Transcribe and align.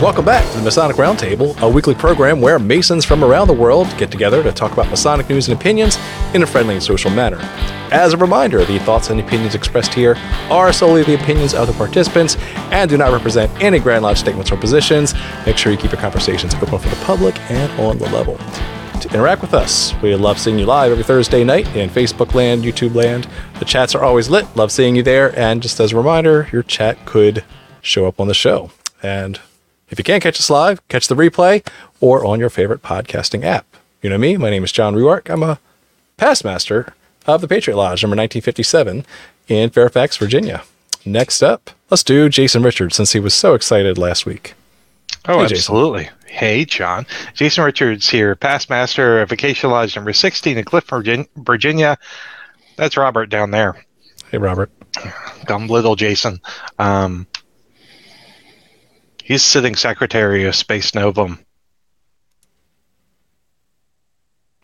Welcome 0.00 0.24
back 0.24 0.50
to 0.52 0.56
the 0.56 0.64
Masonic 0.64 0.96
Roundtable, 0.96 1.60
a 1.60 1.68
weekly 1.68 1.94
program 1.94 2.40
where 2.40 2.58
Masons 2.58 3.04
from 3.04 3.22
around 3.22 3.48
the 3.48 3.52
world 3.52 3.86
get 3.98 4.10
together 4.10 4.42
to 4.42 4.50
talk 4.50 4.72
about 4.72 4.88
Masonic 4.88 5.28
news 5.28 5.46
and 5.46 5.60
opinions 5.60 5.98
in 6.32 6.42
a 6.42 6.46
friendly 6.46 6.72
and 6.72 6.82
social 6.82 7.10
manner. 7.10 7.36
As 7.92 8.14
a 8.14 8.16
reminder, 8.16 8.64
the 8.64 8.78
thoughts 8.78 9.10
and 9.10 9.20
opinions 9.20 9.54
expressed 9.54 9.92
here 9.92 10.16
are 10.48 10.72
solely 10.72 11.02
the 11.02 11.22
opinions 11.22 11.52
of 11.52 11.66
the 11.66 11.74
participants 11.74 12.38
and 12.72 12.88
do 12.88 12.96
not 12.96 13.12
represent 13.12 13.52
any 13.62 13.78
Grand 13.78 14.02
Lodge 14.02 14.16
statements 14.16 14.50
or 14.50 14.56
positions. 14.56 15.12
Make 15.44 15.58
sure 15.58 15.70
you 15.70 15.76
keep 15.76 15.92
your 15.92 16.00
conversations 16.00 16.54
open 16.54 16.78
for 16.78 16.88
the 16.88 17.04
public 17.04 17.38
and 17.50 17.70
on 17.78 17.98
the 17.98 18.08
level. 18.08 18.38
To 19.00 19.08
interact 19.10 19.42
with 19.42 19.52
us, 19.52 19.92
we 20.00 20.14
love 20.14 20.38
seeing 20.38 20.58
you 20.58 20.64
live 20.64 20.92
every 20.92 21.04
Thursday 21.04 21.44
night 21.44 21.66
in 21.76 21.90
Facebook 21.90 22.32
land, 22.32 22.62
YouTube 22.64 22.94
land. 22.94 23.28
The 23.58 23.66
chats 23.66 23.94
are 23.94 24.02
always 24.02 24.30
lit. 24.30 24.46
Love 24.56 24.72
seeing 24.72 24.96
you 24.96 25.02
there. 25.02 25.38
And 25.38 25.60
just 25.60 25.78
as 25.78 25.92
a 25.92 25.96
reminder, 25.98 26.48
your 26.52 26.62
chat 26.62 27.04
could 27.04 27.44
show 27.82 28.06
up 28.06 28.18
on 28.18 28.28
the 28.28 28.34
show. 28.34 28.70
And 29.02 29.38
if 29.90 29.98
you 29.98 30.04
can't 30.04 30.22
catch 30.22 30.38
us 30.38 30.50
live, 30.50 30.86
catch 30.88 31.08
the 31.08 31.14
replay 31.14 31.66
or 32.00 32.24
on 32.24 32.38
your 32.40 32.50
favorite 32.50 32.82
podcasting 32.82 33.44
app. 33.44 33.66
You 34.02 34.10
know 34.10 34.18
me, 34.18 34.36
my 34.36 34.50
name 34.50 34.64
is 34.64 34.72
John 34.72 34.94
Ruark. 34.94 35.28
I'm 35.30 35.42
a 35.42 35.58
past 36.16 36.44
master 36.44 36.94
of 37.26 37.40
the 37.40 37.48
Patriot 37.48 37.76
Lodge, 37.76 38.02
number 38.02 38.14
1957 38.16 39.04
in 39.48 39.70
Fairfax, 39.70 40.16
Virginia. 40.16 40.62
Next 41.04 41.42
up, 41.42 41.70
let's 41.90 42.02
do 42.04 42.28
Jason 42.28 42.62
Richards 42.62 42.96
since 42.96 43.12
he 43.12 43.20
was 43.20 43.34
so 43.34 43.54
excited 43.54 43.98
last 43.98 44.26
week. 44.26 44.54
Oh, 45.26 45.38
Hey, 45.40 45.48
Jason. 45.48 45.56
absolutely. 45.56 46.10
Hey, 46.26 46.64
John. 46.64 47.06
Jason 47.34 47.64
Richards 47.64 48.08
here, 48.08 48.34
past 48.36 48.70
master 48.70 49.20
of 49.20 49.28
Vacation 49.30 49.70
Lodge 49.70 49.96
number 49.96 50.12
16 50.12 50.56
in 50.56 50.64
Cliff, 50.64 50.84
Virginia. 51.36 51.98
That's 52.76 52.96
Robert 52.96 53.26
down 53.26 53.50
there. 53.50 53.84
Hey, 54.30 54.38
Robert. 54.38 54.70
Dumb 55.46 55.66
little 55.66 55.96
Jason. 55.96 56.40
Um, 56.78 57.26
he's 59.30 59.44
sitting 59.44 59.76
secretary 59.76 60.44
of 60.44 60.56
Space 60.56 60.92
Novum. 60.92 61.38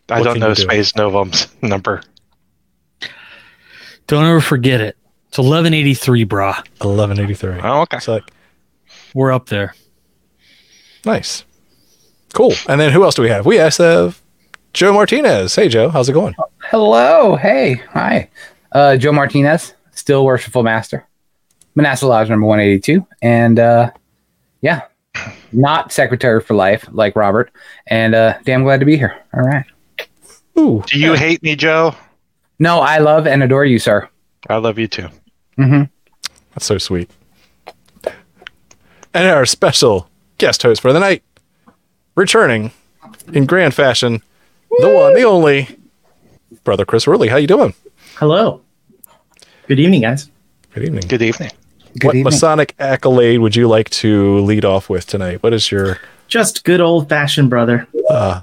I 0.09 0.19
What 0.19 0.25
don't 0.25 0.39
know 0.39 0.53
do? 0.53 0.61
Space 0.61 0.93
Novum's 0.97 1.47
number. 1.61 2.01
Don't 4.07 4.25
ever 4.25 4.41
forget 4.41 4.81
it. 4.81 4.97
It's 5.29 5.37
1183, 5.37 6.25
brah. 6.25 6.55
1183. 6.79 7.59
Oh, 7.63 7.81
okay. 7.81 7.99
So, 7.99 8.13
like, 8.15 8.29
We're 9.13 9.31
up 9.31 9.47
there. 9.47 9.73
nice. 11.05 11.43
Cool. 12.33 12.53
And 12.67 12.79
then 12.79 12.91
who 12.91 13.03
else 13.05 13.15
do 13.15 13.21
we 13.21 13.29
have? 13.29 13.45
We 13.45 13.55
have 13.55 14.21
Joe 14.73 14.93
Martinez. 14.93 15.55
Hey, 15.55 15.69
Joe. 15.69 15.89
How's 15.89 16.09
it 16.09 16.13
going? 16.13 16.35
Hello. 16.69 17.35
Hey. 17.37 17.75
Hi. 17.91 18.29
Uh, 18.73 18.97
Joe 18.97 19.13
Martinez, 19.13 19.73
still 19.91 20.23
worshipful 20.25 20.61
master. 20.61 21.07
Manasseh 21.75 22.05
Lodge 22.05 22.29
number 22.29 22.45
182. 22.45 23.05
And 23.21 23.59
uh, 23.59 23.91
yeah, 24.61 24.81
not 25.51 25.91
secretary 25.91 26.41
for 26.41 26.53
life 26.53 26.87
like 26.91 27.15
Robert. 27.15 27.51
And 27.87 28.15
uh, 28.15 28.37
damn 28.43 28.63
glad 28.63 28.79
to 28.79 28.85
be 28.85 28.97
here. 28.97 29.17
All 29.33 29.41
right. 29.41 29.65
Ooh. 30.57 30.83
Do 30.87 30.99
you 30.99 31.13
hate 31.13 31.43
me, 31.43 31.55
Joe? 31.55 31.95
No, 32.59 32.79
I 32.79 32.97
love 32.97 33.27
and 33.27 33.43
adore 33.43 33.65
you, 33.65 33.79
sir. 33.79 34.09
I 34.49 34.57
love 34.57 34.79
you 34.79 34.87
too. 34.87 35.09
Mm-hmm. 35.57 35.83
That's 36.51 36.65
so 36.65 36.77
sweet. 36.77 37.09
And 39.13 39.27
our 39.27 39.45
special 39.45 40.09
guest 40.37 40.63
host 40.63 40.81
for 40.81 40.93
the 40.93 40.99
night, 40.99 41.23
returning 42.15 42.71
in 43.33 43.45
grand 43.45 43.73
fashion, 43.73 44.21
the 44.79 44.89
one, 44.89 45.13
the 45.13 45.23
only, 45.23 45.67
brother 46.63 46.85
Chris 46.85 47.05
Ruli. 47.05 47.29
How 47.29 47.37
you 47.37 47.47
doing? 47.47 47.73
Hello. 48.15 48.61
Good 49.67 49.79
evening, 49.79 50.01
guys. 50.01 50.29
Good 50.73 50.83
evening. 50.83 51.03
Good 51.07 51.21
evening. 51.21 51.51
Good 51.99 52.07
what 52.07 52.15
evening. 52.15 52.23
Masonic 52.25 52.75
accolade 52.79 53.39
would 53.39 53.55
you 53.55 53.67
like 53.67 53.89
to 53.91 54.39
lead 54.39 54.65
off 54.65 54.89
with 54.89 55.05
tonight? 55.07 55.41
What 55.43 55.53
is 55.53 55.71
your 55.71 55.99
Just 56.27 56.63
good 56.63 56.81
old 56.81 57.09
fashioned 57.09 57.49
brother. 57.49 57.87
uh 58.09 58.41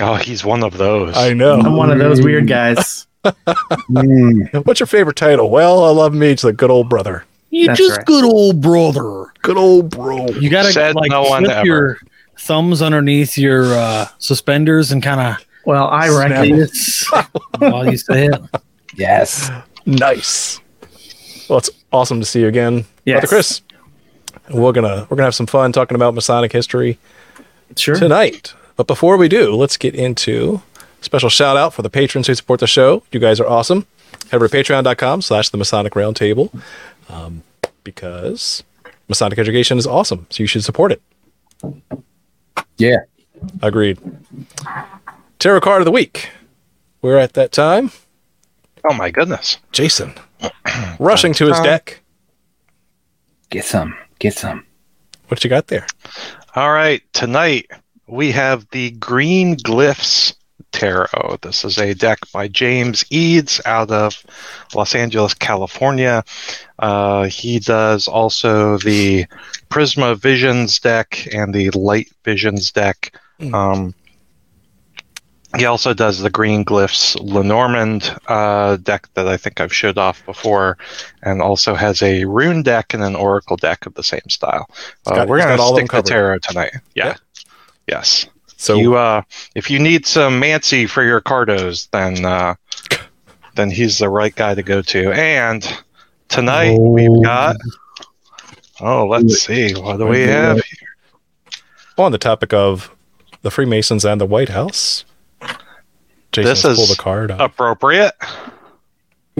Oh, 0.00 0.14
he's 0.14 0.44
one 0.44 0.62
of 0.62 0.78
those. 0.78 1.16
I 1.16 1.32
know. 1.32 1.58
I'm 1.58 1.74
one 1.76 1.90
of 1.90 1.98
those 1.98 2.22
weird 2.22 2.46
guys. 2.46 3.06
What's 3.88 4.78
your 4.80 4.86
favorite 4.86 5.16
title? 5.16 5.50
Well, 5.50 5.84
I 5.84 5.90
love 5.90 6.14
me. 6.14 6.28
It's 6.28 6.42
the 6.42 6.52
good 6.52 6.70
old 6.70 6.88
brother. 6.88 7.24
You 7.50 7.66
That's 7.66 7.78
just 7.78 7.96
right. 7.96 8.06
good 8.06 8.24
old 8.24 8.60
brother. 8.60 9.32
Good 9.42 9.56
old 9.56 9.90
bro. 9.90 10.28
You 10.28 10.50
gotta 10.50 10.70
Said 10.72 10.94
like 10.94 11.10
no 11.10 11.22
one 11.22 11.44
slip 11.44 11.56
ever. 11.56 11.66
your 11.66 11.98
thumbs 12.38 12.80
underneath 12.82 13.36
your 13.36 13.64
uh, 13.74 14.06
suspenders 14.18 14.92
and 14.92 15.02
kind 15.02 15.20
of 15.20 15.44
Well, 15.64 15.88
I 15.88 16.08
reckon 16.10 16.68
while 17.58 17.90
you 17.90 17.96
say 17.96 18.26
it. 18.26 18.40
Yes. 18.94 19.50
Nice. 19.86 20.60
Well, 21.48 21.58
it's 21.58 21.70
awesome 21.92 22.20
to 22.20 22.26
see 22.26 22.40
you 22.40 22.48
again, 22.48 22.84
Yes. 23.04 23.14
brother 23.20 23.26
Chris. 23.28 23.62
We're 24.50 24.72
gonna 24.72 25.06
we're 25.08 25.16
gonna 25.16 25.24
have 25.24 25.34
some 25.34 25.46
fun 25.46 25.72
talking 25.72 25.94
about 25.94 26.14
Masonic 26.14 26.52
history 26.52 26.98
sure. 27.76 27.96
tonight. 27.96 28.54
But 28.76 28.86
before 28.86 29.16
we 29.16 29.28
do, 29.28 29.54
let's 29.54 29.76
get 29.76 29.94
into 29.94 30.62
a 31.00 31.04
special 31.04 31.28
shout 31.28 31.56
out 31.56 31.74
for 31.74 31.82
the 31.82 31.90
patrons 31.90 32.26
who 32.28 32.34
support 32.34 32.60
the 32.60 32.66
show. 32.66 33.02
You 33.12 33.20
guys 33.20 33.40
are 33.40 33.46
awesome. 33.46 33.86
Head 34.30 34.36
over 34.36 34.48
to 34.48 34.56
patreon.com 34.56 35.22
slash 35.22 35.48
the 35.48 35.58
Masonic 35.58 35.94
Roundtable 35.94 36.50
um, 37.08 37.42
because 37.84 38.62
Masonic 39.08 39.38
education 39.38 39.78
is 39.78 39.86
awesome. 39.86 40.26
So 40.30 40.42
you 40.42 40.46
should 40.46 40.64
support 40.64 40.92
it. 40.92 41.02
Yeah. 42.76 42.98
Agreed. 43.62 43.98
Tarot 45.38 45.60
card 45.60 45.80
of 45.80 45.84
the 45.86 45.90
week. 45.92 46.30
We're 47.02 47.16
at 47.18 47.34
that 47.34 47.52
time. 47.52 47.90
Oh, 48.88 48.94
my 48.94 49.10
goodness. 49.10 49.58
Jason 49.72 50.14
rushing 50.98 51.32
to 51.34 51.46
his 51.46 51.60
deck. 51.60 52.00
Get 53.50 53.64
some. 53.64 53.96
Get 54.18 54.34
some. 54.34 54.64
What 55.28 55.44
you 55.44 55.50
got 55.50 55.68
there? 55.68 55.86
All 56.54 56.72
right, 56.72 57.02
tonight 57.12 57.70
we 58.06 58.32
have 58.32 58.66
the 58.70 58.90
Green 58.92 59.56
Glyphs 59.56 60.34
Tarot. 60.72 61.38
This 61.42 61.64
is 61.64 61.78
a 61.78 61.94
deck 61.94 62.18
by 62.32 62.48
James 62.48 63.04
Eads 63.10 63.60
out 63.64 63.90
of 63.90 64.22
Los 64.74 64.94
Angeles, 64.94 65.34
California. 65.34 66.24
Uh, 66.78 67.24
he 67.24 67.58
does 67.58 68.08
also 68.08 68.78
the 68.78 69.26
Prisma 69.70 70.16
Visions 70.16 70.78
deck 70.78 71.26
and 71.32 71.54
the 71.54 71.70
Light 71.70 72.10
Visions 72.24 72.72
deck. 72.72 73.14
Um, 73.52 73.94
he 75.56 75.64
also 75.64 75.94
does 75.94 76.18
the 76.20 76.30
Green 76.30 76.64
Glyphs 76.64 77.16
Lenormand 77.20 78.14
uh, 78.26 78.76
deck 78.76 79.08
that 79.14 79.26
I 79.26 79.36
think 79.36 79.60
I've 79.60 79.72
showed 79.72 79.96
off 79.98 80.24
before, 80.26 80.76
and 81.22 81.40
also 81.40 81.74
has 81.74 82.02
a 82.02 82.24
rune 82.26 82.62
deck 82.62 82.92
and 82.92 83.02
an 83.02 83.16
oracle 83.16 83.56
deck 83.56 83.86
of 83.86 83.94
the 83.94 84.02
same 84.02 84.28
style. 84.28 84.68
Uh, 85.06 85.14
got- 85.14 85.28
we're 85.28 85.38
going 85.38 85.56
to 85.56 85.64
stick 85.74 85.90
to 85.90 86.02
tarot 86.02 86.38
tonight. 86.40 86.72
Yeah. 86.94 87.06
Yep. 87.06 87.18
Yes. 87.86 88.26
So 88.56 88.74
you 88.76 88.96
uh, 88.96 89.22
if 89.54 89.70
you 89.70 89.78
need 89.78 90.04
some 90.04 90.38
Mancy 90.40 90.86
for 90.86 91.02
your 91.04 91.20
cardos, 91.20 91.88
then 91.92 92.24
uh, 92.24 92.54
then 93.54 93.70
he's 93.70 93.98
the 93.98 94.08
right 94.10 94.34
guy 94.34 94.54
to 94.54 94.62
go 94.62 94.82
to. 94.82 95.12
And 95.12 95.64
tonight 96.28 96.76
we've 96.78 97.22
got. 97.22 97.56
Oh, 98.80 99.06
let's 99.06 99.42
see. 99.42 99.72
What 99.74 99.96
do 99.98 100.06
we 100.06 100.22
have? 100.22 100.60
on 101.96 102.12
the 102.12 102.18
topic 102.18 102.52
of 102.52 102.94
the 103.42 103.50
Freemasons 103.50 104.04
and 104.04 104.20
the 104.20 104.26
White 104.26 104.50
House. 104.50 105.04
Jason 106.42 106.50
This 106.50 106.64
is 106.64 106.76
pulled 106.78 106.98
a 106.98 107.00
card 107.00 107.30
up. 107.30 107.40
Appropriate. 107.40 108.12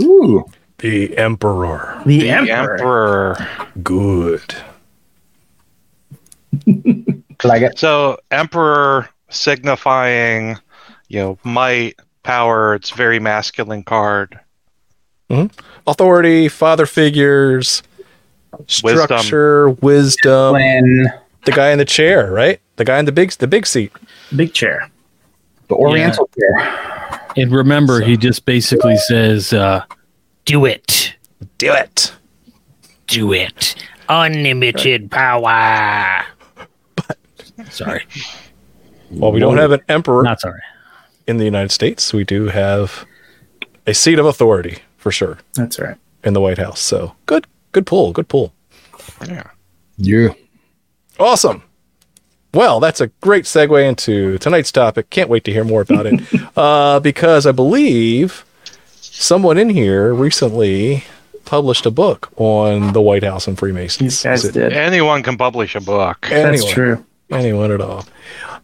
Ooh. 0.03 0.45
The 0.79 1.17
Emperor. 1.19 2.01
The, 2.07 2.21
The 2.21 2.31
Emperor. 2.31 3.37
Emperor. 3.37 3.69
Good. 3.83 4.55
Like 7.45 7.63
it. 7.63 7.79
So 7.79 8.19
Emperor 8.33 9.09
signifying, 9.29 10.57
you 11.09 11.21
know, 11.21 11.39
might, 11.45 11.95
power. 12.25 12.75
It's 12.75 12.91
very 12.91 13.21
masculine 13.21 13.85
card. 13.85 14.41
Hmm? 15.31 15.47
Authority, 15.87 16.49
father 16.49 16.85
figures, 16.85 17.83
structure, 18.67 19.71
wisdom. 19.71 20.55
When 20.55 21.07
The 21.45 21.53
guy 21.53 21.71
in 21.71 21.79
the 21.79 21.85
chair, 21.85 22.31
right? 22.33 22.61
The 22.77 22.85
guy 22.85 22.99
in 22.99 23.05
the 23.05 23.13
big 23.13 23.31
the 23.33 23.47
big 23.47 23.67
seat. 23.67 23.93
Big 24.35 24.53
chair. 24.53 24.91
The 25.69 25.75
Oriental 25.75 26.29
chair. 26.39 27.21
And 27.37 27.53
remember, 27.53 28.01
he 28.01 28.17
just 28.17 28.45
basically 28.45 28.97
says, 28.97 29.53
uh, 29.53 29.85
"Do 30.45 30.65
it, 30.65 31.15
Do 31.59 31.73
it. 31.73 32.13
do 33.07 33.33
it, 33.33 33.75
unlimited 34.09 35.11
power." 35.11 36.25
But 36.97 37.17
sorry, 37.71 38.05
Well, 39.11 39.31
we 39.33 39.41
don't 39.41 39.59
have 39.59 39.73
an 39.73 39.81
emperor 39.89 40.23
not 40.23 40.41
sorry. 40.41 40.61
in 41.27 41.37
the 41.39 41.45
United 41.45 41.71
States. 41.71 42.13
We 42.13 42.25
do 42.25 42.47
have 42.47 43.05
a 43.87 43.95
seat 43.95 44.19
of 44.19 44.27
authority 44.27 44.79
for 44.97 45.11
sure 45.13 45.39
That's 45.55 45.79
right. 45.79 45.97
in 46.25 46.33
the 46.35 46.41
White 46.41 46.59
House. 46.59 46.81
So 46.81 47.15
good, 47.27 47.47
good 47.73 47.87
pull, 47.87 48.13
good 48.13 48.29
pull. 48.29 48.53
Yeah. 49.27 49.45
Yeah. 49.97 50.29
Awesome. 51.19 51.63
Well, 52.55 52.81
that's 52.81 53.01
a 53.01 53.09
great 53.21 53.45
segue 53.45 53.87
into 53.87 54.39
tonight's 54.39 54.73
topic. 54.73 55.11
Can't 55.11 55.29
wait 55.29 55.45
to 55.45 55.53
hear 55.53 55.65
more 55.65 55.83
about 55.83 56.07
it. 56.07 56.21
uh, 56.57 57.01
because 57.01 57.47
I 57.47 57.53
believe 57.53 58.45
someone 59.01 59.59
in 59.59 59.71
here 59.71 60.15
recently 60.15 61.05
published 61.45 61.87
a 61.87 61.91
book 61.91 62.31
on 62.37 62.93
the 62.93 63.01
White 63.01 63.25
House 63.25 63.47
and 63.49 63.59
Freemasons. 63.59 63.99
These 63.99 64.23
guys 64.23 64.45
it 64.45 64.53
did. 64.53 64.73
Anyone 64.73 65.23
can 65.23 65.37
publish 65.37 65.75
a 65.75 65.81
book. 65.81 66.27
That's 66.29 66.71
true. 66.71 67.05
anyone 67.31 67.73
at 67.73 67.81
all. 67.81 68.07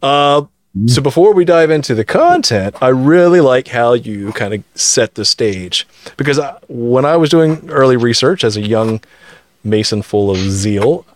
Uh, 0.03 0.45
so 0.87 1.01
before 1.01 1.33
we 1.35 1.45
dive 1.45 1.71
into 1.71 1.95
the 1.95 2.05
content, 2.05 2.75
I 2.83 2.89
really 2.89 3.41
like 3.41 3.69
how 3.69 3.93
you 3.93 4.33
kind 4.33 4.55
of 4.55 4.65
set 4.75 5.15
the 5.15 5.25
stage 5.25 5.87
because 6.17 6.39
I, 6.39 6.59
when 6.69 7.05
I 7.05 7.17
was 7.17 7.31
doing 7.31 7.71
early 7.71 7.97
research 7.97 8.43
as 8.43 8.57
a 8.57 8.61
young 8.61 9.01
Mason 9.63 10.03
full 10.03 10.33
of 10.33 10.37
zeal, 10.37 11.07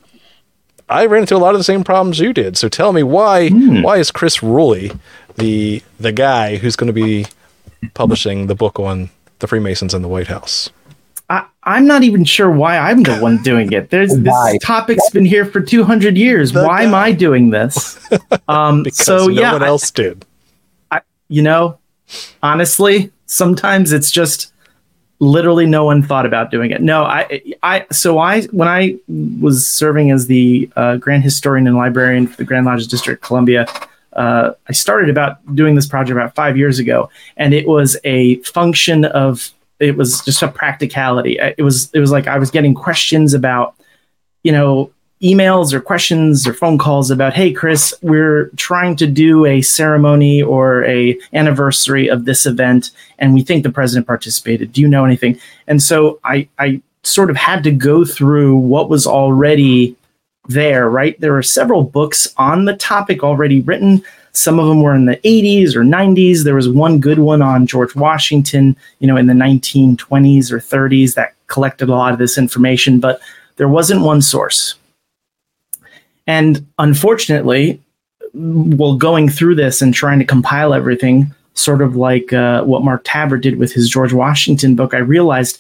I 0.90 1.06
ran 1.06 1.23
into 1.23 1.37
a 1.37 1.38
lot 1.38 1.55
of 1.55 1.58
the 1.58 1.64
same 1.64 1.85
problems 1.85 2.19
you 2.19 2.32
did. 2.32 2.56
So 2.56 2.69
tell 2.69 2.93
me 2.93 3.02
why 3.02 3.49
why 3.50 3.99
is 3.99 4.11
Chris 4.11 4.38
Ruli 4.38 4.99
the 5.37 5.82
the 6.00 6.12
guy 6.12 6.56
who's 6.56 6.76
going 6.76 6.87
to 6.88 6.93
be 6.93 7.26
publishing 7.94 8.46
the 8.46 8.55
book 8.55 8.79
on 8.81 9.11
the 9.40 9.46
Freemasons 9.46 9.94
and 9.94 10.02
the 10.05 10.08
White 10.08 10.29
House? 10.29 10.70
I, 11.31 11.44
I'm 11.64 11.87
not 11.87 12.05
even 12.05 12.25
sure 12.25 12.50
why 12.50 12.79
I'm 12.79 13.02
the 13.02 13.19
one 13.19 13.43
doing 13.43 13.70
it. 13.73 13.90
There's 13.90 14.17
Why? 14.19 14.52
this 14.52 14.62
topic's 14.62 15.11
been 15.11 15.26
here 15.26 15.44
for 15.44 15.61
200 15.61 16.17
years. 16.17 16.52
The 16.52 16.64
why 16.64 16.85
am 16.85 16.94
I 16.94 17.12
doing 17.12 17.50
this? 17.50 17.99
Um, 18.49 18.82
Because 18.82 19.05
so 19.05 19.26
no 19.26 19.29
yeah, 19.29 19.52
one 19.52 19.62
I- 19.62 19.67
else 19.67 19.90
did. 19.90 20.25
you 21.29 21.43
know, 21.43 21.79
honestly, 22.43 23.12
sometimes 23.26 23.93
it's 23.93 24.11
just 24.11 24.52
literally 25.20 25.67
no 25.67 25.85
one 25.85 26.03
thought 26.03 26.26
about 26.26 26.50
doing 26.50 26.70
it. 26.70 26.81
No, 26.81 27.03
I, 27.03 27.43
I, 27.62 27.87
so 27.91 28.19
I, 28.19 28.43
when 28.47 28.69
I 28.69 28.97
was 29.41 29.69
serving 29.69 30.11
as 30.11 30.26
the 30.26 30.70
uh, 30.76 30.97
Grand 30.97 31.25
Historian 31.25 31.67
and 31.67 31.76
Librarian 31.76 32.26
for 32.26 32.37
the 32.37 32.44
Grand 32.44 32.67
Lodge 32.67 32.87
District 32.87 33.23
of 33.23 33.26
Columbia, 33.26 33.67
uh, 34.12 34.53
I 34.69 34.73
started 34.73 35.11
about 35.11 35.55
doing 35.55 35.75
this 35.75 35.87
project 35.87 36.17
about 36.17 36.35
five 36.35 36.56
years 36.56 36.79
ago, 36.79 37.11
and 37.37 37.55
it 37.55 37.67
was 37.67 37.97
a 38.05 38.37
function 38.43 39.05
of 39.05 39.50
it 39.79 39.97
was 39.97 40.23
just 40.23 40.43
a 40.43 40.49
practicality. 40.49 41.38
It 41.38 41.62
was 41.62 41.91
it 41.93 42.00
was 42.00 42.11
like 42.11 42.26
I 42.26 42.38
was 42.38 42.50
getting 42.50 42.75
questions 42.75 43.35
about, 43.35 43.76
you 44.43 44.50
know, 44.50 44.91
emails 45.23 45.73
or 45.73 45.81
questions 45.81 46.47
or 46.47 46.55
phone 46.55 46.79
calls 46.79 47.11
about, 47.11 47.35
hey 47.35 47.53
Chris, 47.53 47.93
we're 48.03 48.50
trying 48.56 48.94
to 48.97 49.06
do 49.06 49.44
a 49.44 49.62
ceremony 49.62 50.43
or 50.43 50.85
a 50.85 51.19
anniversary 51.32 52.09
of 52.09 52.25
this 52.25 52.47
event, 52.47 52.91
and 53.19 53.35
we 53.35 53.43
think 53.43 53.62
the 53.62 53.73
president 53.73 54.06
participated. 54.06 54.73
Do 54.73 54.81
you 54.81 54.88
know 54.88 55.05
anything? 55.05 55.38
And 55.67 55.82
so 55.82 56.20
I 56.25 56.49
I 56.59 56.81
sort 57.03 57.31
of 57.31 57.37
had 57.37 57.65
to 57.65 57.70
go 57.70 58.05
through 58.05 58.56
what 58.56 58.88
was 58.88 59.06
already 59.06 59.97
there, 60.49 60.88
right? 60.88 61.21
There 61.21 61.32
were 61.32 61.43
several 61.43 61.82
books 61.82 62.32
on 62.37 62.64
the 62.64 62.76
topic 62.76 63.23
already 63.23 63.61
written. 63.61 64.03
Some 64.32 64.59
of 64.59 64.69
them 64.69 64.82
were 64.82 64.94
in 64.94 65.06
the 65.06 65.17
80s 65.17 65.75
or 65.75 65.82
90s. 65.82 66.44
There 66.44 66.55
was 66.55 66.69
one 66.69 67.00
good 67.00 67.19
one 67.19 67.43
on 67.43 67.67
George 67.67 67.94
Washington, 67.94 68.76
you 69.00 69.06
know, 69.06 69.17
in 69.17 69.26
the 69.26 69.35
1920s 69.35 70.50
or 70.50 70.59
30s 70.59 71.14
that 71.14 71.35
collected 71.49 71.88
a 71.88 71.94
lot 71.94 72.12
of 72.12 72.19
this 72.19 72.38
information, 72.38 73.00
but 73.00 73.21
there 73.56 73.69
wasn't 73.69 74.03
one 74.03 74.23
source. 74.23 74.78
And 76.29 76.65
unfortunately, 76.79 77.81
while 78.35 78.95
going 78.95 79.31
through 79.31 79.57
this 79.57 79.83
and 79.83 79.93
trying 79.93 80.19
to 80.21 80.25
compile 80.25 80.75
everything, 80.75 81.35
sort 81.55 81.83
of 81.83 81.97
like 81.97 82.33
uh, 82.33 82.63
what 82.63 82.85
Mark 82.85 83.03
Tabbert 83.03 83.41
did 83.41 83.59
with 83.59 83.73
his 83.73 83.89
George 83.89 84.13
Washington 84.13 84.77
book, 84.77 84.95
I 84.95 84.99
realized 84.99 85.59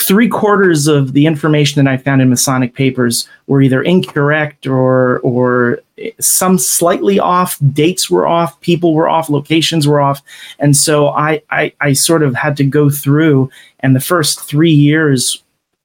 three 0.00 0.28
quarters 0.28 0.86
of 0.86 1.12
the 1.12 1.26
information 1.26 1.82
that 1.82 1.90
I 1.90 1.96
found 1.96 2.20
in 2.20 2.28
Masonic 2.28 2.74
papers 2.74 3.28
were 3.46 3.62
either 3.62 3.82
incorrect 3.82 4.66
or 4.66 5.20
or 5.20 5.80
some 6.20 6.58
slightly 6.58 7.18
off. 7.18 7.58
Dates 7.72 8.10
were 8.10 8.26
off, 8.26 8.58
people 8.60 8.94
were 8.94 9.08
off, 9.08 9.30
locations 9.30 9.86
were 9.86 10.00
off, 10.00 10.22
and 10.58 10.74
so 10.74 11.08
I 11.08 11.42
I, 11.50 11.72
I 11.80 11.92
sort 11.92 12.22
of 12.22 12.34
had 12.34 12.56
to 12.58 12.64
go 12.64 12.88
through. 12.90 13.50
And 13.80 13.94
the 13.94 14.00
first 14.00 14.40
three 14.40 14.72
years 14.72 15.42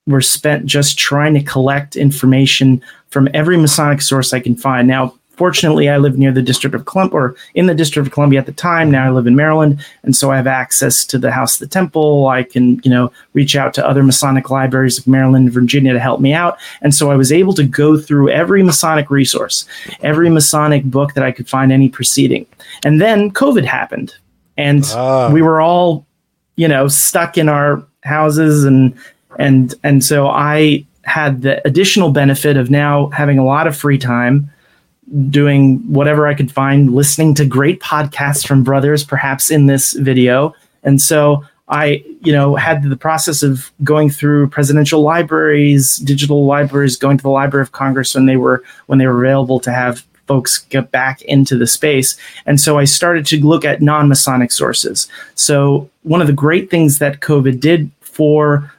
were 0.07 0.21
spent 0.21 0.65
just 0.65 0.97
trying 0.97 1.33
to 1.35 1.43
collect 1.43 1.95
information 1.95 2.81
from 3.11 3.29
every 3.33 3.57
Masonic 3.57 4.01
source 4.01 4.33
I 4.33 4.39
can 4.39 4.55
find. 4.55 4.87
Now, 4.87 5.13
fortunately, 5.35 5.89
I 5.89 5.97
live 5.97 6.17
near 6.17 6.31
the 6.31 6.41
District 6.41 6.75
of 6.75 6.85
Columbia, 6.85 7.15
or 7.19 7.35
in 7.55 7.65
the 7.67 7.75
District 7.75 8.07
of 8.07 8.13
Columbia 8.13 8.39
at 8.39 8.45
the 8.45 8.51
time. 8.51 8.89
Now 8.91 9.05
I 9.05 9.09
live 9.09 9.27
in 9.27 9.35
Maryland, 9.35 9.83
and 10.03 10.15
so 10.15 10.31
I 10.31 10.37
have 10.37 10.47
access 10.47 11.05
to 11.07 11.17
the 11.17 11.31
House 11.31 11.55
of 11.55 11.59
the 11.59 11.67
Temple. 11.73 12.27
I 12.27 12.43
can, 12.43 12.79
you 12.83 12.89
know, 12.91 13.11
reach 13.33 13.55
out 13.55 13.73
to 13.75 13.87
other 13.87 14.03
Masonic 14.03 14.49
libraries 14.49 14.97
of 14.97 15.07
Maryland 15.07 15.45
and 15.45 15.53
Virginia 15.53 15.93
to 15.93 15.99
help 15.99 16.21
me 16.21 16.33
out. 16.33 16.57
And 16.81 16.93
so 16.95 17.11
I 17.11 17.15
was 17.15 17.31
able 17.31 17.53
to 17.55 17.63
go 17.63 17.97
through 17.97 18.29
every 18.29 18.63
Masonic 18.63 19.09
resource, 19.09 19.65
every 20.01 20.29
Masonic 20.29 20.83
book 20.85 21.13
that 21.15 21.23
I 21.23 21.31
could 21.31 21.49
find 21.49 21.71
any 21.71 21.89
proceeding. 21.89 22.45
And 22.85 23.01
then 23.01 23.31
COVID 23.31 23.65
happened, 23.65 24.13
and 24.57 24.83
Ah. 24.95 25.29
we 25.31 25.41
were 25.41 25.59
all, 25.59 26.05
you 26.55 26.67
know, 26.67 26.87
stuck 26.87 27.37
in 27.37 27.49
our 27.49 27.83
houses 28.03 28.63
and 28.63 28.93
and 29.39 29.75
and 29.83 30.03
so 30.03 30.27
I 30.27 30.85
had 31.03 31.41
the 31.41 31.65
additional 31.67 32.11
benefit 32.11 32.57
of 32.57 32.69
now 32.69 33.07
having 33.09 33.39
a 33.39 33.45
lot 33.45 33.67
of 33.67 33.75
free 33.75 33.97
time 33.97 34.51
doing 35.29 35.79
whatever 35.91 36.27
I 36.27 36.33
could 36.33 36.51
find, 36.51 36.93
listening 36.93 37.33
to 37.35 37.45
great 37.45 37.81
podcasts 37.81 38.45
from 38.47 38.63
brothers, 38.63 39.03
perhaps 39.03 39.51
in 39.51 39.65
this 39.65 39.93
video. 39.93 40.55
And 40.83 41.01
so 41.01 41.43
I, 41.67 42.03
you 42.21 42.33
know, 42.33 42.55
had 42.55 42.83
the 42.83 42.97
process 42.97 43.43
of 43.43 43.71
going 43.83 44.09
through 44.09 44.49
presidential 44.49 45.01
libraries, 45.01 45.97
digital 45.97 46.45
libraries, 46.45 46.97
going 46.97 47.17
to 47.17 47.23
the 47.23 47.29
Library 47.29 47.63
of 47.63 47.71
Congress 47.71 48.13
when 48.13 48.25
they 48.25 48.37
were 48.37 48.63
when 48.87 48.99
they 48.99 49.07
were 49.07 49.23
available 49.23 49.59
to 49.61 49.71
have 49.71 50.05
folks 50.27 50.59
get 50.69 50.91
back 50.91 51.21
into 51.23 51.57
the 51.57 51.67
space. 51.67 52.15
And 52.45 52.59
so 52.59 52.77
I 52.77 52.85
started 52.85 53.25
to 53.27 53.45
look 53.45 53.65
at 53.65 53.81
non-Masonic 53.81 54.51
sources. 54.51 55.07
So 55.35 55.89
one 56.03 56.21
of 56.21 56.27
the 56.27 56.33
great 56.33 56.69
things 56.69 56.99
that 56.99 57.19
COVID 57.19 57.59
did 57.59 57.91
for 57.99 58.70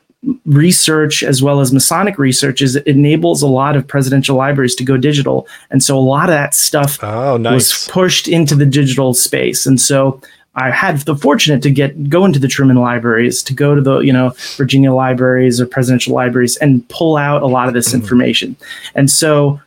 research 0.44 1.22
as 1.22 1.42
well 1.42 1.60
as 1.60 1.72
Masonic 1.72 2.18
research 2.18 2.62
is 2.62 2.76
it 2.76 2.86
enables 2.86 3.42
a 3.42 3.46
lot 3.46 3.76
of 3.76 3.86
presidential 3.86 4.36
libraries 4.36 4.74
to 4.76 4.84
go 4.84 4.96
digital. 4.96 5.48
And 5.70 5.82
so 5.82 5.98
a 5.98 6.00
lot 6.00 6.28
of 6.28 6.34
that 6.34 6.54
stuff 6.54 6.98
Oh, 7.02 7.38
was 7.38 7.88
pushed 7.90 8.28
into 8.28 8.54
the 8.54 8.66
digital 8.66 9.14
space. 9.14 9.66
And 9.66 9.80
so 9.80 10.20
I 10.54 10.70
had 10.70 10.98
the 10.98 11.16
fortunate 11.16 11.62
to 11.62 11.70
get 11.70 12.10
go 12.10 12.24
into 12.24 12.38
the 12.38 12.48
Truman 12.48 12.76
libraries, 12.76 13.42
to 13.44 13.54
go 13.54 13.74
to 13.74 13.80
the 13.80 14.00
you 14.00 14.12
know 14.12 14.34
Virginia 14.56 14.92
libraries 14.92 15.60
or 15.60 15.66
presidential 15.66 16.14
libraries, 16.14 16.56
and 16.58 16.86
pull 16.88 17.16
out 17.16 17.42
a 17.42 17.46
lot 17.46 17.68
of 17.68 17.74
this 17.74 17.92
hmm. 17.92 18.00
information. 18.00 18.56
And 18.94 19.10
so, 19.10 19.60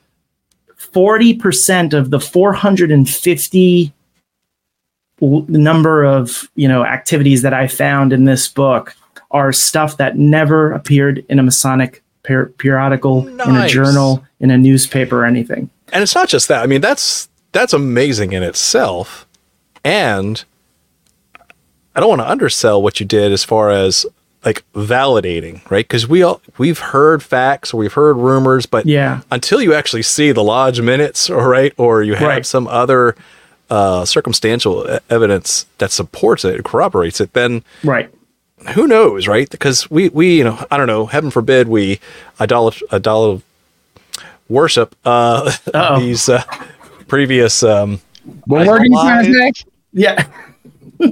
forty 0.76 1.34
percent 1.34 1.94
of 1.94 2.12
the 2.12 2.20
four 2.20 2.54
hundred 2.54 2.92
and 2.92 3.10
fifty 3.10 3.94
number 5.20 6.04
of 6.04 6.50
you 6.56 6.68
know 6.68 6.86
activities 6.86 7.42
that 7.42 7.54
I 7.54 7.68
found 7.68 8.14
in 8.14 8.26
this 8.26 8.48
book 8.48 8.96
are 9.32 9.52
stuff 9.52 9.98
that 9.98 10.18
never 10.18 10.72
appeared 10.72 11.26
in 11.30 11.40
a 11.40 11.44
Masonic 11.44 12.04
per- 12.24 12.48
periodical, 12.48 13.28
in 13.28 13.56
a 13.56 13.68
journal, 13.68 14.24
in 14.40 14.52
a 14.52 14.58
newspaper, 14.58 15.22
or 15.22 15.26
anything. 15.26 15.70
and 15.94 16.02
it's 16.04 16.16
not 16.16 16.28
just 16.30 16.48
that. 16.48 16.64
I 16.64 16.66
mean, 16.68 16.82
that's 16.82 17.30
that's 17.52 17.74
amazing 17.74 18.34
in 18.34 18.44
itself, 18.44 19.26
and 19.84 20.44
I 21.96 22.00
don't 22.00 22.10
want 22.10 22.22
to 22.22 22.30
undersell 22.30 22.82
what 22.82 23.00
you 23.00 23.06
did 23.06 23.32
as 23.32 23.44
far 23.44 23.70
as 23.72 24.06
like 24.44 24.64
validating, 24.74 25.68
right? 25.72 25.86
Because 25.88 26.08
we 26.08 26.22
all 26.22 26.42
we've 26.58 26.80
heard 26.80 27.24
facts 27.24 27.74
or 27.74 27.78
we've 27.78 27.94
heard 27.94 28.16
rumors, 28.18 28.66
but 28.66 28.86
Yeah. 28.86 29.22
until 29.32 29.62
you 29.62 29.74
actually 29.74 30.04
see 30.04 30.32
the 30.32 30.44
lodge 30.44 30.82
minutes, 30.82 31.30
or 31.32 31.50
right, 31.50 31.74
or 31.78 32.04
you 32.04 32.16
have 32.16 32.28
Right. 32.28 32.46
some 32.46 32.68
other 32.68 33.16
uh, 33.70 34.06
circumstantial 34.06 35.00
evidence 35.10 35.66
that 35.80 35.92
supports 35.92 36.46
it, 36.46 36.64
corroborates 36.64 37.20
it, 37.20 37.34
then 37.34 37.64
Right. 37.84 38.12
Who 38.74 38.88
knows, 38.88 39.28
right? 39.28 39.50
Because 39.50 39.90
we, 39.90 40.10
we, 40.10 40.38
you 40.38 40.44
know, 40.44 40.66
I 40.72 40.78
don't 40.78 40.88
know, 40.88 41.06
heaven 41.06 41.32
forbid 41.32 41.68
we 41.68 42.00
idol, 42.40 42.74
idol 42.92 43.42
worship 44.50 44.96
uh, 45.06 45.52
these 46.00 46.30
uh, 46.30 46.44
previous 47.08 47.64
um, 47.64 48.00
What 48.46 48.68
word 48.68 48.82
are 48.82 48.86
you 48.86 48.92
trying 48.92 49.26
to 49.26 49.34
say? 49.34 49.52
Yeah. 49.94 50.28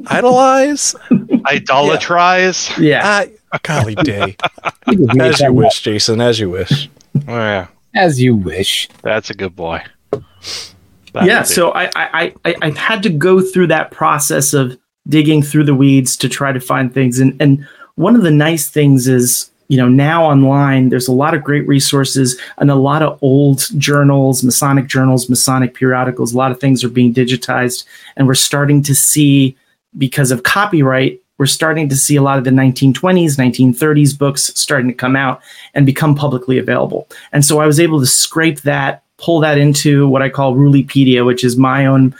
idolize. 0.07 0.95
Idolatrize. 1.45 2.77
Yeah. 2.77 3.25
Ah, 3.51 3.59
golly 3.63 3.95
day, 3.95 4.35
You 4.87 5.05
just 5.05 5.15
made 5.15 5.31
as 5.33 5.39
you 5.41 5.53
wish, 5.53 5.81
Jason, 5.81 6.21
as 6.21 6.39
you 6.39 6.49
wish. 6.49 6.89
Oh, 7.27 7.37
yeah, 7.37 7.67
As 7.93 8.21
you 8.21 8.35
wish. 8.35 8.89
that's 9.01 9.29
a 9.29 9.33
good 9.33 9.55
boy. 9.55 9.83
That 10.11 11.25
yeah. 11.25 11.43
So 11.43 11.71
I, 11.71 11.91
I, 11.95 12.33
I, 12.43 12.55
I 12.61 12.69
had 12.71 13.03
to 13.03 13.09
go 13.09 13.39
through 13.39 13.67
that 13.67 13.91
process 13.91 14.53
of 14.53 14.77
digging 15.07 15.41
through 15.41 15.65
the 15.65 15.75
weeds 15.75 16.15
to 16.17 16.29
try 16.29 16.51
to 16.51 16.59
find 16.59 16.93
things. 16.93 17.19
And, 17.19 17.39
and 17.41 17.67
one 17.95 18.15
of 18.15 18.23
the 18.23 18.31
nice 18.31 18.69
things 18.69 19.07
is, 19.07 19.51
you 19.67 19.77
know, 19.77 19.87
now 19.87 20.25
online, 20.25 20.89
there's 20.89 21.07
a 21.07 21.13
lot 21.13 21.33
of 21.33 21.43
great 21.43 21.67
resources 21.67 22.39
and 22.57 22.69
a 22.69 22.75
lot 22.75 23.01
of 23.01 23.17
old 23.21 23.67
journals, 23.77 24.43
Masonic 24.43 24.87
journals, 24.87 25.29
Masonic 25.29 25.73
periodicals. 25.73 26.33
A 26.33 26.37
lot 26.37 26.51
of 26.51 26.59
things 26.59 26.83
are 26.83 26.89
being 26.89 27.13
digitized. 27.13 27.85
And 28.15 28.27
we're 28.27 28.35
starting 28.35 28.83
to 28.83 28.95
see, 28.95 29.57
because 29.97 30.31
of 30.31 30.43
copyright, 30.43 31.21
we're 31.37 31.47
starting 31.47 31.89
to 31.89 31.95
see 31.95 32.15
a 32.15 32.21
lot 32.21 32.37
of 32.37 32.43
the 32.43 32.51
1920s, 32.51 33.37
1930s 33.37 34.17
books 34.17 34.51
starting 34.55 34.87
to 34.87 34.93
come 34.93 35.15
out 35.15 35.41
and 35.73 35.85
become 35.85 36.15
publicly 36.15 36.57
available. 36.57 37.07
And 37.31 37.43
so 37.43 37.59
I 37.59 37.65
was 37.65 37.79
able 37.79 37.99
to 37.99 38.05
scrape 38.05 38.61
that, 38.61 39.03
pull 39.17 39.39
that 39.39 39.57
into 39.57 40.07
what 40.07 40.21
I 40.21 40.29
call 40.29 40.55
Rulipedia, 40.55 41.25
which 41.25 41.43
is 41.43 41.57
my 41.57 41.85
own 41.85 42.15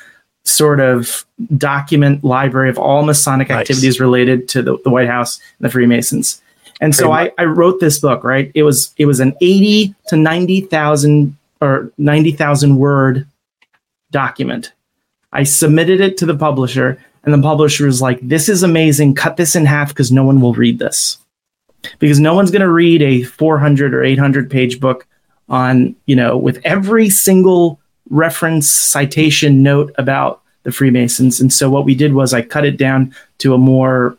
sort 0.45 0.79
of 0.79 1.25
document 1.57 2.23
library 2.23 2.69
of 2.69 2.77
all 2.77 3.03
Masonic 3.03 3.49
Nice. 3.49 3.61
activities 3.61 3.99
related 3.99 4.47
to 4.49 4.61
the, 4.61 4.77
the 4.83 4.89
White 4.89 5.07
House 5.07 5.39
and 5.59 5.65
the 5.65 5.71
Freemasons. 5.71 6.41
And 6.81 6.93
so 6.93 7.11
I, 7.11 7.31
I 7.37 7.45
wrote 7.45 7.79
this 7.79 7.99
book, 7.99 8.23
right? 8.23 8.51
It 8.55 8.63
was 8.63 8.93
it 8.97 9.05
was 9.05 9.19
an 9.19 9.35
80 9.39 9.95
to 10.07 10.17
90,000 10.17 11.37
or 11.61 11.91
90,000 11.97 12.77
word 12.77 13.25
document. 14.11 14.73
I 15.31 15.43
submitted 15.43 16.01
it 16.01 16.17
to 16.17 16.25
the 16.25 16.35
publisher 16.35 16.99
and 17.23 17.33
the 17.33 17.41
publisher 17.41 17.85
was 17.85 18.01
like, 18.01 18.19
"This 18.21 18.49
is 18.49 18.63
amazing. 18.63 19.15
Cut 19.15 19.37
this 19.37 19.55
in 19.55 19.65
half 19.65 19.89
because 19.89 20.11
no 20.11 20.25
one 20.25 20.41
will 20.41 20.53
read 20.53 20.79
this." 20.79 21.17
Because 21.99 22.19
no 22.19 22.33
one's 22.33 22.51
going 22.51 22.61
to 22.61 22.71
read 22.71 23.01
a 23.01 23.23
400 23.23 23.93
or 23.93 24.03
800 24.03 24.49
page 24.49 24.79
book 24.79 25.07
on, 25.49 25.95
you 26.05 26.15
know, 26.15 26.37
with 26.37 26.59
every 26.63 27.09
single 27.09 27.79
reference 28.09 28.69
citation 28.69 29.63
note 29.63 29.93
about 29.97 30.41
the 30.63 30.71
Freemasons. 30.71 31.39
And 31.39 31.51
so 31.51 31.69
what 31.69 31.85
we 31.85 31.95
did 31.95 32.13
was 32.13 32.33
I 32.33 32.41
cut 32.41 32.65
it 32.65 32.77
down 32.77 33.13
to 33.39 33.53
a 33.53 33.57
more 33.57 34.17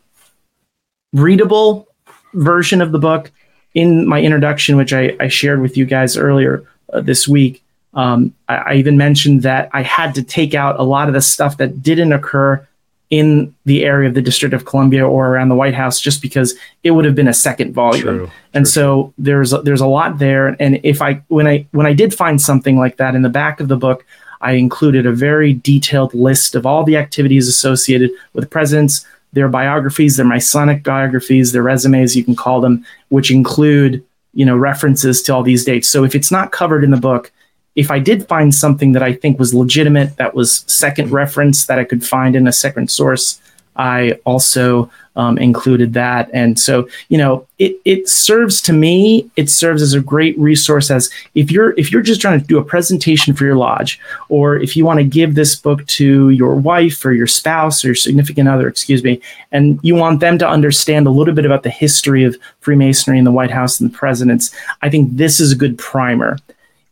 readable 1.12 1.88
version 2.34 2.80
of 2.82 2.92
the 2.92 2.98
book 2.98 3.30
in 3.74 4.06
my 4.06 4.20
introduction, 4.20 4.76
which 4.76 4.92
I, 4.92 5.16
I 5.20 5.28
shared 5.28 5.60
with 5.60 5.76
you 5.76 5.84
guys 5.84 6.16
earlier 6.16 6.64
uh, 6.92 7.00
this 7.00 7.26
week. 7.26 7.62
Um, 7.94 8.34
I, 8.48 8.56
I, 8.56 8.74
even 8.74 8.96
mentioned 8.96 9.42
that 9.42 9.70
I 9.72 9.82
had 9.82 10.16
to 10.16 10.22
take 10.22 10.52
out 10.52 10.80
a 10.80 10.82
lot 10.82 11.06
of 11.06 11.14
the 11.14 11.20
stuff 11.20 11.58
that 11.58 11.80
didn't 11.80 12.12
occur 12.12 12.66
in 13.10 13.54
the 13.64 13.84
area 13.84 14.08
of 14.08 14.14
the 14.14 14.22
District 14.22 14.54
of 14.54 14.64
Columbia 14.64 15.06
or 15.06 15.28
around 15.28 15.48
the 15.48 15.54
White 15.54 15.74
House, 15.74 16.00
just 16.00 16.22
because 16.22 16.54
it 16.82 16.92
would 16.92 17.04
have 17.04 17.14
been 17.14 17.28
a 17.28 17.34
second 17.34 17.72
volume. 17.72 18.02
True, 18.02 18.30
and 18.54 18.64
true. 18.64 18.70
so 18.70 19.14
there's 19.18 19.52
a, 19.52 19.62
there's 19.62 19.80
a 19.80 19.86
lot 19.86 20.18
there. 20.18 20.56
And 20.60 20.80
if 20.82 21.02
I 21.02 21.22
when 21.28 21.46
I 21.46 21.66
when 21.72 21.86
I 21.86 21.92
did 21.92 22.14
find 22.14 22.40
something 22.40 22.78
like 22.78 22.96
that 22.96 23.14
in 23.14 23.22
the 23.22 23.28
back 23.28 23.60
of 23.60 23.68
the 23.68 23.76
book, 23.76 24.04
I 24.40 24.52
included 24.52 25.06
a 25.06 25.12
very 25.12 25.54
detailed 25.54 26.14
list 26.14 26.54
of 26.54 26.66
all 26.66 26.84
the 26.84 26.96
activities 26.96 27.48
associated 27.48 28.10
with 28.32 28.50
presidents, 28.50 29.06
their 29.32 29.48
biographies, 29.48 30.16
their 30.16 30.26
Masonic 30.26 30.82
biographies, 30.82 31.52
their 31.52 31.62
resumes, 31.62 32.16
you 32.16 32.24
can 32.24 32.36
call 32.36 32.60
them, 32.60 32.84
which 33.08 33.30
include 33.30 34.04
you 34.32 34.44
know 34.44 34.56
references 34.56 35.22
to 35.22 35.34
all 35.34 35.42
these 35.42 35.64
dates. 35.64 35.88
So 35.88 36.04
if 36.04 36.14
it's 36.14 36.30
not 36.30 36.52
covered 36.52 36.84
in 36.84 36.90
the 36.90 36.96
book, 36.96 37.32
if 37.74 37.90
I 37.90 37.98
did 37.98 38.28
find 38.28 38.54
something 38.54 38.92
that 38.92 39.02
I 39.02 39.12
think 39.12 39.38
was 39.38 39.54
legitimate, 39.54 40.16
that 40.16 40.34
was 40.34 40.64
second 40.66 41.10
reference 41.10 41.66
that 41.66 41.78
I 41.78 41.84
could 41.84 42.06
find 42.06 42.36
in 42.36 42.46
a 42.46 42.52
second 42.52 42.90
source, 42.90 43.40
I 43.76 44.12
also 44.24 44.90
um, 45.16 45.38
included 45.38 45.92
that. 45.94 46.28
And 46.32 46.58
so, 46.58 46.88
you 47.08 47.18
know, 47.18 47.46
it, 47.58 47.76
it 47.84 48.08
serves 48.08 48.60
to 48.62 48.72
me, 48.72 49.30
it 49.36 49.48
serves 49.48 49.82
as 49.82 49.94
a 49.94 50.00
great 50.00 50.36
resource 50.38 50.90
as 50.90 51.10
if 51.34 51.50
you're 51.50 51.72
if 51.78 51.92
you're 51.92 52.02
just 52.02 52.20
trying 52.20 52.40
to 52.40 52.46
do 52.46 52.58
a 52.58 52.64
presentation 52.64 53.34
for 53.34 53.44
your 53.44 53.56
lodge, 53.56 54.00
or 54.28 54.56
if 54.56 54.76
you 54.76 54.84
want 54.84 54.98
to 54.98 55.04
give 55.04 55.34
this 55.34 55.54
book 55.54 55.86
to 55.86 56.30
your 56.30 56.54
wife 56.54 57.04
or 57.04 57.12
your 57.12 57.26
spouse 57.26 57.84
or 57.84 57.88
your 57.88 57.94
significant 57.94 58.48
other, 58.48 58.68
excuse 58.68 59.04
me, 59.04 59.20
and 59.52 59.78
you 59.82 59.94
want 59.94 60.20
them 60.20 60.38
to 60.38 60.48
understand 60.48 61.06
a 61.06 61.10
little 61.10 61.34
bit 61.34 61.46
about 61.46 61.62
the 61.62 61.70
history 61.70 62.24
of 62.24 62.36
Freemasonry 62.60 63.18
in 63.18 63.24
the 63.24 63.32
White 63.32 63.50
House 63.50 63.80
and 63.80 63.90
the 63.90 63.96
presidents, 63.96 64.54
I 64.82 64.90
think 64.90 65.16
this 65.16 65.40
is 65.40 65.52
a 65.52 65.56
good 65.56 65.78
primer 65.78 66.38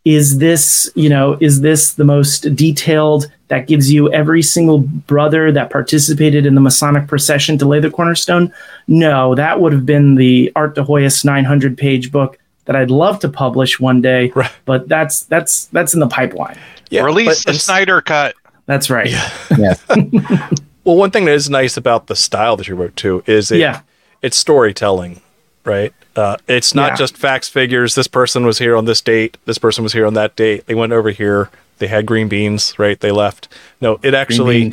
is 0.04 0.38
this 0.38 0.90
you 0.94 1.08
know 1.08 1.36
is 1.40 1.60
this 1.60 1.94
the 1.94 2.04
most 2.04 2.54
detailed 2.54 3.30
that 3.48 3.66
gives 3.66 3.92
you 3.92 4.12
every 4.12 4.42
single 4.42 4.78
brother 4.78 5.52
that 5.52 5.70
participated 5.70 6.46
in 6.46 6.54
the 6.54 6.60
masonic 6.60 7.06
procession 7.06 7.56
to 7.58 7.66
lay 7.66 7.78
the 7.78 7.90
cornerstone? 7.90 8.52
No 8.88 9.34
that 9.34 9.60
would 9.60 9.72
have 9.72 9.86
been 9.86 10.16
the 10.16 10.50
art 10.56 10.74
de 10.74 10.82
hoyos 10.82 11.24
900 11.24 11.78
page 11.78 12.10
book 12.10 12.38
that 12.64 12.76
i'd 12.76 12.90
love 12.90 13.18
to 13.18 13.28
publish 13.28 13.80
one 13.80 14.00
day 14.00 14.30
right. 14.34 14.50
but 14.64 14.88
that's 14.88 15.24
that's 15.24 15.66
that's 15.66 15.94
in 15.94 16.00
the 16.00 16.08
pipeline. 16.08 16.58
Yeah 16.90 17.04
release 17.04 17.44
the 17.44 17.54
snyder 17.54 18.00
cut. 18.00 18.34
That's 18.66 18.90
right. 18.90 19.10
Yeah, 19.10 19.30
yeah. 19.58 19.74
well 20.84 20.96
one 20.96 21.10
thing 21.10 21.24
that 21.26 21.34
is 21.34 21.50
nice 21.50 21.76
about 21.76 22.06
the 22.06 22.16
style 22.16 22.56
that 22.56 22.68
you 22.68 22.74
wrote 22.74 22.96
too 22.96 23.22
is 23.26 23.50
it, 23.50 23.58
yeah. 23.58 23.82
it's 24.20 24.36
storytelling 24.36 25.20
right 25.64 25.94
uh, 26.14 26.36
it's 26.46 26.74
not 26.74 26.92
yeah. 26.92 26.96
just 26.96 27.16
facts, 27.16 27.48
figures. 27.48 27.94
This 27.94 28.06
person 28.06 28.44
was 28.44 28.58
here 28.58 28.76
on 28.76 28.84
this 28.84 29.00
date. 29.00 29.38
This 29.46 29.58
person 29.58 29.82
was 29.82 29.92
here 29.92 30.06
on 30.06 30.14
that 30.14 30.36
date. 30.36 30.66
They 30.66 30.74
went 30.74 30.92
over 30.92 31.10
here. 31.10 31.50
They 31.78 31.86
had 31.86 32.06
green 32.06 32.28
beans, 32.28 32.78
right? 32.78 33.00
They 33.00 33.10
left. 33.10 33.48
No, 33.80 33.98
it 34.02 34.14
actually, 34.14 34.72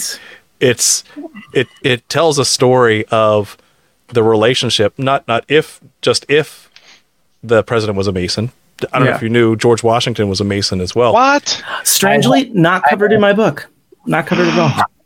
it's 0.60 1.04
it 1.54 1.68
it 1.82 2.08
tells 2.10 2.38
a 2.38 2.46
story 2.46 3.06
of 3.06 3.58
the 4.08 4.22
relationship. 4.22 5.00
Not 5.00 5.28
not 5.28 5.46
if 5.48 5.80
just 6.02 6.26
if 6.28 6.70
the 7.42 7.64
president 7.64 7.98
was 7.98 8.08
a 8.08 8.12
Mason. 8.12 8.52
I 8.94 9.00
don't 9.00 9.06
yeah. 9.06 9.12
know 9.12 9.16
if 9.18 9.24
you 9.24 9.30
knew 9.30 9.56
George 9.56 9.82
Washington 9.82 10.30
was 10.30 10.40
a 10.42 10.46
Mason 10.46 10.82
as 10.82 10.94
well. 10.94 11.14
What? 11.14 11.64
Strangely, 11.84 12.50
not 12.50 12.84
covered 12.90 13.12
in 13.12 13.20
my 13.20 13.34
book. 13.34 13.68
Not 14.06 14.26
covered 14.28 14.48
at 14.48 14.60
all. 14.60 14.86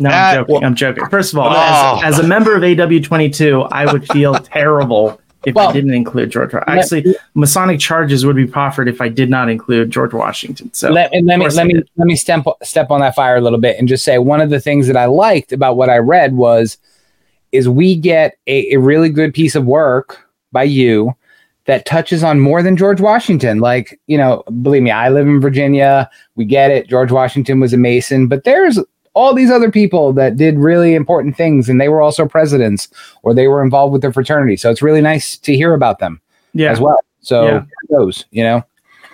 No, 0.00 0.10
I'm 0.10 0.36
joking. 0.36 0.52
Well, 0.54 0.64
I'm 0.64 0.74
joking. 0.74 1.06
First 1.06 1.32
of 1.32 1.38
all, 1.38 1.48
oh. 1.50 2.00
as, 2.02 2.14
as, 2.14 2.24
a 2.24 2.26
member 2.26 2.54
of 2.56 2.62
AW22, 2.62 3.68
I 3.70 3.90
would 3.92 4.06
feel 4.08 4.34
terrible 4.40 5.20
if 5.44 5.54
well, 5.54 5.68
I 5.68 5.72
didn't 5.72 5.94
include 5.94 6.30
George. 6.30 6.54
Actually, 6.54 7.14
Masonic 7.34 7.78
charges 7.78 8.24
would 8.24 8.36
be 8.36 8.46
proffered 8.46 8.88
if 8.88 9.00
I 9.00 9.08
did 9.08 9.30
not 9.30 9.48
include 9.48 9.90
George 9.90 10.12
Washington. 10.12 10.72
So 10.72 10.90
let, 10.90 11.12
let 11.12 11.38
me 11.38 11.48
let 11.48 11.66
me 11.66 11.82
let 11.96 12.06
me 12.06 12.16
step 12.16 12.44
step 12.62 12.90
on 12.90 13.00
that 13.00 13.14
fire 13.14 13.36
a 13.36 13.40
little 13.40 13.58
bit 13.58 13.78
and 13.78 13.86
just 13.86 14.04
say 14.04 14.18
one 14.18 14.40
of 14.40 14.50
the 14.50 14.60
things 14.60 14.86
that 14.86 14.96
I 14.96 15.06
liked 15.06 15.52
about 15.52 15.76
what 15.76 15.90
I 15.90 15.98
read 15.98 16.34
was 16.34 16.78
is 17.52 17.68
we 17.68 17.94
get 17.94 18.36
a, 18.46 18.74
a 18.74 18.78
really 18.78 19.08
good 19.08 19.32
piece 19.32 19.54
of 19.54 19.64
work 19.64 20.26
by 20.50 20.64
you 20.64 21.14
that 21.66 21.86
touches 21.86 22.22
on 22.22 22.40
more 22.40 22.62
than 22.62 22.76
George 22.76 23.00
Washington. 23.00 23.58
Like, 23.58 23.98
you 24.06 24.18
know, 24.18 24.42
believe 24.62 24.82
me, 24.82 24.90
I 24.90 25.08
live 25.08 25.26
in 25.26 25.40
Virginia. 25.40 26.10
We 26.34 26.44
get 26.44 26.70
it. 26.70 26.88
George 26.88 27.10
Washington 27.10 27.60
was 27.60 27.72
a 27.72 27.78
Mason, 27.78 28.26
but 28.26 28.44
there's 28.44 28.78
all 29.14 29.32
these 29.32 29.50
other 29.50 29.70
people 29.70 30.12
that 30.12 30.36
did 30.36 30.58
really 30.58 30.94
important 30.94 31.36
things 31.36 31.68
and 31.68 31.80
they 31.80 31.88
were 31.88 32.02
also 32.02 32.26
presidents 32.26 32.88
or 33.22 33.32
they 33.32 33.48
were 33.48 33.62
involved 33.62 33.92
with 33.92 34.02
their 34.02 34.12
fraternity. 34.12 34.56
So 34.56 34.70
it's 34.70 34.82
really 34.82 35.00
nice 35.00 35.36
to 35.38 35.56
hear 35.56 35.72
about 35.72 36.00
them 36.00 36.20
yeah. 36.52 36.70
as 36.70 36.80
well. 36.80 37.00
So 37.20 37.46
yeah. 37.46 37.64
those, 37.90 38.24
you 38.30 38.42
know. 38.42 38.64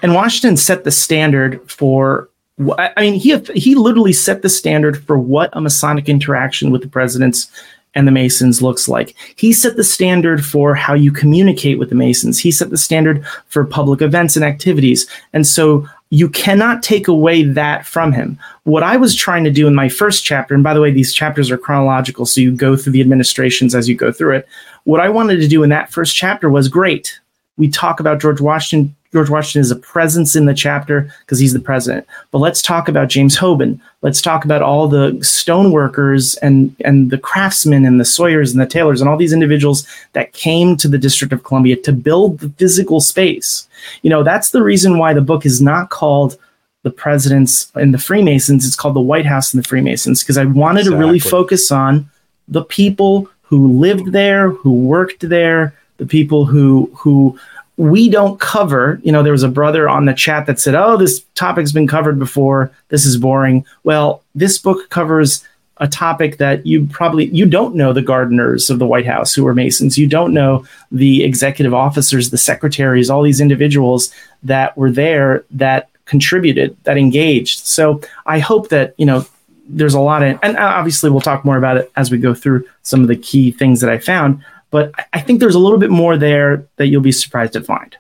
And 0.03 0.15
Washington 0.15 0.57
set 0.57 0.85
the 0.85 0.91
standard 0.91 1.71
for 1.71 2.31
I 2.79 2.93
mean, 3.01 3.15
he 3.15 3.39
he 3.55 3.75
literally 3.75 4.13
set 4.13 4.43
the 4.43 4.49
standard 4.51 5.03
for 5.05 5.19
what 5.19 5.49
a 5.55 5.61
Masonic 5.61 6.09
interaction 6.09 6.71
with 6.71 6.83
the 6.83 6.89
presidents 6.89 7.51
and 7.95 8.07
the 8.07 8.13
Masons 8.13 8.63
looks 8.63 8.89
like. 8.89 9.15
He 9.37 9.53
set 9.53 9.77
the 9.77 9.85
standard 9.85 10.45
for 10.45 10.75
how 10.75 10.95
you 10.95 11.11
communicate 11.11 11.79
with 11.79 11.89
the 11.89 11.95
Masons. 11.95 12.39
He 12.39 12.51
set 12.51 12.71
the 12.71 12.79
standard 12.79 13.25
for 13.47 13.65
public 13.65 14.01
events 14.03 14.37
and 14.37 14.45
activities. 14.45 15.09
And 15.33 15.47
so 15.47 15.89
you 16.11 16.29
cannot 16.29 16.83
take 16.83 17.07
away 17.07 17.45
that 17.45 17.87
from 17.87 18.13
him. 18.13 18.39
What 18.65 18.83
I 18.83 18.97
was 18.97 19.15
trying 19.15 19.45
to 19.45 19.51
do 19.51 19.69
in 19.69 19.75
my 19.75 19.89
first 19.89 20.25
chapter, 20.25 20.55
and 20.55 20.65
by 20.65 20.75
the 20.75 20.81
way, 20.81 20.91
these 20.91 21.15
chapters 21.15 21.51
are 21.51 21.59
chronological, 21.59 22.27
so 22.27 22.41
you 22.41 22.55
go 22.55 22.77
through 22.77 22.93
the 22.93 23.01
administrations 23.01 23.75
as 23.77 23.89
you 23.89 23.95
go 23.95 24.11
through 24.11 24.37
it. 24.37 24.49
What 24.85 25.01
I 25.01 25.09
wanted 25.09 25.37
to 25.37 25.49
do 25.49 25.63
in 25.63 25.71
that 25.71 25.93
first 25.93 26.17
chapter 26.17 26.51
was 26.51 26.69
great. 26.69 27.21
We 27.57 27.69
talk 27.69 28.01
about 28.01 28.21
George 28.21 28.41
Washington 28.41 28.97
George 29.13 29.29
Washington 29.29 29.63
is 29.63 29.71
a 29.73 29.77
presence 29.77 30.37
in 30.37 30.45
the 30.45 30.55
chapter 30.55 31.13
because 31.21 31.41
he's 31.41 31.53
the 31.53 31.59
president. 31.59 32.07
But 32.31 32.39
let's 32.39 32.63
talk 32.63 32.89
about 32.89 33.09
James 33.09 33.37
Hoban. 33.37 33.81
Let's 34.03 34.23
talk 34.23 34.45
about 34.45 34.63
all 34.63 34.87
the 34.87 35.13
stoneworkers 35.21 36.39
and 36.43 36.75
and 36.85 37.11
the 37.11 37.19
craftsmen 37.19 37.85
and 37.85 37.99
the 37.99 38.05
Sawyers 38.05 38.53
and 38.53 38.61
the 38.61 38.67
Taylors 38.67 39.01
and 39.01 39.11
all 39.11 39.17
these 39.17 39.33
individuals 39.33 39.87
that 40.13 40.33
came 40.33 40.77
to 40.77 40.89
the 40.89 40.99
District 40.99 41.33
of 41.33 41.43
Columbia 41.43 41.77
to 41.77 41.93
build 41.93 42.39
the 42.39 42.51
physical 42.51 43.01
space. 43.01 43.69
You 44.03 44.11
know, 44.11 44.23
that's 44.23 44.51
the 44.51 44.63
reason 44.63 44.99
why 44.99 45.13
the 45.13 45.21
book 45.21 45.45
is 45.45 45.61
not 45.61 45.91
called 45.91 46.39
the 46.83 46.91
presidents 46.91 47.71
and 47.75 47.93
the 47.93 47.99
Freemasons. 47.99 48.67
It's 48.67 48.77
called 48.77 48.95
the 48.95 49.01
White 49.01 49.27
House 49.27 49.53
and 49.53 49.63
the 49.63 49.69
Freemasons 49.69 50.23
because 50.23 50.39
I 50.39 50.45
wanted 50.45 50.81
exactly. 50.81 51.01
to 51.01 51.07
really 51.07 51.19
focus 51.19 51.73
on 51.73 52.09
the 52.49 52.65
people 52.65 53.29
who 53.43 53.73
lived 53.73 54.13
there, 54.13 54.51
who 54.51 54.73
worked 54.73 55.29
there, 55.29 55.75
the 55.97 56.07
people 56.07 56.47
who 56.47 56.91
who 56.97 57.39
we 57.81 58.11
don't 58.11 58.39
cover. 58.39 59.01
You 59.03 59.11
know, 59.11 59.23
there 59.23 59.33
was 59.33 59.43
a 59.43 59.49
brother 59.49 59.89
on 59.89 60.05
the 60.05 60.13
chat 60.13 60.45
that 60.45 60.61
said, 60.61 60.75
"Oh, 60.75 60.99
this 60.99 61.25
topic's 61.35 61.73
been 61.73 61.87
covered 61.87 62.19
before. 62.19 62.71
This 62.89 63.07
is 63.07 63.17
boring." 63.17 63.65
Well, 63.85 64.23
this 64.35 64.59
book 64.59 64.91
covers 64.91 65.43
a 65.79 65.89
topic 65.89 66.37
that 66.37 66.67
you 66.67 66.87
probably 66.87 67.31
you 67.31 67.47
don't 67.47 67.75
know 67.75 67.95
the 67.95 68.03
gardeners 68.03 68.69
of 68.69 68.79
the 68.79 68.87
White 68.87 69.07
House 69.07 69.35
who 69.35 69.45
were 69.45 69.55
Masons. 69.55 69.97
You 69.97 70.07
don't 70.07 70.35
know 70.35 70.67
the 70.93 71.25
executive 71.25 71.73
officers, 71.73 72.29
the 72.29 72.37
secretaries, 72.37 73.09
all 73.09 73.23
these 73.23 73.41
individuals 73.41 74.13
that 74.43 74.77
were 74.77 74.91
there 74.91 75.47
that 75.51 75.89
contributed, 76.05 76.77
that 76.85 76.99
engaged. 76.99 77.61
So 77.61 78.03
I 78.27 78.41
hope 78.41 78.69
that 78.69 78.93
you 78.99 79.07
know 79.07 79.25
there's 79.71 79.95
a 79.95 80.01
lot 80.01 80.23
of, 80.23 80.39
and 80.43 80.59
uh, 80.59 80.61
obviously 80.61 81.09
we'll 81.09 81.23
talk 81.23 81.47
more 81.47 81.57
about 81.57 81.79
it 81.79 81.91
as 81.97 82.11
we 82.11 82.19
go 82.19 82.35
through 82.35 82.67
some 82.83 83.01
of 83.01 83.09
the 83.09 83.17
key 83.17 83.51
things 83.51 83.81
that 83.81 83.89
I 83.89 83.97
found. 83.97 84.45
But 84.71 84.93
I 85.13 85.21
think 85.21 85.41
there's 85.41 85.55
a 85.55 85.59
little 85.59 85.79
bit 85.79 85.91
more 85.91 86.17
there 86.17 86.67
that 86.77 86.87
you'll 86.87 87.01
be 87.01 87.13
surprised 87.13 87.55
to 87.55 87.61
find. 87.61 87.97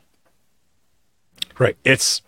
Right. 1.58 1.76
It's 1.84 2.22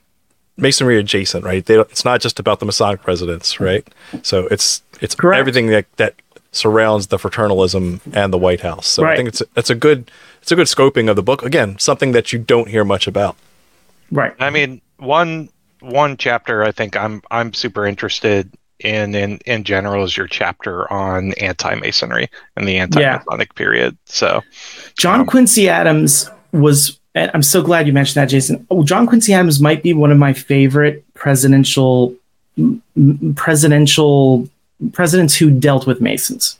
masonry 0.56 0.98
adjacent, 0.98 1.44
right? 1.44 1.64
They 1.64 1.78
it's 1.78 2.04
not 2.04 2.20
just 2.20 2.38
about 2.38 2.60
the 2.60 2.66
Masonic 2.66 3.02
presidents, 3.02 3.60
right? 3.60 3.86
So 4.22 4.46
it's 4.48 4.82
it's 5.00 5.14
Correct. 5.14 5.38
everything 5.38 5.68
that 5.68 5.86
that 5.96 6.14
surrounds 6.50 7.06
the 7.06 7.18
fraternalism 7.18 8.00
and 8.12 8.32
the 8.32 8.38
White 8.38 8.60
House. 8.60 8.86
So 8.86 9.02
right. 9.02 9.12
I 9.12 9.16
think 9.16 9.28
it's 9.28 9.42
it's 9.56 9.70
a 9.70 9.74
good 9.74 10.10
it's 10.40 10.52
a 10.52 10.56
good 10.56 10.66
scoping 10.66 11.08
of 11.08 11.16
the 11.16 11.22
book. 11.22 11.42
Again, 11.42 11.78
something 11.78 12.12
that 12.12 12.32
you 12.32 12.38
don't 12.38 12.68
hear 12.68 12.84
much 12.84 13.06
about. 13.06 13.36
Right. 14.10 14.34
I 14.38 14.50
mean, 14.50 14.80
one 14.98 15.48
one 15.80 16.16
chapter 16.16 16.62
I 16.62 16.72
think 16.72 16.96
I'm 16.96 17.22
I'm 17.30 17.54
super 17.54 17.86
interested 17.86 18.52
in 18.84 19.14
in 19.14 19.38
in 19.46 19.64
general 19.64 20.04
is 20.04 20.16
your 20.16 20.26
chapter 20.26 20.90
on 20.92 21.32
anti-masonry 21.34 22.28
and 22.56 22.66
the 22.66 22.76
anti-masonic 22.78 23.54
period. 23.54 23.96
So 24.06 24.42
John 24.98 25.20
Um, 25.20 25.26
Quincy 25.26 25.68
Adams 25.68 26.28
was. 26.52 26.98
and 27.14 27.30
I'm 27.34 27.42
so 27.42 27.62
glad 27.62 27.86
you 27.86 27.92
mentioned 27.92 28.22
that, 28.22 28.30
Jason. 28.30 28.66
Oh, 28.70 28.82
John 28.84 29.06
Quincy 29.06 29.32
Adams 29.34 29.60
might 29.60 29.82
be 29.82 29.92
one 29.92 30.10
of 30.10 30.18
my 30.18 30.32
favorite 30.32 31.04
presidential 31.14 32.14
presidential 33.36 34.48
presidents 34.92 35.34
who 35.36 35.50
dealt 35.50 35.86
with 35.86 36.00
Masons. 36.00 36.58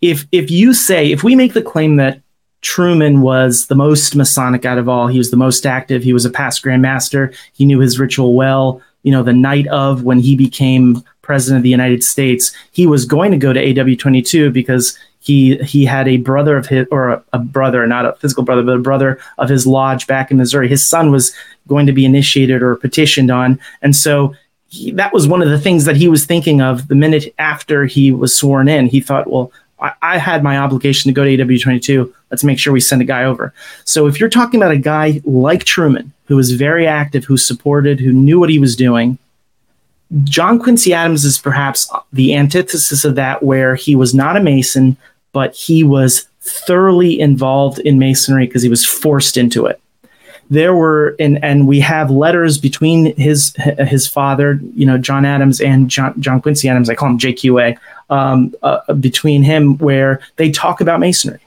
If 0.00 0.26
if 0.32 0.50
you 0.50 0.74
say 0.74 1.10
if 1.10 1.24
we 1.24 1.34
make 1.34 1.54
the 1.54 1.62
claim 1.62 1.96
that 1.96 2.20
Truman 2.60 3.20
was 3.20 3.66
the 3.66 3.74
most 3.74 4.14
Masonic 4.16 4.64
out 4.64 4.78
of 4.78 4.88
all, 4.88 5.06
he 5.06 5.18
was 5.18 5.30
the 5.30 5.36
most 5.36 5.66
active. 5.66 6.02
He 6.02 6.12
was 6.12 6.24
a 6.24 6.30
past 6.30 6.62
Grand 6.62 6.82
Master. 6.82 7.32
He 7.52 7.64
knew 7.64 7.78
his 7.80 7.98
ritual 7.98 8.34
well. 8.34 8.80
You 9.02 9.12
know, 9.12 9.22
the 9.22 9.32
night 9.34 9.66
of 9.68 10.02
when 10.02 10.18
he 10.20 10.34
became 10.34 11.02
president 11.24 11.58
of 11.58 11.62
the 11.62 11.70
United 11.70 12.04
States, 12.04 12.52
he 12.72 12.86
was 12.86 13.04
going 13.04 13.30
to 13.32 13.36
go 13.36 13.52
to 13.52 13.60
AW22 13.60 14.52
because 14.52 14.98
he 15.20 15.56
he 15.58 15.86
had 15.86 16.06
a 16.06 16.18
brother 16.18 16.56
of 16.56 16.66
his 16.66 16.86
or 16.90 17.08
a, 17.08 17.24
a 17.32 17.38
brother, 17.38 17.86
not 17.86 18.04
a 18.04 18.12
physical 18.12 18.44
brother, 18.44 18.62
but 18.62 18.76
a 18.76 18.80
brother 18.80 19.18
of 19.38 19.48
his 19.48 19.66
lodge 19.66 20.06
back 20.06 20.30
in 20.30 20.36
Missouri. 20.36 20.68
His 20.68 20.86
son 20.86 21.10
was 21.10 21.34
going 21.66 21.86
to 21.86 21.92
be 21.92 22.04
initiated 22.04 22.62
or 22.62 22.76
petitioned 22.76 23.30
on, 23.30 23.58
and 23.80 23.96
so 23.96 24.34
he, 24.68 24.90
that 24.92 25.14
was 25.14 25.26
one 25.26 25.40
of 25.40 25.48
the 25.48 25.58
things 25.58 25.86
that 25.86 25.96
he 25.96 26.08
was 26.08 26.26
thinking 26.26 26.60
of 26.60 26.88
the 26.88 26.94
minute 26.94 27.34
after 27.38 27.86
he 27.86 28.12
was 28.12 28.36
sworn 28.36 28.68
in. 28.68 28.86
He 28.86 29.00
thought, 29.00 29.30
well, 29.30 29.50
I, 29.80 29.92
I 30.02 30.18
had 30.18 30.42
my 30.42 30.58
obligation 30.58 31.08
to 31.08 31.14
go 31.14 31.24
to 31.24 31.36
AW22. 31.36 32.12
Let's 32.30 32.44
make 32.44 32.58
sure 32.58 32.72
we 32.72 32.80
send 32.80 33.00
a 33.00 33.06
guy 33.06 33.24
over. 33.24 33.54
So 33.84 34.06
if 34.06 34.20
you're 34.20 34.28
talking 34.28 34.60
about 34.60 34.72
a 34.72 34.78
guy 34.78 35.22
like 35.24 35.64
Truman, 35.64 36.12
who 36.26 36.36
was 36.36 36.52
very 36.52 36.86
active, 36.86 37.24
who 37.24 37.36
supported, 37.36 38.00
who 38.00 38.12
knew 38.12 38.40
what 38.40 38.50
he 38.50 38.58
was 38.58 38.76
doing, 38.76 39.18
John 40.24 40.58
Quincy 40.58 40.92
Adams 40.92 41.24
is 41.24 41.38
perhaps 41.38 41.90
the 42.12 42.34
antithesis 42.34 43.04
of 43.04 43.14
that, 43.16 43.42
where 43.42 43.74
he 43.74 43.96
was 43.96 44.14
not 44.14 44.36
a 44.36 44.40
Mason, 44.40 44.96
but 45.32 45.54
he 45.54 45.82
was 45.82 46.28
thoroughly 46.40 47.18
involved 47.18 47.78
in 47.80 47.98
Masonry 47.98 48.46
because 48.46 48.62
he 48.62 48.68
was 48.68 48.84
forced 48.84 49.36
into 49.36 49.66
it. 49.66 49.80
There 50.50 50.74
were, 50.74 51.16
and 51.18 51.42
and 51.42 51.66
we 51.66 51.80
have 51.80 52.10
letters 52.10 52.58
between 52.58 53.16
his 53.16 53.54
his 53.56 54.06
father, 54.06 54.60
you 54.74 54.84
know, 54.84 54.98
John 54.98 55.24
Adams 55.24 55.60
and 55.60 55.88
John, 55.88 56.20
John 56.20 56.40
Quincy 56.42 56.68
Adams. 56.68 56.90
I 56.90 56.94
call 56.94 57.08
him 57.08 57.18
JQA. 57.18 57.76
Um, 58.10 58.54
uh, 58.62 58.92
between 58.92 59.42
him, 59.42 59.78
where 59.78 60.20
they 60.36 60.50
talk 60.50 60.82
about 60.82 61.00
Masonry. 61.00 61.40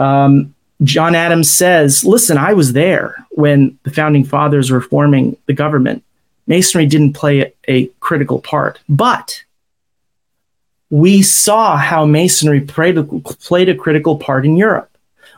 Um, 0.00 0.52
John 0.82 1.14
Adams 1.14 1.54
says, 1.54 2.04
"Listen, 2.04 2.36
I 2.36 2.52
was 2.52 2.72
there 2.72 3.24
when 3.30 3.78
the 3.84 3.90
founding 3.90 4.24
fathers 4.24 4.72
were 4.72 4.80
forming 4.80 5.36
the 5.46 5.52
government. 5.52 6.02
Masonry 6.46 6.86
didn't 6.86 7.12
play 7.12 7.52
a, 7.68 7.86
critical 8.00 8.40
part, 8.40 8.80
but 8.88 9.44
we 10.90 11.22
saw 11.22 11.76
how 11.76 12.04
Masonry 12.04 12.60
played 12.60 12.98
a, 12.98 13.04
played 13.04 13.68
a 13.68 13.74
critical 13.74 14.16
part 14.16 14.44
in 14.44 14.56
Europe. 14.56 14.90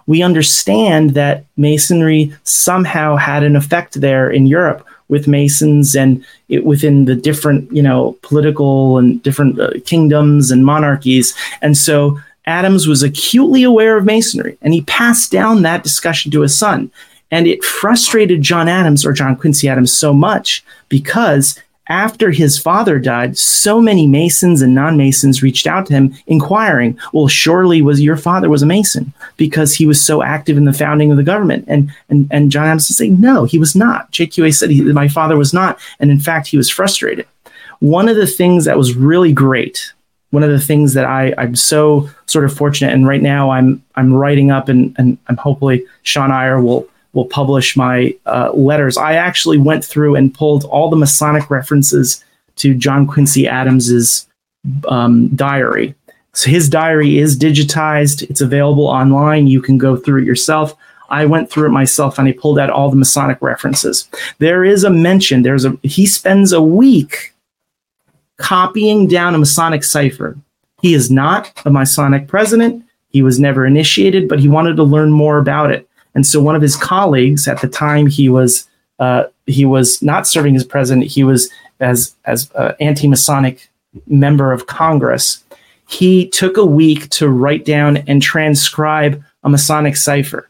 We 0.07 0.23
understand 0.23 1.11
that 1.11 1.45
Masonry 1.57 2.35
somehow 2.43 3.17
had 3.17 3.43
an 3.43 3.57
effect 3.57 4.01
there 4.01 4.31
in 4.31 4.47
Europe 4.47 4.87
with 5.09 5.29
Masons 5.29 5.95
and 5.95 6.25
it, 6.49 6.65
within 6.65 7.05
the 7.05 7.15
different, 7.15 7.71
you 7.73 7.83
know, 7.83 8.17
political 8.23 8.99
and 8.99 9.23
different 9.23 9.61
uh, 9.61 9.71
kingdoms 9.85 10.51
and 10.51 10.65
monarchies. 10.65 11.35
And 11.63 11.77
so 11.77 12.19
Adams 12.47 12.87
was 12.87 13.03
acutely 13.03 13.63
aware 13.63 13.97
of 13.97 14.05
Masonry 14.05 14.59
and 14.61 14.75
he 14.75 14.83
passed 14.83 15.31
down 15.31 15.63
that 15.63 15.83
discussion 15.83 16.31
to 16.33 16.41
his 16.41 16.59
son. 16.59 16.91
And 17.31 17.47
it 17.47 17.65
frustrated 17.65 18.43
John 18.43 18.69
Adams 18.69 19.05
or 19.05 19.13
John 19.13 19.37
Quincy 19.37 19.69
Adams 19.69 19.97
so 19.97 20.13
much 20.13 20.65
because 20.89 21.59
after 21.89 22.31
his 22.31 22.59
father 22.59 22.99
died, 22.99 23.37
so 23.37 23.81
many 23.81 24.07
Masons 24.07 24.63
and 24.63 24.75
non-Masons 24.75 25.43
reached 25.43 25.67
out 25.67 25.87
to 25.87 25.93
him 25.93 26.15
inquiring, 26.27 26.99
well, 27.13 27.29
surely 27.29 27.83
was 27.83 28.01
your 28.01 28.17
father 28.17 28.49
was 28.49 28.63
a 28.63 28.67
Mason 28.67 29.13
because 29.37 29.75
he 29.75 29.85
was 29.85 30.05
so 30.05 30.23
active 30.23 30.57
in 30.57 30.65
the 30.65 30.73
founding 30.73 31.11
of 31.11 31.19
the 31.19 31.23
government. 31.23 31.65
And 31.69 31.93
and, 32.09 32.27
and 32.31 32.51
John 32.51 32.67
Adams 32.67 32.89
would 32.89 32.97
say, 32.97 33.11
no, 33.11 33.45
he 33.45 33.59
was 33.59 33.75
not. 33.75 34.11
JQA 34.13 34.55
said 34.55 34.71
he, 34.71 34.81
my 34.81 35.09
father 35.09 35.37
was 35.37 35.53
not. 35.53 35.79
And 36.01 36.11
in 36.11 36.21
fact, 36.21 36.47
he 36.47 36.57
was 36.57 36.71
frustrated. 36.71 37.27
One 37.81 38.09
of 38.09 38.17
the 38.17 38.27
things 38.27 38.65
that 38.65 38.79
was 38.79 38.95
really 38.95 39.33
great 39.33 39.93
one 40.35 40.43
of 40.43 40.51
the 40.51 40.59
things 40.59 40.95
that 40.95 41.05
I, 41.05 41.33
I'm 41.39 41.55
so 41.55 42.11
sort 42.27 42.45
of 42.45 42.53
fortunate, 42.53 42.93
and 42.93 43.07
right 43.07 43.23
now 43.23 43.51
I'm 43.51 43.83
I'm 43.95 44.13
writing 44.13 44.51
up, 44.51 44.69
and 44.69 44.93
and 44.99 45.17
I'm 45.29 45.37
hopefully 45.37 45.87
Shawn 46.03 46.33
Eyer 46.33 46.61
will 46.61 46.89
will 47.15 47.25
publish 47.25 47.77
my 47.77 48.15
uh, 48.27 48.53
letters. 48.53 48.97
I 48.97 49.15
actually 49.15 49.59
went 49.59 49.85
through 49.85 50.17
and 50.17 50.35
pulled 50.35 50.65
all 50.65 50.91
the 50.91 50.97
Masonic 50.97 51.51
references 51.51 52.23
to 52.57 52.75
John 52.75 53.07
Quincy 53.07 53.49
Adams's 53.49 54.29
um, 54.89 55.29
diary. 55.29 55.95
So 56.33 56.51
his 56.51 56.69
diary 56.69 57.19
is 57.19 57.39
digitized. 57.39 58.29
It's 58.29 58.41
available 58.41 58.87
online. 58.87 59.47
You 59.47 59.63
can 59.63 59.79
go 59.79 59.97
through 59.97 60.23
it 60.23 60.27
yourself. 60.27 60.75
I 61.09 61.27
went 61.27 61.51
through 61.51 61.67
it 61.67 61.71
myself 61.73 62.19
and 62.19 62.27
I 62.27 62.33
pulled 62.33 62.59
out 62.59 62.71
all 62.71 62.91
the 62.91 62.97
Masonic 62.97 63.41
references. 63.41 64.09
There 64.39 64.65
is 64.65 64.83
a 64.85 64.91
mention. 64.91 65.43
There's 65.43 65.65
a 65.65 65.79
he 65.83 66.07
spends 66.07 66.53
a 66.53 66.63
week 66.63 67.33
copying 68.39 69.07
down 69.07 69.35
a 69.35 69.39
Masonic 69.39 69.85
cipher. 69.85 70.37
He 70.81 70.95
is 70.95 71.11
not 71.11 71.53
a 71.65 71.71
Masonic 71.71 72.27
president. 72.27 72.85
He 73.11 73.23
was 73.23 73.39
never 73.39 73.65
initiated, 73.65 74.29
but 74.29 74.41
he 74.41 74.49
wanted 74.49 74.77
to 74.77 74.83
learn 74.83 75.13
more 75.13 75.39
about 75.39 75.71
it. 75.71 75.89
And 76.15 76.27
so 76.27 76.41
one 76.41 76.57
of 76.57 76.63
his 76.63 76.77
colleagues 76.77 77.49
at 77.49 77.61
the 77.61 77.69
time 77.69 78.07
he 78.07 78.29
was 78.29 78.69
uh, 78.99 79.25
he 79.47 79.65
was 79.65 80.01
not 80.03 80.27
serving 80.27 80.57
as 80.57 80.65
president. 80.65 81.07
He 81.07 81.25
was 81.25 81.51
as 81.81 82.15
as 82.25 82.51
uh, 82.55 82.75
anti-Masonic 82.81 83.69
member 84.07 84.53
of 84.53 84.67
Congress. 84.67 85.43
He 85.89 86.29
took 86.29 86.57
a 86.57 86.65
week 86.65 87.11
to 87.11 87.29
write 87.29 87.65
down 87.65 87.99
and 88.09 88.23
transcribe 88.23 89.23
a 89.43 89.49
Masonic 89.49 89.97
cipher 89.97 90.49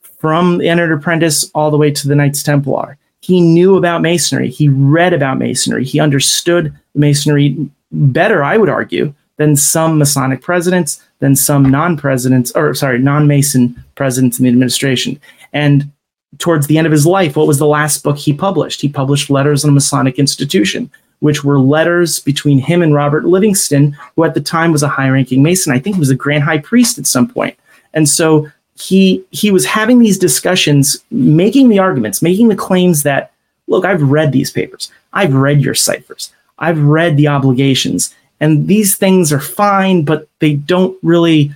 from 0.00 0.58
the 0.58 0.68
Entered 0.68 0.92
Apprentice 0.92 1.50
all 1.54 1.70
the 1.70 1.76
way 1.76 1.90
to 1.90 2.08
the 2.08 2.14
Knights 2.14 2.42
Templar. 2.42 2.96
He 3.20 3.40
knew 3.40 3.76
about 3.76 4.02
Masonry. 4.02 4.50
He 4.50 4.68
read 4.68 5.12
about 5.12 5.38
Masonry. 5.38 5.84
He 5.84 6.00
understood 6.00 6.74
Masonry 6.94 7.56
better, 7.92 8.42
I 8.42 8.56
would 8.56 8.68
argue, 8.68 9.14
than 9.36 9.56
some 9.56 9.98
Masonic 9.98 10.42
presidents, 10.42 11.02
than 11.18 11.34
some 11.34 11.64
non-presidents, 11.64 12.52
or 12.52 12.74
sorry, 12.74 12.98
non-Mason 12.98 13.82
presidents 13.94 14.38
in 14.38 14.44
the 14.44 14.50
administration. 14.50 15.20
And 15.52 15.90
towards 16.38 16.66
the 16.66 16.78
end 16.78 16.86
of 16.86 16.92
his 16.92 17.06
life, 17.06 17.36
what 17.36 17.46
was 17.46 17.58
the 17.58 17.66
last 17.66 18.02
book 18.02 18.16
he 18.16 18.32
published? 18.32 18.80
He 18.80 18.88
published 18.88 19.30
Letters 19.30 19.64
on 19.64 19.70
a 19.70 19.72
Masonic 19.72 20.18
Institution, 20.18 20.90
which 21.20 21.44
were 21.44 21.58
letters 21.58 22.18
between 22.18 22.58
him 22.58 22.82
and 22.82 22.92
Robert 22.92 23.24
Livingston, 23.24 23.96
who 24.14 24.24
at 24.24 24.34
the 24.34 24.40
time 24.40 24.72
was 24.72 24.82
a 24.82 24.88
high-ranking 24.88 25.42
Mason. 25.42 25.72
I 25.72 25.78
think 25.78 25.96
he 25.96 26.00
was 26.00 26.10
a 26.10 26.16
Grand 26.16 26.44
High 26.44 26.58
Priest 26.58 26.98
at 26.98 27.06
some 27.06 27.28
point. 27.28 27.56
And 27.92 28.08
so 28.08 28.50
he 28.76 29.24
he 29.30 29.52
was 29.52 29.64
having 29.64 30.00
these 30.00 30.18
discussions, 30.18 31.02
making 31.10 31.68
the 31.68 31.78
arguments, 31.78 32.20
making 32.20 32.48
the 32.48 32.56
claims 32.56 33.04
that, 33.04 33.32
look, 33.68 33.84
I've 33.84 34.02
read 34.02 34.32
these 34.32 34.50
papers, 34.50 34.90
I've 35.12 35.34
read 35.34 35.62
your 35.62 35.74
ciphers, 35.74 36.32
I've 36.58 36.82
read 36.82 37.16
the 37.16 37.28
obligations, 37.28 38.14
and 38.40 38.66
these 38.66 38.96
things 38.96 39.32
are 39.32 39.40
fine, 39.40 40.04
but 40.04 40.28
they 40.40 40.54
don't 40.54 40.96
really, 41.02 41.52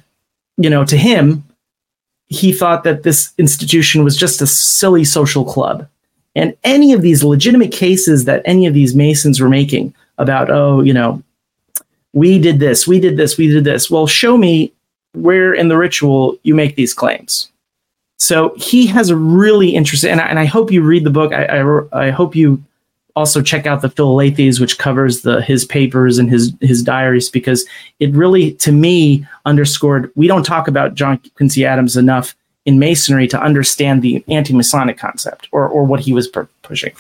you 0.57 0.71
know, 0.71 0.85
to 0.85 0.97
him, 0.97 1.45
he 2.29 2.53
thought 2.53 2.85
that 2.85 3.03
this 3.03 3.33
institution 3.38 4.05
was 4.05 4.17
just 4.17 4.43
a 4.43 4.47
silly 4.47 5.05
social 5.05 5.45
club. 5.45 5.88
And 6.35 6.57
any 6.62 6.93
of 6.93 7.03
these 7.03 7.25
legitimate 7.25 7.73
cases 7.73 8.25
that 8.27 8.43
any 8.45 8.67
of 8.67 8.75
these 8.75 8.95
Masons 8.95 9.41
were 9.41 9.49
making 9.49 9.95
about, 10.19 10.51
oh, 10.51 10.83
you 10.83 10.93
know, 10.93 11.23
we 12.12 12.38
did 12.38 12.59
this, 12.59 12.87
we 12.87 13.01
did 13.01 13.17
this, 13.17 13.37
we 13.37 13.49
did 13.49 13.64
this. 13.64 13.91
Well, 13.91 14.07
show 14.07 14.37
me 14.37 14.73
where 15.12 15.53
in 15.53 15.69
the 15.69 15.77
ritual 15.77 16.38
you 16.43 16.55
make 16.55 16.77
these 16.77 16.95
claims. 16.95 17.51
So 18.19 18.55
he 18.57 18.87
has 18.87 19.11
a 19.11 19.17
really 19.17 19.71
interesting, 19.71 20.11
and 20.11 20.21
I, 20.21 20.27
and 20.27 20.38
I 20.38 20.45
hope 20.45 20.71
you 20.71 20.83
read 20.83 21.05
the 21.05 21.11
book. 21.11 21.33
I, 21.33 21.45
I, 21.45 22.07
I 22.07 22.11
hope 22.11 22.35
you 22.35 22.62
also 23.18 23.42
check 23.42 23.66
out 23.66 23.83
the 23.83 23.88
Philalethes, 23.90 24.61
which 24.61 24.78
covers 24.78 25.22
the 25.22 25.42
his 25.42 25.64
papers 25.64 26.18
and 26.18 26.31
his 26.31 26.52
his 26.61 26.83
diaries, 26.83 27.28
because 27.28 27.66
it 28.00 28.11
really, 28.12 28.52
to 28.54 28.72
me, 28.72 29.26
underscored 29.44 30.11
we 30.14 30.26
don't 30.28 30.44
talk 30.44 30.68
about 30.68 30.94
John 30.94 31.20
Quincy 31.37 31.64
Adams 31.66 31.96
enough 31.96 32.35
in 32.64 32.78
Masonry 32.78 33.26
to 33.28 33.40
understand 33.40 34.02
the 34.02 34.22
anti-Masonic 34.28 34.96
concept 34.98 35.48
or 35.52 35.66
or 35.68 35.85
what 35.85 36.00
he 36.00 36.12
was 36.12 36.28
pu- 36.28 36.48
pushing. 36.62 36.92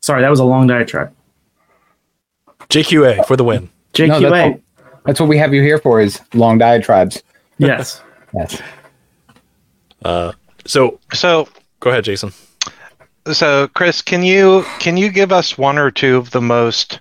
Sorry, 0.00 0.22
that 0.22 0.30
was 0.30 0.40
a 0.40 0.44
long 0.44 0.66
diatribe. 0.66 1.12
JQA 2.70 3.26
for 3.26 3.36
the 3.36 3.44
win. 3.44 3.68
JQA, 3.94 4.08
No, 4.08 4.20
that's, 4.30 4.50
what, 4.52 4.60
that's 5.04 5.20
what 5.20 5.28
we 5.28 5.38
have 5.38 5.52
you 5.54 5.62
here 5.62 5.78
for 5.78 6.00
is 6.00 6.20
long 6.34 6.58
diatribes. 6.58 7.22
yes. 7.58 8.02
Yes. 8.34 8.60
Uh, 10.04 10.32
so 10.66 11.00
So 11.14 11.48
go 11.80 11.88
ahead, 11.90 12.04
Jason. 12.04 12.30
So 13.32 13.68
Chris, 13.68 14.02
can 14.02 14.22
you 14.22 14.64
can 14.78 14.96
you 14.96 15.10
give 15.10 15.32
us 15.32 15.58
one 15.58 15.78
or 15.78 15.90
two 15.90 16.16
of 16.16 16.30
the 16.30 16.40
most 16.40 17.00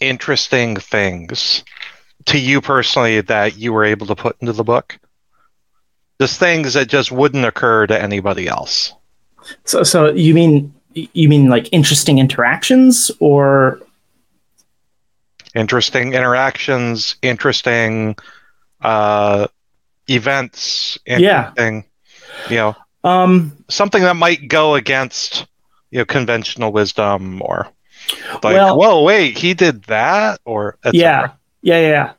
interesting 0.00 0.76
things 0.76 1.64
to 2.26 2.38
you 2.38 2.60
personally 2.60 3.20
that 3.22 3.56
you 3.56 3.72
were 3.72 3.84
able 3.84 4.06
to 4.06 4.16
put 4.16 4.36
into 4.40 4.52
the 4.52 4.64
book? 4.64 4.98
Just 6.20 6.38
things 6.38 6.74
that 6.74 6.88
just 6.88 7.12
wouldn't 7.12 7.44
occur 7.44 7.86
to 7.86 8.00
anybody 8.00 8.48
else. 8.48 8.94
So, 9.64 9.82
so 9.82 10.10
you 10.12 10.34
mean 10.34 10.74
you 10.94 11.28
mean 11.28 11.48
like 11.48 11.68
interesting 11.72 12.18
interactions, 12.18 13.10
or 13.20 13.80
interesting 15.54 16.14
interactions, 16.14 17.16
interesting 17.22 18.16
uh, 18.80 19.46
events, 20.08 20.98
Yeah. 21.06 21.52
you 21.58 22.56
know, 22.56 22.76
Um, 23.06 23.56
something 23.68 24.02
that 24.02 24.16
might 24.16 24.48
go 24.48 24.74
against 24.74 25.46
you 25.90 25.98
know 25.98 26.04
conventional 26.04 26.72
wisdom 26.72 27.40
or 27.40 27.68
like, 28.42 28.42
Well- 28.56 28.78
whoa, 28.78 29.02
wait, 29.02 29.38
he 29.38 29.54
did 29.54 29.84
that, 29.84 30.40
or 30.44 30.76
yeah, 30.92 31.30
yeah, 31.62 31.80
yeah, 31.80 31.88
yeah. 31.88 32.12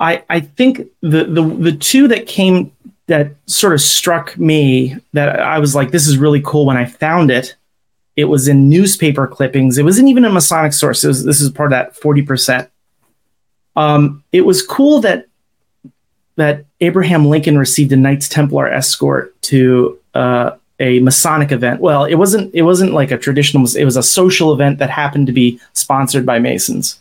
I 0.00 0.24
I 0.28 0.40
think 0.40 0.88
the 1.00 1.24
the 1.24 1.42
the 1.42 1.72
two 1.72 2.08
that 2.08 2.26
came 2.26 2.72
that 3.06 3.32
sort 3.46 3.72
of 3.72 3.80
struck 3.80 4.36
me 4.38 4.96
that 5.12 5.40
I 5.40 5.58
was 5.58 5.74
like, 5.74 5.90
this 5.90 6.06
is 6.06 6.18
really 6.18 6.42
cool 6.44 6.66
when 6.66 6.76
I 6.76 6.84
found 6.84 7.30
it. 7.30 7.56
It 8.16 8.24
was 8.24 8.48
in 8.48 8.68
newspaper 8.68 9.26
clippings. 9.26 9.78
It 9.78 9.84
wasn't 9.84 10.08
even 10.08 10.24
a 10.24 10.30
Masonic 10.30 10.72
source. 10.72 11.04
It 11.04 11.08
was, 11.08 11.24
this 11.24 11.40
is 11.40 11.50
part 11.50 11.68
of 11.68 11.70
that 11.70 11.96
forty 11.96 12.22
percent. 12.22 12.68
Um, 13.76 14.24
it 14.32 14.42
was 14.42 14.62
cool 14.66 15.00
that 15.00 15.26
that 16.36 16.64
Abraham 16.80 17.26
Lincoln 17.26 17.58
received 17.58 17.92
a 17.92 17.96
Knights 17.96 18.28
Templar 18.28 18.68
escort 18.68 19.40
to 19.42 19.98
uh, 20.14 20.52
a 20.78 21.00
Masonic 21.00 21.50
event. 21.50 21.80
Well, 21.80 22.04
it 22.04 22.14
wasn't. 22.14 22.54
It 22.54 22.62
wasn't 22.62 22.92
like 22.92 23.10
a 23.10 23.18
traditional. 23.18 23.66
It 23.76 23.84
was 23.84 23.96
a 23.96 24.02
social 24.02 24.52
event 24.52 24.78
that 24.78 24.90
happened 24.90 25.26
to 25.26 25.32
be 25.32 25.60
sponsored 25.72 26.24
by 26.24 26.38
Masons 26.38 27.00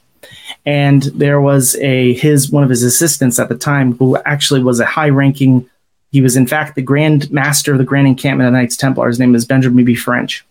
and 0.66 1.04
there 1.04 1.40
was 1.40 1.76
a 1.78 2.14
his 2.14 2.52
one 2.52 2.64
of 2.64 2.70
his 2.70 2.84
assistants 2.84 3.40
at 3.40 3.50
the 3.50 3.58
time 3.58 3.94
who 3.98 4.18
actually 4.26 4.62
was 4.62 4.80
a 4.80 4.86
high 4.86 5.10
ranking 5.10 5.68
he 6.12 6.22
was 6.22 6.36
in 6.36 6.48
fact 6.48 6.76
the 6.76 6.82
grand 6.82 7.32
master 7.32 7.72
of 7.72 7.78
the 7.78 7.84
grand 7.84 8.08
encampment 8.08 8.48
of 8.48 8.54
knights 8.54 8.76
templar 8.76 9.08
his 9.08 9.20
name 9.20 9.36
is 9.36 9.46
benjamin 9.46 9.86
b 9.86 9.96
french 9.96 10.46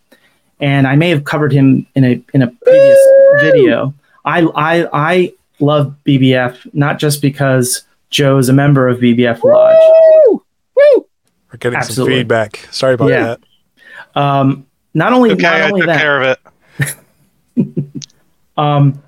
and 0.61 0.87
i 0.87 0.97
may 0.97 1.11
have 1.11 1.25
covered 1.25 1.53
him 1.53 1.87
in 1.95 2.05
a 2.05 2.23
in 2.33 2.43
a 2.43 2.49
previous 2.49 2.99
video 3.41 3.93
i 4.25 4.43
i 4.55 4.89
i 4.93 5.33
love 5.61 5.95
bbf 6.07 6.59
not 6.73 6.99
just 6.99 7.21
because 7.21 7.85
joe 8.16 8.38
is 8.38 8.48
a 8.48 8.52
member 8.52 8.88
of 8.88 8.98
bbf 8.98 9.44
lodge 9.44 9.76
We're 11.52 11.59
getting 11.59 11.76
Absolutely. 11.79 12.14
some 12.14 12.18
feedback. 12.20 12.68
Sorry 12.70 12.94
about 12.94 13.11
Yeah. 13.11 13.37
that. 14.14 14.20
um 14.20 14.66
not 14.94 15.12
only 15.12 15.31
Okay, 15.33 15.42
not 15.42 15.55
I 15.55 15.62
only 15.68 15.81
took 15.83 15.88
that 15.88 16.00
care 16.00 16.22
of 16.22 16.38
it. 17.59 17.76
um, 18.57 19.02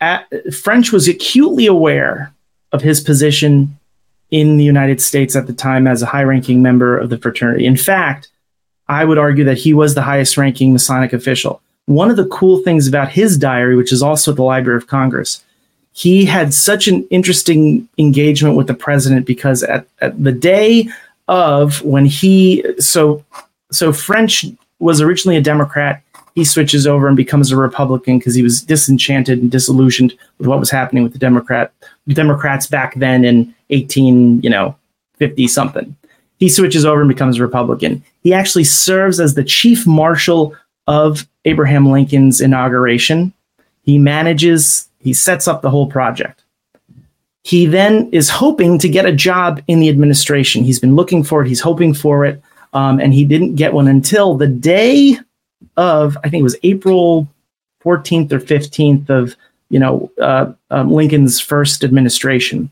at, 0.00 0.26
French 0.54 0.90
was 0.92 1.06
acutely 1.08 1.66
aware 1.66 2.32
of 2.72 2.80
his 2.80 3.00
position 3.00 3.78
in 4.30 4.56
the 4.56 4.64
United 4.64 5.00
States 5.02 5.36
at 5.36 5.46
the 5.46 5.52
time 5.52 5.86
as 5.86 6.00
a 6.02 6.06
high 6.06 6.22
ranking 6.24 6.62
member 6.62 6.96
of 6.98 7.10
the 7.10 7.18
fraternity. 7.18 7.66
In 7.66 7.76
fact, 7.76 8.28
I 8.88 9.04
would 9.04 9.18
argue 9.18 9.44
that 9.44 9.58
he 9.58 9.74
was 9.74 9.94
the 9.94 10.02
highest 10.02 10.36
ranking 10.38 10.72
Masonic 10.72 11.12
official. 11.12 11.60
One 11.86 12.10
of 12.10 12.16
the 12.16 12.26
cool 12.28 12.58
things 12.62 12.88
about 12.88 13.10
his 13.10 13.36
diary, 13.36 13.76
which 13.76 13.92
is 13.92 14.02
also 14.02 14.30
at 14.30 14.36
the 14.36 14.42
Library 14.42 14.78
of 14.78 14.86
Congress, 14.86 15.44
he 15.94 16.24
had 16.24 16.52
such 16.52 16.86
an 16.86 17.06
interesting 17.10 17.88
engagement 17.98 18.56
with 18.56 18.66
the 18.66 18.74
president 18.74 19.26
because 19.26 19.62
at, 19.62 19.86
at 20.00 20.22
the 20.22 20.32
day 20.32 20.88
of 21.28 21.80
when 21.82 22.04
he 22.04 22.62
so 22.78 23.24
so 23.72 23.92
French 23.92 24.44
was 24.78 25.00
originally 25.00 25.36
a 25.36 25.40
Democrat 25.40 26.04
he 26.34 26.44
switches 26.44 26.86
over 26.86 27.06
and 27.06 27.16
becomes 27.16 27.50
a 27.50 27.56
Republican 27.56 28.18
because 28.18 28.34
he 28.34 28.42
was 28.42 28.60
disenchanted 28.60 29.38
and 29.38 29.50
disillusioned 29.50 30.14
with 30.38 30.48
what 30.48 30.58
was 30.58 30.70
happening 30.70 31.04
with 31.04 31.12
the 31.12 31.18
Democrat 31.18 31.72
Democrats 32.08 32.66
back 32.66 32.94
then 32.96 33.24
in 33.24 33.54
18, 33.70 34.42
you 34.42 34.50
know, 34.50 34.76
50 35.18 35.46
something. 35.46 35.96
He 36.38 36.48
switches 36.48 36.84
over 36.84 37.00
and 37.00 37.08
becomes 37.08 37.38
a 37.38 37.42
Republican. 37.42 38.02
He 38.22 38.34
actually 38.34 38.64
serves 38.64 39.20
as 39.20 39.34
the 39.34 39.44
chief 39.44 39.86
marshal 39.86 40.54
of 40.88 41.26
Abraham 41.44 41.90
Lincoln's 41.90 42.40
inauguration. 42.40 43.32
He 43.82 43.96
manages, 43.98 44.88
he 45.04 45.12
sets 45.12 45.46
up 45.46 45.62
the 45.62 45.70
whole 45.70 45.86
project. 45.86 46.42
He 47.42 47.66
then 47.66 48.08
is 48.10 48.30
hoping 48.30 48.78
to 48.78 48.88
get 48.88 49.04
a 49.04 49.12
job 49.12 49.62
in 49.68 49.78
the 49.78 49.90
administration. 49.90 50.64
He's 50.64 50.80
been 50.80 50.96
looking 50.96 51.22
for 51.22 51.42
it, 51.42 51.48
he's 51.48 51.60
hoping 51.60 51.92
for 51.92 52.24
it, 52.24 52.42
um, 52.72 52.98
and 52.98 53.12
he 53.12 53.24
didn't 53.24 53.54
get 53.54 53.74
one 53.74 53.86
until 53.86 54.34
the 54.34 54.48
day 54.48 55.18
of 55.76 56.16
I 56.24 56.28
think 56.28 56.40
it 56.40 56.44
was 56.44 56.56
April 56.62 57.28
14th 57.84 58.32
or 58.32 58.40
15th 58.40 59.10
of 59.10 59.36
you 59.68 59.78
know 59.78 60.10
uh, 60.20 60.52
um, 60.70 60.90
Lincoln's 60.90 61.38
first 61.38 61.84
administration. 61.84 62.70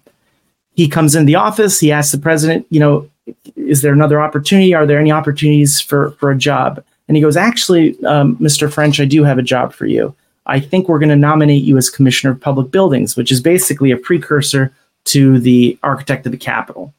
He 0.75 0.88
comes 0.88 1.14
in 1.14 1.27
the 1.27 1.35
office. 1.35 1.79
He 1.79 1.92
asks 1.92 2.12
the 2.12 2.18
president, 2.18 2.66
you 2.71 2.81
know, 2.81 3.11
is 3.57 3.83
there 3.83 3.92
another 3.92 4.23
opportunity? 4.23 4.73
Are 4.75 4.87
there 4.87 4.99
any 4.99 5.12
opportunities 5.12 5.83
for 5.83 6.12
for 6.12 6.31
a 6.31 6.38
job? 6.38 6.83
And 7.09 7.16
he 7.16 7.23
goes, 7.23 7.37
actually, 7.37 8.03
um, 8.05 8.37
Mr. 8.37 8.73
French, 8.73 9.01
I 9.01 9.05
do 9.05 9.23
have 9.23 9.37
a 9.37 9.42
job 9.42 9.75
for 9.75 9.85
you. 9.85 10.14
I 10.47 10.61
think 10.61 10.89
we're 10.89 10.99
going 10.99 11.09
to 11.09 11.17
nominate 11.17 11.63
you 11.63 11.77
as 11.77 11.91
Commissioner 11.91 12.33
of 12.33 12.41
Public 12.41 12.71
Buildings, 12.71 13.17
which 13.17 13.31
is 13.31 13.41
basically 13.41 13.91
a 13.91 13.97
precursor 13.97 14.75
to 15.05 15.39
the 15.39 15.79
architect 15.83 16.27
of 16.27 16.33
the 16.33 16.39
Capitol. 16.39 16.93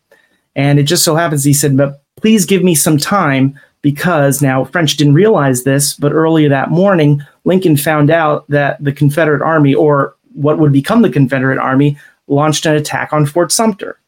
And 0.56 0.80
it 0.80 0.84
just 0.84 1.04
so 1.04 1.16
happens 1.16 1.44
he 1.44 1.54
said, 1.54 1.76
but 1.76 2.04
please 2.18 2.46
give 2.46 2.64
me 2.64 2.76
some 2.76 2.98
time 2.98 3.60
because 3.82 4.42
now 4.42 4.64
French 4.64 4.96
didn't 4.96 5.14
realize 5.14 5.64
this, 5.64 5.94
but 5.94 6.14
earlier 6.14 6.48
that 6.50 6.72
morning, 6.72 7.22
Lincoln 7.44 7.76
found 7.76 8.10
out 8.10 8.48
that 8.48 8.82
the 8.82 8.94
Confederate 8.94 9.42
Army, 9.42 9.74
or 9.74 10.16
what 10.34 10.58
would 10.58 10.72
become 10.72 11.02
the 11.02 11.10
Confederate 11.10 11.58
Army, 11.58 11.98
launched 12.28 12.66
an 12.66 12.76
attack 12.76 13.12
on 13.12 13.26
Fort 13.26 13.52
Sumter. 13.52 14.00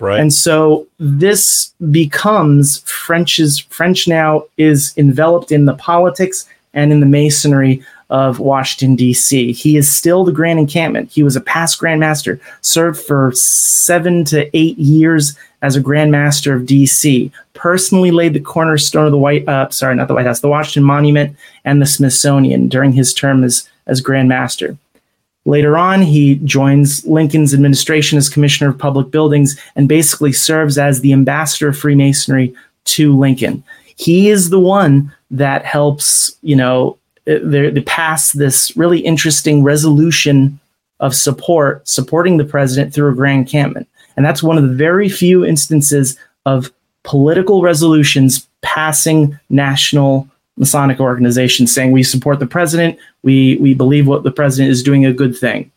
Right. 0.00 0.18
And 0.18 0.34
so 0.34 0.88
this 0.98 1.72
becomes 1.90 2.80
French's 2.80 3.60
French 3.60 4.08
now 4.08 4.44
is 4.56 4.92
enveloped 4.96 5.52
in 5.52 5.66
the 5.66 5.74
politics 5.74 6.48
and 6.72 6.90
in 6.90 6.98
the 6.98 7.06
masonry 7.06 7.84
of 8.10 8.38
Washington 8.38 8.96
D.C. 8.96 9.52
He 9.52 9.76
is 9.76 9.92
still 9.92 10.24
the 10.24 10.32
Grand 10.32 10.58
Encampment. 10.58 11.10
He 11.10 11.22
was 11.22 11.36
a 11.36 11.40
past 11.40 11.78
Grand 11.78 12.00
Master, 12.00 12.40
served 12.60 13.00
for 13.00 13.32
seven 13.34 14.24
to 14.26 14.54
eight 14.56 14.78
years 14.78 15.36
as 15.62 15.76
a 15.76 15.80
Grand 15.80 16.10
Master 16.10 16.54
of 16.54 16.66
D.C. 16.66 17.32
Personally 17.54 18.10
laid 18.10 18.34
the 18.34 18.40
cornerstone 18.40 19.06
of 19.06 19.12
the 19.12 19.18
White, 19.18 19.48
uh, 19.48 19.70
sorry, 19.70 19.96
not 19.96 20.08
the 20.08 20.14
White 20.14 20.26
House, 20.26 20.40
the 20.40 20.48
Washington 20.48 20.84
Monument 20.84 21.36
and 21.64 21.80
the 21.80 21.86
Smithsonian 21.86 22.68
during 22.68 22.92
his 22.92 23.14
term 23.14 23.42
as 23.42 23.68
as 23.86 24.00
Grand 24.00 24.28
Master. 24.28 24.76
Later 25.46 25.76
on, 25.76 26.00
he 26.00 26.36
joins 26.36 27.04
Lincoln's 27.06 27.52
administration 27.52 28.16
as 28.16 28.30
Commissioner 28.30 28.70
of 28.70 28.78
Public 28.78 29.10
Buildings 29.10 29.60
and 29.76 29.88
basically 29.88 30.32
serves 30.32 30.78
as 30.78 31.00
the 31.00 31.12
ambassador 31.12 31.68
of 31.68 31.78
Freemasonry 31.78 32.54
to 32.84 33.16
Lincoln. 33.16 33.62
He 33.96 34.30
is 34.30 34.50
the 34.50 34.60
one 34.60 35.12
that 35.30 35.64
helps, 35.64 36.34
you 36.42 36.56
know, 36.56 36.96
Uh, 37.26 37.38
they, 37.42 37.70
they 37.70 37.80
pass 37.82 38.32
this 38.32 38.76
really 38.76 39.00
interesting 39.00 39.62
resolution 39.62 40.58
of 41.00 41.14
support, 41.14 41.86
supporting 41.88 42.36
the 42.36 42.44
president 42.44 42.92
through 42.92 43.10
a 43.10 43.14
grand 43.14 43.40
encampment. 43.40 43.88
And 44.16 44.24
that's 44.24 44.42
one 44.42 44.56
of 44.56 44.62
the 44.62 44.74
very 44.74 45.08
few 45.08 45.44
instances 45.44 46.16
of 46.46 46.72
political 47.02 47.62
resolutions 47.62 48.46
passing 48.62 49.38
national 49.50 50.28
Masonic 50.56 51.00
organizations 51.00 51.74
saying 51.74 51.90
we 51.90 52.04
support 52.04 52.38
the 52.38 52.46
president, 52.46 52.96
we 53.22 53.56
we 53.56 53.74
believe 53.74 54.06
what 54.06 54.22
the 54.22 54.30
president 54.30 54.70
is 54.70 54.84
doing 54.84 55.04
a 55.04 55.12
good 55.12 55.36
thing. 55.36 55.70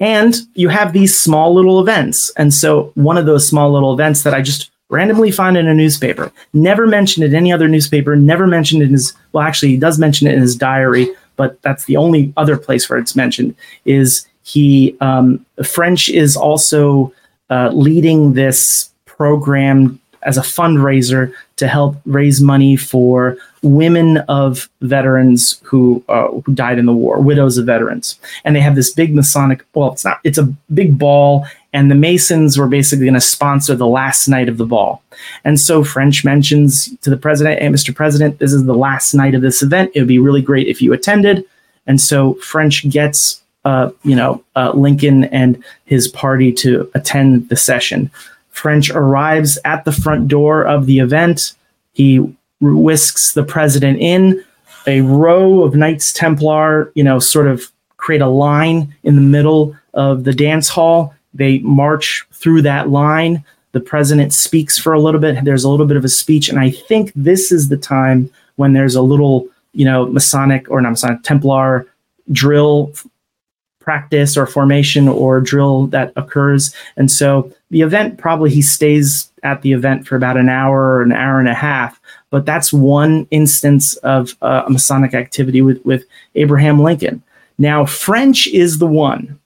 And 0.00 0.36
you 0.54 0.68
have 0.68 0.92
these 0.92 1.18
small 1.18 1.54
little 1.54 1.80
events. 1.80 2.30
And 2.36 2.52
so 2.52 2.92
one 2.94 3.16
of 3.16 3.26
those 3.26 3.48
small 3.48 3.72
little 3.72 3.94
events 3.94 4.22
that 4.24 4.34
I 4.34 4.42
just 4.42 4.70
randomly 4.90 5.30
found 5.30 5.56
in 5.56 5.66
a 5.66 5.74
newspaper, 5.74 6.32
never 6.52 6.86
mentioned 6.86 7.24
in 7.24 7.34
any 7.34 7.52
other 7.52 7.68
newspaper, 7.68 8.16
never 8.16 8.46
mentioned 8.46 8.82
in 8.82 8.90
his 8.90 9.14
well, 9.32 9.46
actually 9.46 9.70
he 9.70 9.76
does 9.76 9.98
mention 9.98 10.26
it 10.26 10.34
in 10.34 10.40
his 10.40 10.56
diary, 10.56 11.08
but 11.36 11.60
that's 11.62 11.84
the 11.84 11.96
only 11.96 12.32
other 12.36 12.56
place 12.56 12.88
where 12.88 12.98
it's 12.98 13.16
mentioned, 13.16 13.54
is 13.84 14.26
he 14.44 14.96
um, 15.00 15.44
French 15.64 16.08
is 16.08 16.36
also 16.36 17.12
uh, 17.50 17.70
leading 17.72 18.34
this 18.34 18.90
program 19.06 20.00
as 20.22 20.38
a 20.38 20.42
fundraiser 20.42 21.32
to 21.56 21.68
help 21.68 21.96
raise 22.06 22.40
money 22.40 22.76
for 22.76 23.36
women 23.62 24.18
of 24.28 24.68
veterans 24.80 25.60
who 25.62 26.02
uh, 26.08 26.28
who 26.28 26.54
died 26.54 26.78
in 26.78 26.86
the 26.86 26.92
war, 26.92 27.20
widows 27.20 27.58
of 27.58 27.66
veterans. 27.66 28.18
And 28.44 28.56
they 28.56 28.60
have 28.60 28.74
this 28.74 28.90
big 28.90 29.14
Masonic. 29.14 29.64
Well, 29.74 29.92
it's 29.92 30.04
not. 30.04 30.20
It's 30.24 30.38
a 30.38 30.52
big 30.72 30.98
ball, 30.98 31.46
and 31.74 31.90
the 31.90 31.94
Masons 31.96 32.56
were 32.56 32.68
basically 32.68 33.04
going 33.04 33.14
to 33.14 33.20
sponsor 33.20 33.74
the 33.74 33.86
last 33.86 34.28
night 34.28 34.48
of 34.48 34.56
the 34.56 34.64
ball. 34.64 35.02
And 35.44 35.60
so 35.60 35.84
French 35.84 36.24
mentions 36.24 36.88
to 37.02 37.10
the 37.10 37.16
president, 37.16 37.60
"Hey, 37.60 37.68
Mr. 37.68 37.94
President, 37.94 38.38
this 38.38 38.52
is 38.52 38.64
the 38.64 38.74
last 38.74 39.12
night 39.12 39.34
of 39.34 39.42
this 39.42 39.62
event. 39.62 39.90
It 39.94 40.00
would 40.00 40.08
be 40.08 40.18
really 40.18 40.40
great 40.40 40.68
if 40.68 40.80
you 40.80 40.92
attended." 40.92 41.44
And 41.86 42.00
so 42.00 42.34
French 42.34 42.88
gets, 42.88 43.42
uh, 43.64 43.90
you 44.04 44.16
know, 44.16 44.42
uh, 44.56 44.70
Lincoln 44.72 45.24
and 45.24 45.62
his 45.84 46.08
party 46.08 46.52
to 46.52 46.88
attend 46.94 47.48
the 47.50 47.56
session. 47.56 48.10
French 48.50 48.88
arrives 48.90 49.58
at 49.64 49.84
the 49.84 49.92
front 49.92 50.28
door 50.28 50.62
of 50.62 50.86
the 50.86 51.00
event. 51.00 51.54
He 51.92 52.20
whisks 52.60 53.32
the 53.32 53.42
president 53.42 53.98
in. 53.98 54.42
A 54.86 55.00
row 55.00 55.62
of 55.62 55.74
Knights 55.74 56.12
Templar, 56.12 56.92
you 56.94 57.02
know, 57.02 57.18
sort 57.18 57.48
of 57.48 57.70
create 57.96 58.20
a 58.20 58.28
line 58.28 58.94
in 59.02 59.16
the 59.16 59.22
middle 59.22 59.74
of 59.92 60.24
the 60.24 60.32
dance 60.32 60.68
hall. 60.68 61.14
They 61.34 61.58
march 61.58 62.26
through 62.32 62.62
that 62.62 62.90
line. 62.90 63.44
The 63.72 63.80
president 63.80 64.32
speaks 64.32 64.78
for 64.78 64.92
a 64.92 65.00
little 65.00 65.20
bit. 65.20 65.44
There's 65.44 65.64
a 65.64 65.68
little 65.68 65.86
bit 65.86 65.96
of 65.96 66.04
a 66.04 66.08
speech. 66.08 66.48
And 66.48 66.60
I 66.60 66.70
think 66.70 67.12
this 67.16 67.50
is 67.50 67.68
the 67.68 67.76
time 67.76 68.30
when 68.56 68.72
there's 68.72 68.94
a 68.94 69.02
little, 69.02 69.48
you 69.72 69.84
know, 69.84 70.06
Masonic 70.06 70.70
or 70.70 70.80
not 70.80 70.90
Masonic, 70.90 71.22
Templar 71.22 71.86
drill 72.30 72.92
practice 73.80 74.36
or 74.36 74.46
formation 74.46 75.08
or 75.08 75.40
drill 75.40 75.88
that 75.88 76.12
occurs. 76.16 76.74
And 76.96 77.10
so 77.10 77.52
the 77.70 77.82
event 77.82 78.16
probably 78.18 78.50
he 78.50 78.62
stays 78.62 79.30
at 79.42 79.60
the 79.60 79.72
event 79.72 80.06
for 80.06 80.16
about 80.16 80.38
an 80.38 80.48
hour 80.48 80.94
or 80.94 81.02
an 81.02 81.12
hour 81.12 81.38
and 81.38 81.48
a 81.48 81.54
half. 81.54 82.00
But 82.30 82.46
that's 82.46 82.72
one 82.72 83.26
instance 83.30 83.96
of 83.98 84.34
uh, 84.40 84.62
a 84.66 84.70
Masonic 84.70 85.12
activity 85.12 85.60
with, 85.60 85.84
with 85.84 86.04
Abraham 86.34 86.80
Lincoln. 86.80 87.22
Now, 87.58 87.84
French 87.84 88.46
is 88.48 88.78
the 88.78 88.86
one. 88.86 89.38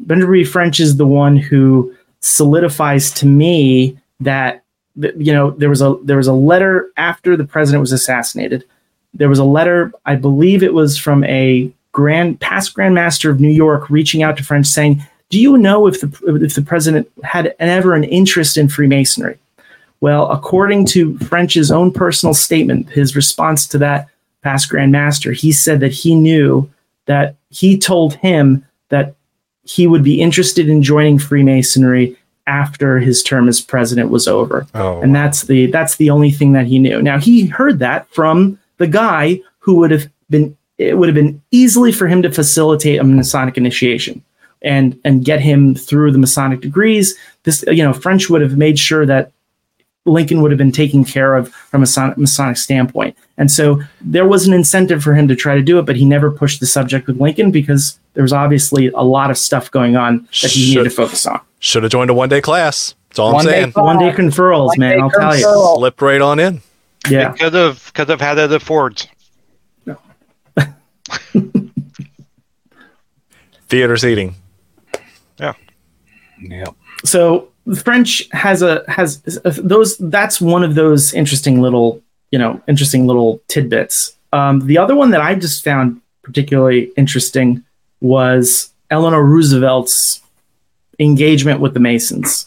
Benjamin 0.00 0.44
French 0.44 0.80
is 0.80 0.96
the 0.96 1.06
one 1.06 1.36
who 1.36 1.94
solidifies 2.20 3.10
to 3.12 3.26
me 3.26 3.98
that 4.20 4.62
you 4.96 5.32
know 5.32 5.52
there 5.52 5.70
was 5.70 5.80
a 5.80 5.96
there 6.02 6.16
was 6.16 6.26
a 6.26 6.32
letter 6.32 6.90
after 6.96 7.36
the 7.36 7.44
president 7.44 7.80
was 7.80 7.92
assassinated. 7.92 8.64
There 9.14 9.28
was 9.28 9.38
a 9.38 9.44
letter, 9.44 9.92
I 10.06 10.14
believe 10.14 10.62
it 10.62 10.74
was 10.74 10.96
from 10.96 11.24
a 11.24 11.70
grand 11.92 12.40
past 12.40 12.74
Grand 12.74 12.94
Master 12.94 13.30
of 13.30 13.40
New 13.40 13.48
York, 13.50 13.90
reaching 13.90 14.22
out 14.22 14.36
to 14.36 14.44
French 14.44 14.66
saying, 14.66 15.02
"Do 15.30 15.40
you 15.40 15.56
know 15.56 15.86
if 15.86 16.00
the 16.00 16.40
if 16.42 16.54
the 16.54 16.62
president 16.62 17.10
had 17.24 17.54
ever 17.58 17.94
an 17.94 18.04
interest 18.04 18.56
in 18.56 18.68
Freemasonry?" 18.68 19.38
Well, 20.00 20.30
according 20.30 20.86
to 20.86 21.18
French's 21.18 21.70
own 21.70 21.92
personal 21.92 22.34
statement, 22.34 22.88
his 22.88 23.14
response 23.14 23.66
to 23.68 23.78
that 23.78 24.08
past 24.42 24.70
Grand 24.70 24.92
Master, 24.92 25.32
he 25.32 25.52
said 25.52 25.80
that 25.80 25.92
he 25.92 26.14
knew 26.14 26.68
that 27.06 27.36
he 27.50 27.76
told 27.76 28.14
him 28.14 28.64
that 28.88 29.14
he 29.70 29.86
would 29.86 30.02
be 30.02 30.20
interested 30.20 30.68
in 30.68 30.82
joining 30.82 31.18
Freemasonry 31.18 32.16
after 32.46 32.98
his 32.98 33.22
term 33.22 33.48
as 33.48 33.60
president 33.60 34.10
was 34.10 34.26
over. 34.26 34.66
Oh, 34.74 35.00
and 35.00 35.14
that's 35.14 35.42
the 35.42 35.66
that's 35.66 35.96
the 35.96 36.10
only 36.10 36.32
thing 36.32 36.52
that 36.52 36.66
he 36.66 36.78
knew. 36.78 37.00
Now 37.00 37.18
he 37.18 37.46
heard 37.46 37.78
that 37.78 38.08
from 38.12 38.58
the 38.78 38.88
guy 38.88 39.40
who 39.60 39.76
would 39.76 39.92
have 39.92 40.08
been 40.28 40.56
it 40.78 40.98
would 40.98 41.08
have 41.08 41.14
been 41.14 41.40
easily 41.50 41.92
for 41.92 42.08
him 42.08 42.22
to 42.22 42.32
facilitate 42.32 42.98
a 42.98 43.04
Masonic 43.04 43.56
initiation 43.56 44.24
and 44.62 44.98
and 45.04 45.24
get 45.24 45.40
him 45.40 45.74
through 45.76 46.10
the 46.10 46.18
Masonic 46.18 46.60
degrees. 46.60 47.16
This 47.44 47.64
you 47.68 47.84
know 47.84 47.92
French 47.92 48.28
would 48.28 48.42
have 48.42 48.56
made 48.56 48.78
sure 48.78 49.06
that 49.06 49.30
Lincoln 50.10 50.42
would 50.42 50.50
have 50.50 50.58
been 50.58 50.72
taken 50.72 51.04
care 51.04 51.36
of 51.36 51.48
from 51.52 51.82
a 51.82 52.14
Masonic 52.16 52.56
standpoint. 52.56 53.16
And 53.38 53.50
so 53.50 53.80
there 54.00 54.26
was 54.26 54.46
an 54.46 54.52
incentive 54.52 55.02
for 55.02 55.14
him 55.14 55.28
to 55.28 55.36
try 55.36 55.54
to 55.54 55.62
do 55.62 55.78
it, 55.78 55.86
but 55.86 55.96
he 55.96 56.04
never 56.04 56.30
pushed 56.30 56.60
the 56.60 56.66
subject 56.66 57.06
with 57.06 57.20
Lincoln 57.20 57.50
because 57.50 57.98
there 58.14 58.22
was 58.22 58.32
obviously 58.32 58.88
a 58.88 59.02
lot 59.02 59.30
of 59.30 59.38
stuff 59.38 59.70
going 59.70 59.96
on 59.96 60.28
that 60.42 60.50
he 60.50 60.70
needed 60.70 60.84
to 60.84 60.90
focus 60.90 61.26
on. 61.26 61.40
Should 61.60 61.82
have 61.84 61.92
joined 61.92 62.10
a 62.10 62.14
one 62.14 62.28
day 62.28 62.40
class. 62.40 62.94
That's 63.08 63.18
all 63.18 63.32
One 63.32 63.46
I'm 63.46 63.52
day 63.52 63.60
saying. 63.62 63.72
class. 63.72 63.84
One 63.84 63.98
day 63.98 64.10
conferrals, 64.12 64.66
One 64.68 64.78
man. 64.78 64.96
day 64.96 65.00
I'll 65.02 65.10
tell 65.10 65.36
you. 65.36 65.46
conferral. 65.46 65.76
Slipped 65.76 66.02
right 66.02 66.20
on 66.20 66.38
in. 66.38 66.60
Yeah. 67.08 67.32
Could 67.32 67.54
have 67.54 67.92
could 67.94 68.08
have 68.08 68.20
had 68.20 68.38
it 68.38 68.52
at 68.52 68.62
Ford's. 68.62 69.06
Theater 73.68 73.96
seating. 73.96 74.34
Yeah. 75.38 75.54
Yeah. 76.40 76.66
so 77.04 77.48
the 77.48 77.49
French 77.76 78.28
has 78.32 78.62
a 78.62 78.84
has 78.88 79.20
those. 79.44 79.96
That's 79.98 80.40
one 80.40 80.62
of 80.62 80.74
those 80.74 81.12
interesting 81.14 81.60
little 81.60 82.02
you 82.30 82.38
know 82.38 82.60
interesting 82.66 83.06
little 83.06 83.40
tidbits. 83.48 84.16
Um, 84.32 84.66
the 84.66 84.78
other 84.78 84.94
one 84.94 85.10
that 85.10 85.20
I 85.20 85.34
just 85.34 85.64
found 85.64 86.00
particularly 86.22 86.92
interesting 86.96 87.64
was 88.00 88.70
Eleanor 88.90 89.22
Roosevelt's 89.22 90.22
engagement 90.98 91.60
with 91.60 91.74
the 91.74 91.80
Masons. 91.80 92.46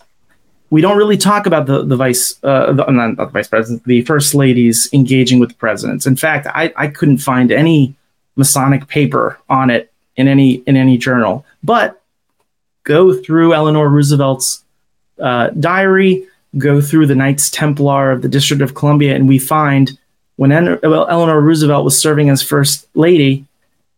We 0.70 0.82
don't 0.82 0.98
really 0.98 1.18
talk 1.18 1.46
about 1.46 1.68
the 1.68 1.84
the 1.84 1.96
vice 1.96 2.40
uh, 2.44 2.74
the, 2.74 2.90
not 2.90 3.18
the 3.18 3.26
vice 3.26 3.48
president, 3.48 3.84
the 3.86 4.02
first 4.04 4.34
ladies 4.34 4.90
engaging 4.94 5.40
with 5.40 5.50
the 5.50 5.56
presidents. 5.56 6.08
In 6.08 6.16
fact, 6.16 6.48
I, 6.48 6.74
I 6.76 6.88
couldn't 6.88 7.20
find 7.20 7.52
any 7.52 7.96
Masonic 8.36 8.88
paper 8.88 9.40
on 9.50 9.70
it 9.70 9.92
in 10.16 10.28
any 10.28 10.56
in 10.66 10.76
any 10.76 10.98
journal. 10.98 11.46
But 11.64 12.02
go 12.84 13.14
through 13.14 13.54
Eleanor 13.54 13.88
Roosevelt's 13.88 14.63
uh, 15.24 15.50
diary, 15.60 16.28
go 16.58 16.82
through 16.82 17.08
the 17.08 17.16
Knights 17.16 17.50
Templar 17.50 18.12
of 18.12 18.22
the 18.22 18.30
District 18.30 18.62
of 18.62 18.76
Columbia, 18.76 19.16
and 19.16 19.28
we 19.28 19.40
find 19.40 19.98
when 20.36 20.52
En- 20.52 20.80
Eleanor 20.84 21.42
Roosevelt 21.42 21.86
was 21.86 21.98
serving 21.98 22.30
as 22.30 22.42
First 22.42 22.88
Lady, 22.94 23.46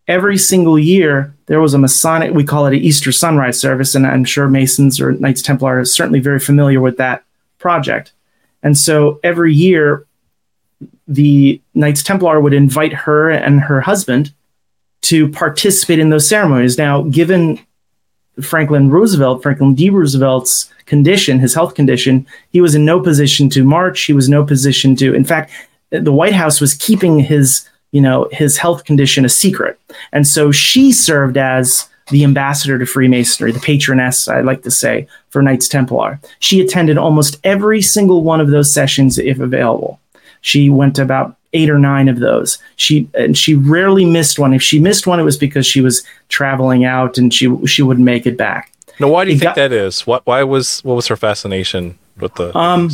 every 0.08 0.38
single 0.38 0.78
year 0.78 1.34
there 1.48 1.60
was 1.60 1.74
a 1.74 1.78
Masonic, 1.78 2.34
we 2.34 2.44
call 2.44 2.66
it 2.68 2.76
an 2.76 2.80
Easter 2.80 3.12
sunrise 3.12 3.60
service, 3.60 3.96
and 3.96 4.06
I'm 4.06 4.24
sure 4.24 4.48
Masons 4.48 5.02
or 5.02 5.14
Knights 5.14 5.42
Templar 5.42 5.80
are 5.80 5.86
certainly 5.86 6.20
very 6.20 6.40
familiar 6.40 6.80
with 6.80 6.98
that 6.98 7.24
project. 7.58 8.12
And 8.64 8.78
so 8.78 9.20
every 9.24 9.54
year, 9.54 10.06
the 11.08 11.62
Knights 11.74 12.04
Templar 12.04 12.40
would 12.40 12.54
invite 12.54 12.94
her 12.94 13.30
and 13.30 13.60
her 13.62 13.82
husband 13.82 14.34
to 15.02 15.30
participate 15.30 16.00
in 16.00 16.10
those 16.10 16.28
ceremonies. 16.28 16.78
Now, 16.78 17.04
given 17.04 17.60
Franklin 18.42 18.90
Roosevelt, 18.90 19.44
Franklin 19.44 19.76
D. 19.76 19.90
Roosevelt's 19.90 20.72
condition, 20.86 21.40
his 21.40 21.54
health 21.54 21.76
condition, 21.76 22.26
he 22.52 22.62
was 22.62 22.76
in 22.76 22.86
no 22.86 23.00
position 23.00 23.50
to 23.52 23.64
march. 23.64 24.02
He 24.02 24.14
was 24.14 24.30
no 24.30 24.44
position 24.44 24.96
to, 24.98 25.14
in 25.14 25.26
fact, 25.26 25.52
the 25.90 26.12
White 26.12 26.34
House 26.34 26.60
was 26.60 26.74
keeping 26.74 27.20
his, 27.20 27.68
you 27.92 28.02
know, 28.02 28.28
his 28.32 28.58
health 28.58 28.84
condition 28.86 29.26
a 29.26 29.30
secret. 29.30 29.80
And 30.12 30.28
so 30.28 30.52
she 30.52 30.92
served 30.92 31.38
as 31.38 31.88
the 32.12 32.24
ambassador 32.24 32.78
to 32.78 32.86
Freemasonry, 32.86 33.52
the 33.52 33.60
patroness, 33.60 34.28
I 34.28 34.42
like 34.42 34.62
to 34.64 34.72
say, 34.72 35.08
for 35.30 35.42
Knights 35.42 35.68
Templar. 35.68 36.20
She 36.40 36.62
attended 36.62 36.98
almost 36.98 37.40
every 37.44 37.82
single 37.82 38.24
one 38.24 38.42
of 38.42 38.50
those 38.50 38.72
sessions 38.72 39.18
if 39.18 39.40
available. 39.40 40.00
She 40.42 40.70
went 40.70 40.96
to 40.98 41.02
about 41.02 41.36
eight 41.56 41.70
or 41.70 41.80
nine 41.80 42.08
of 42.10 42.20
those. 42.20 42.60
She 42.76 43.08
and 43.16 43.36
she 43.38 43.56
rarely 43.56 44.06
missed 44.06 44.38
one. 44.38 44.54
If 44.54 44.62
she 44.62 44.78
missed 44.80 45.08
one, 45.08 45.20
it 45.20 45.24
was 45.24 45.38
because 45.38 45.66
she 45.66 45.82
was 45.82 46.04
traveling 46.30 46.86
out 46.86 47.18
and 47.18 47.34
she 47.34 47.48
she 47.66 47.82
wouldn't 47.82 48.06
make 48.06 48.26
it 48.28 48.38
back. 48.38 48.72
Now, 49.00 49.08
why 49.10 49.26
do 49.26 49.32
you 49.32 49.36
It 49.38 49.40
think 49.40 49.50
got- 49.50 49.56
that 49.56 49.72
is? 49.72 50.06
What? 50.08 50.22
Why 50.26 50.44
was? 50.44 50.82
What 50.84 50.96
was 50.96 51.08
her 51.08 51.16
fascination 51.18 51.98
with 52.20 52.34
the? 52.36 52.56
Um, 52.58 52.90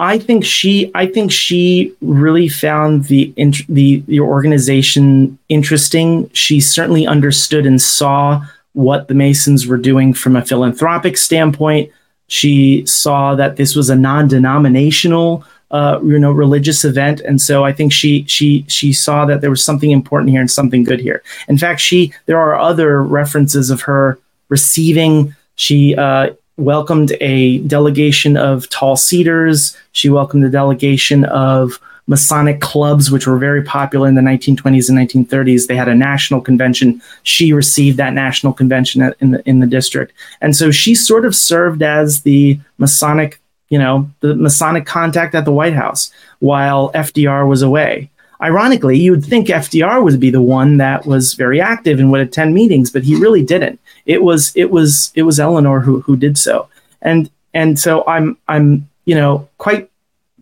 I 0.00 0.18
think 0.18 0.44
she 0.44 0.90
I 0.94 1.06
think 1.06 1.30
she 1.32 1.94
really 2.00 2.48
found 2.48 3.04
the 3.04 3.32
the 3.68 4.02
the 4.06 4.20
organization 4.20 5.38
interesting. 5.48 6.30
She 6.32 6.60
certainly 6.60 7.06
understood 7.06 7.66
and 7.66 7.80
saw 7.80 8.42
what 8.72 9.08
the 9.08 9.14
Masons 9.14 9.66
were 9.66 9.76
doing 9.76 10.14
from 10.14 10.36
a 10.36 10.44
philanthropic 10.44 11.16
standpoint. 11.18 11.90
She 12.28 12.86
saw 12.86 13.34
that 13.34 13.56
this 13.56 13.74
was 13.74 13.90
a 13.90 13.96
non-denominational 13.96 15.44
uh, 15.70 16.00
you 16.02 16.18
know 16.18 16.32
religious 16.32 16.84
event 16.84 17.20
and 17.20 17.40
so 17.40 17.64
I 17.64 17.72
think 17.72 17.92
she 17.92 18.24
she 18.24 18.64
she 18.68 18.92
saw 18.92 19.24
that 19.26 19.40
there 19.40 19.50
was 19.50 19.64
something 19.64 19.90
important 19.90 20.30
here 20.30 20.40
and 20.40 20.50
something 20.50 20.84
good 20.84 21.00
here. 21.00 21.22
In 21.48 21.58
fact, 21.58 21.80
she 21.80 22.12
there 22.26 22.38
are 22.38 22.58
other 22.58 23.02
references 23.02 23.70
of 23.70 23.82
her 23.82 24.18
receiving 24.48 25.34
she 25.54 25.94
uh, 25.94 26.30
welcomed 26.56 27.12
a 27.20 27.58
delegation 27.60 28.36
of 28.36 28.68
tall 28.70 28.96
cedars. 28.96 29.76
She 29.92 30.08
welcomed 30.08 30.44
a 30.44 30.50
delegation 30.50 31.24
of 31.24 31.80
Masonic 32.06 32.60
clubs, 32.60 33.10
which 33.10 33.26
were 33.26 33.38
very 33.38 33.62
popular 33.62 34.08
in 34.08 34.14
the 34.14 34.20
1920s 34.20 34.88
and 34.88 34.98
1930s. 34.98 35.66
They 35.66 35.76
had 35.76 35.88
a 35.88 35.94
national 35.94 36.40
convention. 36.40 37.00
She 37.22 37.52
received 37.52 37.98
that 37.98 38.14
national 38.14 38.52
convention 38.52 39.14
in 39.20 39.30
the 39.32 39.48
in 39.48 39.60
the 39.60 39.66
district, 39.66 40.12
and 40.40 40.56
so 40.56 40.70
she 40.70 40.94
sort 40.94 41.24
of 41.24 41.36
served 41.36 41.82
as 41.82 42.22
the 42.22 42.58
Masonic, 42.78 43.39
you 43.70 43.78
know, 43.78 44.10
the 44.20 44.34
Masonic 44.34 44.84
contact 44.84 45.34
at 45.34 45.44
the 45.44 45.52
White 45.52 45.72
House 45.72 46.12
while 46.40 46.92
FDR 46.92 47.48
was 47.48 47.62
away. 47.62 48.10
Ironically, 48.42 48.98
you 48.98 49.12
would 49.12 49.24
think 49.24 49.48
FDR 49.48 50.02
would 50.02 50.18
be 50.18 50.30
the 50.30 50.42
one 50.42 50.78
that 50.78 51.06
was 51.06 51.34
very 51.34 51.60
active 51.60 51.98
and 51.98 52.10
would 52.10 52.20
attend 52.20 52.54
meetings, 52.54 52.90
but 52.90 53.04
he 53.04 53.14
really 53.14 53.44
didn't. 53.44 53.78
It 54.06 54.22
was 54.22 54.52
it 54.56 54.70
was 54.70 55.12
it 55.14 55.22
was 55.22 55.38
Eleanor 55.38 55.80
who 55.80 56.00
who 56.00 56.16
did 56.16 56.36
so, 56.36 56.68
and 57.02 57.30
and 57.54 57.78
so 57.78 58.04
I'm 58.06 58.36
I'm 58.48 58.88
you 59.04 59.14
know 59.14 59.48
quite 59.58 59.90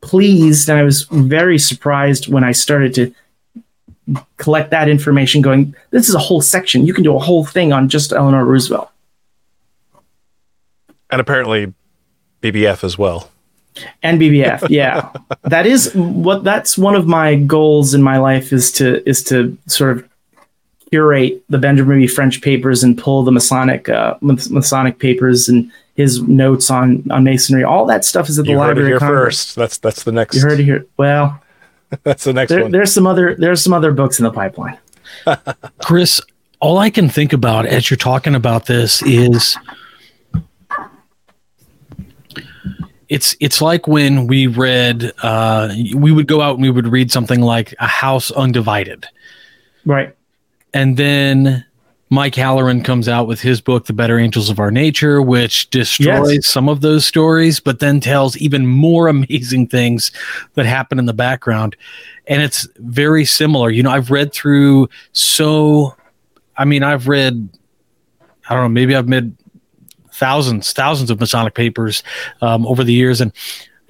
pleased 0.00 0.68
and 0.68 0.78
I 0.78 0.84
was 0.84 1.02
very 1.10 1.58
surprised 1.58 2.28
when 2.28 2.44
I 2.44 2.52
started 2.52 2.94
to 2.94 3.12
collect 4.36 4.70
that 4.70 4.88
information. 4.88 5.42
Going, 5.42 5.74
this 5.90 6.08
is 6.08 6.14
a 6.14 6.20
whole 6.20 6.40
section. 6.40 6.86
You 6.86 6.94
can 6.94 7.02
do 7.02 7.16
a 7.16 7.18
whole 7.18 7.44
thing 7.44 7.72
on 7.72 7.88
just 7.88 8.12
Eleanor 8.12 8.44
Roosevelt. 8.44 8.90
and 11.10 11.20
apparently, 11.20 11.74
BBF 12.42 12.84
as 12.84 12.96
well. 12.98 13.30
and 14.02 14.20
BBF. 14.20 14.66
Yeah, 14.70 15.10
that 15.42 15.66
is 15.66 15.92
what 15.94 16.44
that's 16.44 16.76
one 16.78 16.94
of 16.94 17.06
my 17.06 17.36
goals 17.36 17.94
in 17.94 18.02
my 18.02 18.18
life 18.18 18.52
is 18.52 18.72
to 18.72 19.06
is 19.08 19.22
to 19.24 19.56
sort 19.66 19.96
of 19.98 20.08
curate 20.90 21.42
the 21.48 21.58
Benjamin 21.58 21.98
B. 21.98 22.06
French 22.06 22.40
papers 22.40 22.82
and 22.82 22.96
pull 22.98 23.22
the 23.22 23.30
Masonic 23.32 23.88
uh, 23.88 24.14
Masonic 24.20 24.98
papers 24.98 25.48
and 25.48 25.70
his 25.96 26.22
notes 26.22 26.70
on 26.70 27.04
on 27.10 27.24
Masonry. 27.24 27.64
All 27.64 27.84
that 27.86 28.04
stuff 28.04 28.28
is 28.28 28.38
at 28.38 28.44
the 28.46 28.52
You 28.52 28.58
heard 28.58 28.64
it 28.64 28.68
Library 28.68 28.88
here 28.88 28.96
of 28.96 29.00
Congress. 29.00 29.44
first. 29.44 29.56
That's 29.56 29.78
that's 29.78 30.02
the 30.04 30.12
next. 30.12 30.36
You 30.36 30.42
heard 30.42 30.60
it 30.60 30.64
here. 30.64 30.86
Well, 30.96 31.40
That's 32.02 32.24
the 32.24 32.32
next 32.34 32.50
there, 32.50 32.62
one. 32.62 32.70
there's 32.70 32.92
some 32.92 33.06
other 33.06 33.34
there's 33.36 33.62
some 33.62 33.72
other 33.72 33.92
books 33.92 34.18
in 34.18 34.24
the 34.24 34.30
pipeline. 34.30 34.76
Chris, 35.82 36.20
all 36.60 36.76
I 36.78 36.90
can 36.90 37.08
think 37.08 37.32
about 37.32 37.64
as 37.66 37.88
you're 37.90 37.96
talking 37.96 38.34
about 38.34 38.66
this 38.66 39.02
is 39.04 39.56
it's 43.08 43.34
it's 43.40 43.60
like 43.62 43.86
when 43.86 44.26
we 44.26 44.46
read 44.46 45.12
uh, 45.22 45.72
we 45.94 46.12
would 46.12 46.26
go 46.26 46.40
out 46.40 46.54
and 46.54 46.62
we 46.62 46.70
would 46.70 46.88
read 46.88 47.10
something 47.10 47.40
like 47.40 47.74
a 47.78 47.86
house 47.86 48.30
undivided 48.32 49.06
Right. 49.84 50.14
and 50.74 50.96
then 50.96 51.64
Mike 52.10 52.34
Halleran 52.34 52.82
comes 52.82 53.06
out 53.06 53.26
with 53.28 53.38
his 53.42 53.60
book, 53.60 53.84
The 53.84 53.92
Better 53.92 54.18
Angels 54.18 54.48
of 54.48 54.58
Our 54.58 54.70
Nature, 54.70 55.20
which 55.20 55.68
destroys 55.68 56.32
Yes. 56.36 56.46
some 56.46 56.66
of 56.66 56.80
those 56.80 57.04
stories, 57.04 57.60
but 57.60 57.80
then 57.80 58.00
tells 58.00 58.34
even 58.38 58.66
more 58.66 59.08
amazing 59.16 59.66
things 59.66 60.10
that 60.54 60.64
happen 60.64 60.98
in 60.98 61.04
the 61.04 61.12
background. 61.12 61.76
And 62.26 62.40
it's 62.40 62.66
very 62.78 63.26
similar. 63.26 63.68
You 63.70 63.82
know, 63.82 63.90
I've 63.90 64.10
read 64.10 64.32
through 64.32 64.88
so, 65.12 65.94
I 66.56 66.64
mean, 66.64 66.82
I've 66.82 67.08
read, 67.08 67.46
I 68.48 68.54
don't 68.54 68.62
know, 68.64 68.68
maybe 68.70 68.94
I've 68.96 69.08
read 69.10 69.36
thousands, 70.18 70.72
thousands 70.72 71.10
of 71.10 71.20
Masonic 71.20 71.54
papers 71.54 72.02
um, 72.42 72.66
over 72.66 72.84
the 72.84 72.92
years. 72.92 73.20
And 73.20 73.32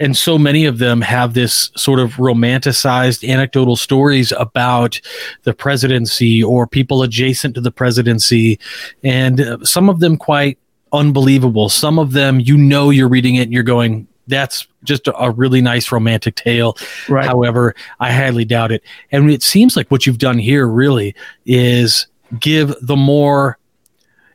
and 0.00 0.16
so 0.16 0.38
many 0.38 0.64
of 0.64 0.78
them 0.78 1.00
have 1.00 1.34
this 1.34 1.70
sort 1.76 1.98
of 1.98 2.12
romanticized 2.14 3.28
anecdotal 3.28 3.74
stories 3.76 4.30
about 4.32 5.00
the 5.42 5.52
presidency 5.52 6.42
or 6.42 6.66
people 6.68 7.02
adjacent 7.02 7.54
to 7.56 7.60
the 7.60 7.72
presidency 7.72 8.58
and 9.02 9.40
uh, 9.40 9.58
some 9.64 9.88
of 9.88 9.98
them 10.00 10.16
quite 10.16 10.56
unbelievable 10.92 11.68
some 11.68 11.98
of 11.98 12.12
them 12.12 12.38
you 12.40 12.56
know 12.56 12.90
you're 12.90 13.08
reading 13.08 13.34
it 13.34 13.42
and 13.42 13.52
you're 13.52 13.62
going 13.64 14.06
that's 14.28 14.66
just 14.84 15.08
a, 15.08 15.16
a 15.20 15.30
really 15.32 15.60
nice 15.60 15.90
romantic 15.90 16.36
tale 16.36 16.76
Right. 17.08 17.24
however 17.26 17.74
i 18.00 18.12
highly 18.12 18.44
doubt 18.44 18.70
it 18.72 18.82
and 19.10 19.30
it 19.30 19.42
seems 19.42 19.76
like 19.76 19.90
what 19.90 20.06
you've 20.06 20.18
done 20.18 20.38
here 20.38 20.66
really 20.68 21.14
is 21.44 22.06
give 22.38 22.72
the 22.80 22.96
more 22.96 23.57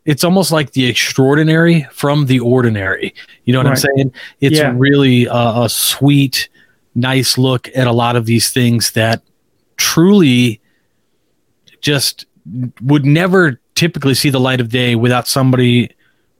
it's 0.05 0.23
almost 0.23 0.51
like 0.51 0.71
the 0.71 0.85
extraordinary 0.85 1.87
from 1.91 2.25
the 2.25 2.39
ordinary 2.39 3.13
you 3.45 3.53
know 3.53 3.59
what 3.59 3.67
i'm 3.67 3.75
saying 3.75 4.11
it's 4.41 4.57
Yeah. 4.57 4.73
really 4.75 5.25
a, 5.25 5.61
a 5.63 5.67
sweet 5.69 6.49
nice 6.95 7.37
look 7.37 7.69
at 7.75 7.87
a 7.87 7.91
lot 7.91 8.15
of 8.15 8.25
these 8.25 8.49
things 8.51 8.91
that 8.91 9.21
truly 9.77 10.61
just 11.81 12.25
would 12.81 13.05
never 13.05 13.59
typically 13.75 14.13
see 14.13 14.29
the 14.29 14.39
light 14.39 14.61
of 14.61 14.69
day 14.69 14.95
without 14.95 15.27
somebody 15.27 15.89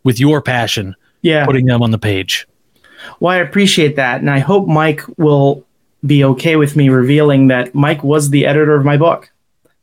with 0.04 0.19
your 0.19 0.41
passion 0.41 0.95
Yeah. 1.21 1.45
putting 1.45 1.65
them 1.65 1.82
on 1.82 1.91
the 1.91 1.97
page 1.97 2.47
Well, 3.19 3.32
I 3.34 3.38
appreciate 3.38 3.95
that. 3.97 4.21
And 4.21 4.30
I 4.30 4.39
hope 4.39 4.67
Mike 4.67 5.02
will 5.17 5.65
be 6.06 6.23
okay 6.23 6.56
with 6.56 6.76
me 6.76 6.88
revealing 6.89 7.47
that 7.47 7.73
Mike 7.76 8.02
was 8.04 8.30
the 8.30 8.45
editor 8.45 8.76
of 8.76 8.86
my 8.86 8.95
book. 8.97 9.30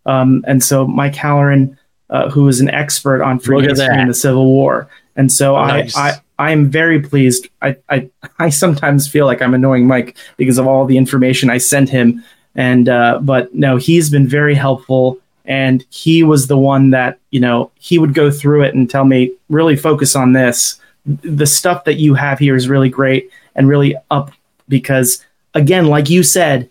Um, 0.07 0.43
and 0.47 0.63
so 0.65 0.87
Mike 0.87 1.15
Halleran, 1.15 1.77
uh, 2.11 2.29
who 2.31 2.49
is 2.49 2.61
an 2.61 2.69
expert 2.71 3.23
on 3.23 3.37
Look 3.37 3.41
at 3.41 3.47
Freemasonry 3.47 3.87
that. 3.89 4.01
and 4.01 4.11
the 4.11 4.15
Civil 4.15 4.47
War. 4.47 4.89
And 5.17 5.31
so 5.31 5.55
Nice. 5.55 5.97
I, 5.97 6.11
I, 6.11 6.21
I 6.39 6.53
am 6.53 6.71
very 6.71 7.01
pleased. 7.01 7.49
I, 7.63 7.77
I, 7.89 8.11
I 8.39 8.51
sometimes 8.51 9.09
feel 9.09 9.27
like 9.27 9.43
I'm 9.43 9.55
annoying 9.55 9.87
Mike 9.87 10.17
because 10.37 10.59
of 10.59 10.67
all 10.67 10.85
the 10.87 10.97
information 10.97 11.51
I 11.51 11.59
sent 11.59 11.89
him. 11.89 12.23
And, 12.55 12.89
uh, 12.89 13.21
but 13.23 13.55
no, 13.55 13.77
he's 13.77 14.11
been 14.11 14.27
very 14.27 14.55
helpful. 14.55 15.19
And 15.45 15.85
he 15.91 16.23
was 16.23 16.47
the 16.47 16.59
one 16.59 16.91
that, 16.91 17.19
you 17.31 17.41
know, 17.41 17.71
he 17.77 17.99
would 17.99 18.15
go 18.15 18.31
through 18.31 18.65
it 18.65 18.75
and 18.75 18.89
tell 18.89 19.05
me, 19.05 19.33
really 19.49 19.77
focus 19.77 20.15
on 20.15 20.33
this 20.33 20.81
the 21.07 21.47
stuff 21.47 21.85
that 21.85 21.95
you 21.95 22.15
have 22.15 22.39
here 22.39 22.55
is 22.55 22.69
really 22.69 22.89
great 22.89 23.31
and 23.55 23.69
really 23.69 23.97
up 24.11 24.33
because 24.69 25.25
again 25.55 25.87
like 25.87 26.11
you 26.11 26.23
said 26.23 26.69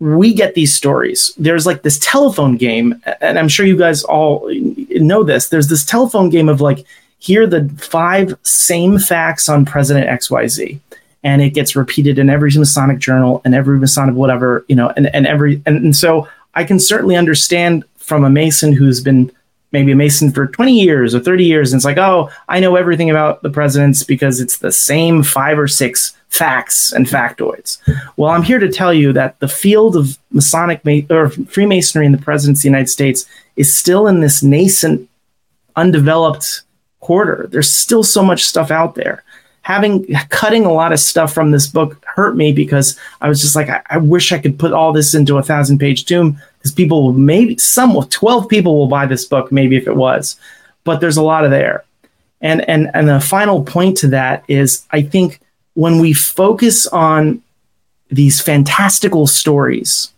we 0.00 0.32
get 0.32 0.54
these 0.54 0.74
stories 0.74 1.32
there's 1.36 1.66
like 1.66 1.82
this 1.82 1.98
telephone 1.98 2.56
game 2.56 3.00
and 3.20 3.38
i'm 3.38 3.48
sure 3.48 3.66
you 3.66 3.76
guys 3.76 4.02
all 4.04 4.50
know 4.92 5.22
this 5.22 5.48
there's 5.50 5.68
this 5.68 5.84
telephone 5.84 6.30
game 6.30 6.48
of 6.48 6.60
like 6.60 6.84
here 7.18 7.42
are 7.42 7.46
the 7.46 7.68
five 7.78 8.34
same 8.42 8.98
facts 8.98 9.48
on 9.48 9.64
president 9.64 10.08
xyz 10.22 10.78
and 11.22 11.42
it 11.42 11.50
gets 11.50 11.76
repeated 11.76 12.18
in 12.18 12.30
every 12.30 12.50
masonic 12.52 12.98
journal 12.98 13.42
and 13.44 13.54
every 13.54 13.78
masonic 13.78 14.14
whatever 14.14 14.64
you 14.68 14.74
know 14.74 14.90
and, 14.96 15.14
and 15.14 15.26
every 15.26 15.62
and, 15.66 15.84
and 15.84 15.94
so 15.94 16.26
i 16.54 16.64
can 16.64 16.78
certainly 16.78 17.14
understand 17.14 17.84
from 17.96 18.24
a 18.24 18.30
mason 18.30 18.72
who's 18.72 19.02
been 19.02 19.30
maybe 19.72 19.92
a 19.92 19.94
Mason 19.94 20.32
for 20.32 20.48
20 20.48 20.80
years 20.80 21.14
or 21.14 21.20
30 21.20 21.44
years. 21.44 21.72
And 21.72 21.78
it's 21.78 21.84
like, 21.84 21.96
oh, 21.96 22.28
I 22.48 22.58
know 22.58 22.74
everything 22.74 23.08
about 23.08 23.42
the 23.42 23.50
presidents 23.50 24.02
because 24.02 24.40
it's 24.40 24.58
the 24.58 24.72
same 24.72 25.22
five 25.22 25.60
or 25.60 25.68
six 25.68 26.16
facts 26.30 26.92
and 26.92 27.06
factoids. 27.06 27.78
Well, 28.16 28.30
I'm 28.30 28.42
here 28.42 28.58
to 28.58 28.70
tell 28.70 28.94
you 28.94 29.12
that 29.12 29.38
the 29.40 29.48
field 29.48 29.96
of 29.96 30.18
Masonic 30.30 30.84
Ma- 30.84 31.14
or 31.14 31.30
Freemasonry 31.30 32.06
in 32.06 32.12
the 32.12 32.18
presidency 32.18 32.60
of 32.60 32.62
the 32.62 32.76
United 32.76 32.88
States 32.88 33.26
is 33.56 33.76
still 33.76 34.06
in 34.06 34.20
this 34.20 34.42
nascent, 34.42 35.08
undeveloped 35.76 36.62
quarter. 37.00 37.48
There's 37.50 37.72
still 37.72 38.02
so 38.02 38.22
much 38.22 38.44
stuff 38.44 38.70
out 38.70 38.94
there. 38.94 39.22
Having 39.62 40.06
cutting 40.30 40.64
a 40.64 40.72
lot 40.72 40.92
of 40.92 41.00
stuff 41.00 41.34
from 41.34 41.50
this 41.50 41.66
book 41.66 42.02
hurt 42.04 42.36
me 42.36 42.52
because 42.52 42.98
I 43.20 43.28
was 43.28 43.40
just 43.40 43.54
like, 43.54 43.68
I, 43.68 43.82
I 43.90 43.98
wish 43.98 44.32
I 44.32 44.38
could 44.38 44.58
put 44.58 44.72
all 44.72 44.92
this 44.92 45.14
into 45.14 45.36
a 45.36 45.42
thousand 45.42 45.78
page 45.78 46.06
tome 46.06 46.40
because 46.60 46.72
people 46.72 47.02
will 47.02 47.12
maybe 47.12 47.56
some 47.58 47.94
will 47.94 48.04
12 48.04 48.48
people 48.48 48.76
will 48.76 48.86
buy 48.86 49.06
this 49.06 49.24
book 49.24 49.50
maybe 49.50 49.76
if 49.76 49.86
it 49.86 49.96
was 49.96 50.36
but 50.84 51.00
there's 51.00 51.16
a 51.16 51.22
lot 51.22 51.44
of 51.44 51.50
there 51.50 51.84
and 52.40 52.68
and 52.68 52.90
and 52.94 53.08
the 53.08 53.20
final 53.20 53.64
point 53.64 53.96
to 53.96 54.08
that 54.08 54.44
is 54.48 54.86
i 54.90 55.00
think 55.00 55.40
when 55.74 55.98
we 55.98 56.12
focus 56.12 56.86
on 56.88 57.42
these 58.10 58.40
fantastical 58.40 59.26
stories 59.26 60.12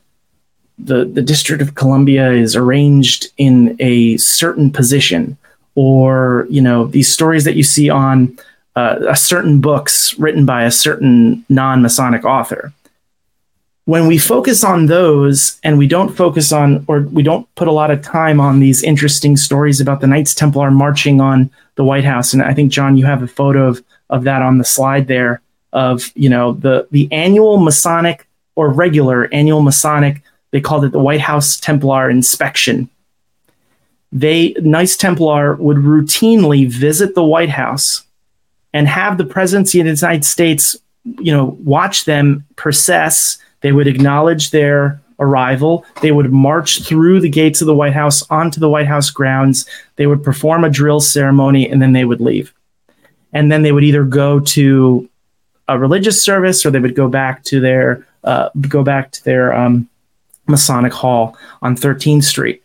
the 0.79 1.05
the 1.05 1.23
district 1.23 1.61
of 1.61 1.75
columbia 1.75 2.33
is 2.33 2.57
arranged 2.57 3.29
in 3.37 3.77
a 3.79 4.17
certain 4.17 4.71
position 4.71 5.37
or 5.75 6.47
you 6.51 6.61
know 6.61 6.87
these 6.87 7.12
stories 7.12 7.45
that 7.45 7.57
you 7.57 7.62
see 7.62 7.88
on 7.88 8.37
uh, 8.77 8.99
a 9.09 9.17
certain 9.17 9.61
books 9.61 10.19
written 10.19 10.47
by 10.47 10.65
a 10.65 10.71
certain 10.71 11.45
non-masonic 11.49 12.25
author. 12.25 12.73
When 13.85 14.07
we 14.07 14.17
focus 14.17 14.62
on 14.62 14.87
those 14.87 15.59
and 15.65 15.77
we 15.77 15.88
don't 15.88 16.15
focus 16.15 16.53
on 16.53 16.85
or 16.88 17.01
we 17.01 17.23
don't 17.23 17.53
put 17.57 17.69
a 17.69 17.73
lot 17.73 17.91
of 17.91 18.01
time 18.01 18.41
on 18.41 18.61
these 18.61 18.83
interesting 18.83 19.37
stories 19.37 19.81
about 19.81 20.01
the 20.01 20.07
knights 20.07 20.35
templar 20.35 20.71
marching 20.71 21.21
on 21.21 21.51
the 21.75 21.85
white 21.85 22.05
house 22.05 22.33
and 22.33 22.43
i 22.43 22.53
think 22.53 22.71
john 22.71 22.97
you 22.99 23.07
have 23.07 23.23
a 23.23 23.27
photo 23.27 23.67
of, 23.67 23.83
of 24.12 24.25
that 24.25 24.42
on 24.42 24.59
the 24.59 24.64
slide 24.64 25.09
there 25.09 25.40
of 25.72 26.12
you 26.14 26.29
know 26.29 26.53
the 26.53 26.87
the 26.90 27.11
annual 27.11 27.59
masonic 27.59 28.29
or 28.55 28.72
regular 28.72 29.29
annual 29.33 29.62
masonic 29.62 30.22
they 30.53 30.61
called 30.61 30.85
it 30.85 30.92
the 30.92 31.01
white 31.01 31.20
house 31.20 31.59
templar 31.59 32.09
inspection 32.09 32.88
they 34.12 34.55
knights 34.61 34.96
templar 34.96 35.57
would 35.57 35.79
routinely 35.79 36.68
visit 36.68 37.14
the 37.14 37.25
white 37.25 37.48
house 37.48 38.05
and 38.75 38.87
have 38.87 39.18
the 39.18 39.25
presidency 39.25 39.81
of 39.81 39.87
the 39.87 39.90
united 39.90 40.25
states 40.25 40.77
you 41.05 41.33
know 41.33 41.57
watch 41.64 42.05
them 42.05 42.44
process 42.57 43.38
they 43.62 43.72
would 43.72 43.87
acknowledge 43.87 44.51
their 44.51 45.03
arrival. 45.22 45.87
They 46.03 46.12
would 46.12 46.33
march 46.33 46.83
through 46.83 47.20
the 47.20 47.29
gates 47.29 47.61
of 47.61 47.66
the 47.66 47.75
White 47.75 47.94
House 47.94 48.22
onto 48.29 48.61
the 48.61 48.68
White 48.68 48.88
House 48.88 49.09
grounds. 49.09 49.66
They 49.96 50.07
would 50.07 50.22
perform 50.22 50.64
a 50.64 50.70
drill 50.70 51.01
ceremony 51.01 51.70
and 51.70 51.81
then 51.81 51.92
they 51.92 52.05
would 52.05 52.20
leave. 52.20 52.53
And 53.33 53.51
then 53.51 53.62
they 53.62 53.73
would 53.73 53.85
either 53.85 54.05
go 54.05 54.40
to 54.40 55.09
a 55.68 55.79
religious 55.79 56.23
service 56.23 56.66
or 56.66 56.71
they 56.71 56.79
would 56.79 56.95
go 56.95 57.09
back 57.09 57.42
to 57.45 57.61
their 57.61 58.07
uh, 58.25 58.51
go 58.68 58.83
back 58.85 59.11
to 59.12 59.25
their 59.25 59.53
um, 59.53 59.88
Masonic 60.47 60.92
Hall 60.92 61.37
on 61.61 61.77
13th 61.77 62.25
Street. 62.25 62.62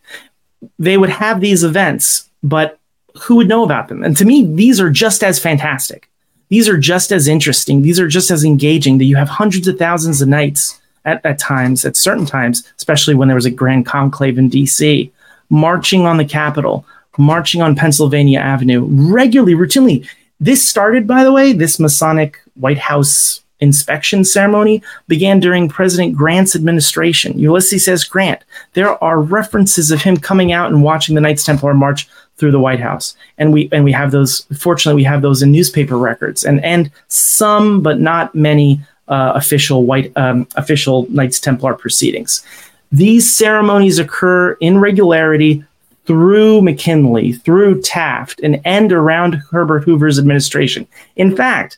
They 0.78 0.98
would 0.98 1.10
have 1.10 1.42
these 1.42 1.64
events, 1.64 2.30
but 2.44 2.80
who 3.22 3.36
would 3.36 3.48
know 3.48 3.64
about 3.64 3.88
them? 3.88 4.04
And 4.04 4.16
to 4.18 4.26
me, 4.26 4.46
these 4.46 4.80
are 4.80 4.90
just 4.90 5.24
as 5.24 5.40
fantastic. 5.40 6.10
These 6.50 6.70
are 6.70 6.78
just 6.78 7.12
as 7.12 7.28
interesting. 7.28 7.82
These 7.82 8.00
are 8.00 8.08
just 8.08 8.32
as 8.32 8.44
engaging 8.44 8.98
that 9.00 9.06
you 9.06 9.16
have 9.16 9.30
hundreds 9.30 9.68
of 9.68 9.78
thousands 9.78 10.22
of 10.22 10.28
knights 10.28 10.80
at, 11.06 11.26
at 11.26 11.40
times, 11.40 11.86
at 11.86 11.98
certain 11.98 12.26
times, 12.26 12.72
especially 12.78 13.16
when 13.16 13.28
there 13.28 13.36
was 13.36 13.46
a 13.46 13.52
grand 13.52 13.86
conclave 13.86 14.38
in 14.38 14.50
DC, 14.50 15.10
marching 15.50 16.06
on 16.06 16.18
the 16.18 16.26
Capitol, 16.26 16.86
marching 17.18 17.62
on 17.62 17.76
Pennsylvania 17.76 18.40
Avenue, 18.40 18.86
regularly, 18.86 19.56
routinely. 19.56 20.08
This 20.40 20.68
started, 20.68 21.08
by 21.08 21.24
the 21.24 21.32
way, 21.32 21.54
this 21.54 21.80
Masonic 21.80 22.40
White 22.56 22.78
House 22.78 23.42
inspection 23.60 24.24
ceremony 24.24 24.84
began 25.08 25.40
during 25.40 25.68
President 25.68 26.16
Grant's 26.16 26.56
administration. 26.56 27.38
Ulysses 27.40 27.88
S. 27.88 28.04
Grant. 28.04 28.44
There 28.74 29.02
are 29.04 29.20
references 29.20 29.90
of 29.90 30.02
him 30.02 30.18
coming 30.18 30.52
out 30.52 30.72
and 30.72 30.84
watching 30.84 31.16
the 31.16 31.22
Knights 31.22 31.44
Templar 31.44 31.74
march 31.74 32.08
through 32.38 32.52
the 32.52 32.60
White 32.60 32.80
House, 32.80 33.18
and 33.40 33.52
we 33.52 33.68
and 33.72 33.84
we 33.84 33.92
have 33.92 34.12
those. 34.12 34.42
Fortunately, 34.60 35.02
we 35.02 35.06
have 35.06 35.24
those 35.24 35.42
in 35.42 35.52
newspaper 35.52 35.98
records, 35.98 36.46
and 36.46 36.64
and 36.64 36.92
some, 37.08 37.82
but 37.82 38.00
not 38.00 38.36
many, 38.36 38.80
uh, 39.08 39.32
official 39.34 39.86
white 39.86 40.12
um, 40.16 40.48
official 40.56 41.08
Knights 41.10 41.40
Templar 41.40 41.74
proceedings. 41.74 42.46
These 42.92 43.36
ceremonies 43.36 43.98
occur 43.98 44.54
in 44.54 44.78
regularity 44.78 45.64
through 46.08 46.62
McKinley, 46.62 47.34
through 47.34 47.82
Taft, 47.82 48.40
and 48.42 48.62
end 48.66 48.92
around 48.94 49.34
Herbert 49.52 49.84
Hoover's 49.84 50.18
administration. 50.18 50.88
In 51.18 51.36
fact, 51.36 51.78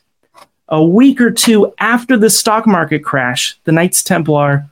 a 0.68 0.82
week 0.82 1.20
or 1.20 1.30
two 1.32 1.74
after 1.78 2.16
the 2.16 2.30
stock 2.30 2.66
market 2.66 3.00
crash, 3.04 3.58
the 3.64 3.72
Knights 3.72 4.02
Templar 4.04 4.66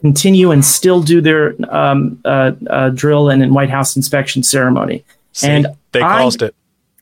continue 0.00 0.50
and 0.50 0.62
still 0.62 1.02
do 1.02 1.22
their 1.22 1.54
um, 1.74 2.20
uh, 2.26 2.52
uh, 2.68 2.90
drill 2.90 3.30
and 3.30 3.42
in 3.42 3.54
White 3.54 3.70
House 3.70 3.96
inspection 3.96 4.42
ceremony. 4.42 5.02
See, 5.32 5.48
And 5.48 5.66
they 5.92 6.02
I- 6.02 6.22
caused 6.22 6.42
it. 6.42 6.54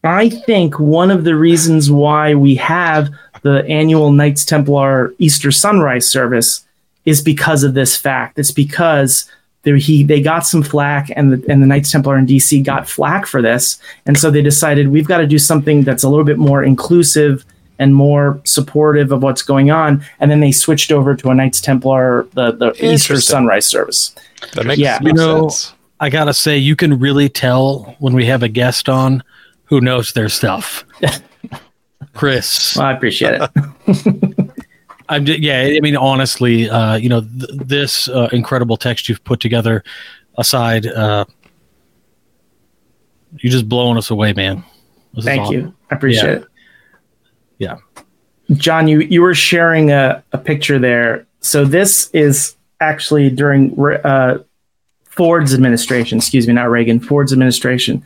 I 0.05 0.31
think 0.31 0.81
one 0.81 1.13
of 1.13 1.23
the 1.23 1.37
reasons 1.37 1.89
why 1.89 2.35
we 2.35 2.57
have 2.57 3.09
the 3.43 3.65
annual 3.69 4.11
Knights 4.11 4.45
Templar 4.45 5.15
Easter 5.19 5.53
sunrise 5.53 6.11
service 6.11 6.65
is 7.05 7.21
because 7.23 7.63
of 7.63 7.75
this 7.75 7.97
fact. 7.97 8.37
It's 8.39 8.51
because 8.51 9.31
there, 9.65 9.77
he 9.77 10.03
they 10.03 10.21
got 10.21 10.41
some 10.47 10.63
flack, 10.63 11.11
and 11.15 11.33
the 11.33 11.45
and 11.51 11.63
the 11.63 11.67
Knights 11.67 11.91
Templar 11.91 12.19
in 12.19 12.27
DC 12.27 12.65
got 12.65 12.89
flack 12.89 13.27
for 13.27 13.41
this, 13.41 13.79
and 14.07 14.19
so 14.19 14.31
they 14.31 14.43
decided 14.43 14.89
we've 14.89 15.07
got 15.09 15.19
to 15.19 15.27
do 15.27 15.39
something 15.39 15.83
that's 15.83 16.03
a 16.03 16.09
little 16.09 16.25
bit 16.25 16.39
more 16.39 16.65
inclusive 16.65 17.45
and 17.79 17.95
more 17.95 18.41
supportive 18.45 19.11
of 19.13 19.23
what's 19.23 19.43
going 19.43 19.71
on. 19.71 20.05
And 20.21 20.31
then 20.31 20.41
they 20.41 20.53
switched 20.53 20.93
over 20.93 21.15
to 21.17 21.31
a 21.31 21.35
Knights 21.35 21.61
Templar, 21.61 22.27
the 22.35 22.53
the 22.53 22.73
Easter 22.93 23.21
sunrise 23.21 23.67
service. 23.67 24.15
That 24.55 24.67
makes 24.67 24.79
Yeah. 24.81 24.99
You 25.03 25.13
know- 25.13 25.49
sense. 25.49 25.75
I 26.01 26.11
gotta 26.11 26.35
say, 26.35 26.59
you 26.59 26.75
can 26.75 26.99
really 26.99 27.29
tell 27.29 27.95
when 28.01 28.13
we 28.13 28.27
have 28.27 28.43
a 28.43 28.49
guest 28.49 28.89
on 28.89 29.23
who 29.67 29.81
knows 29.81 30.13
their 30.15 30.29
stuff. 30.29 30.85
Chris, 32.15 32.77
Well, 32.77 32.87
I 32.87 32.93
appreciate 32.93 33.41
it. 33.41 33.51
I'm 35.09 35.25
just, 35.25 35.41
yeah. 35.41 35.61
I 35.61 35.81
mean, 35.81 35.97
honestly, 35.97 36.69
uh, 36.71 36.97
you 36.97 37.09
know, 37.09 37.21
th- 37.21 37.51
this 37.53 38.09
uh, 38.09 38.29
incredible 38.33 38.77
text 38.77 39.09
you've 39.09 39.23
put 39.25 39.41
together. 39.41 39.83
Aside, 40.39 40.87
uh, 40.87 41.25
you're 43.39 43.53
just 43.53 43.69
blowing 43.69 43.99
us 43.99 44.11
away, 44.11 44.33
man. 44.33 44.65
This 45.15 45.25
Thank 45.25 45.43
awesome. 45.43 45.55
you. 45.55 45.75
I 45.91 45.95
appreciate 45.95 46.25
Yeah. 46.25 46.37
it. 46.37 46.47
Yeah. 47.59 47.77
John, 48.55 48.89
you, 48.89 49.01
you 49.01 49.23
were 49.23 49.35
sharing 49.35 49.91
a, 49.91 50.23
a 50.33 50.39
picture 50.39 50.79
there. 50.79 51.27
So 51.41 51.65
this 51.65 52.11
is 52.13 52.57
actually 52.81 53.31
during 53.31 53.79
uh, 54.05 54.39
Ford's 55.05 55.55
administration, 55.55 56.19
excuse 56.19 56.47
me, 56.47 56.55
not 56.55 56.71
Reagan, 56.71 56.99
Ford's 57.01 57.33
administration. 57.33 58.05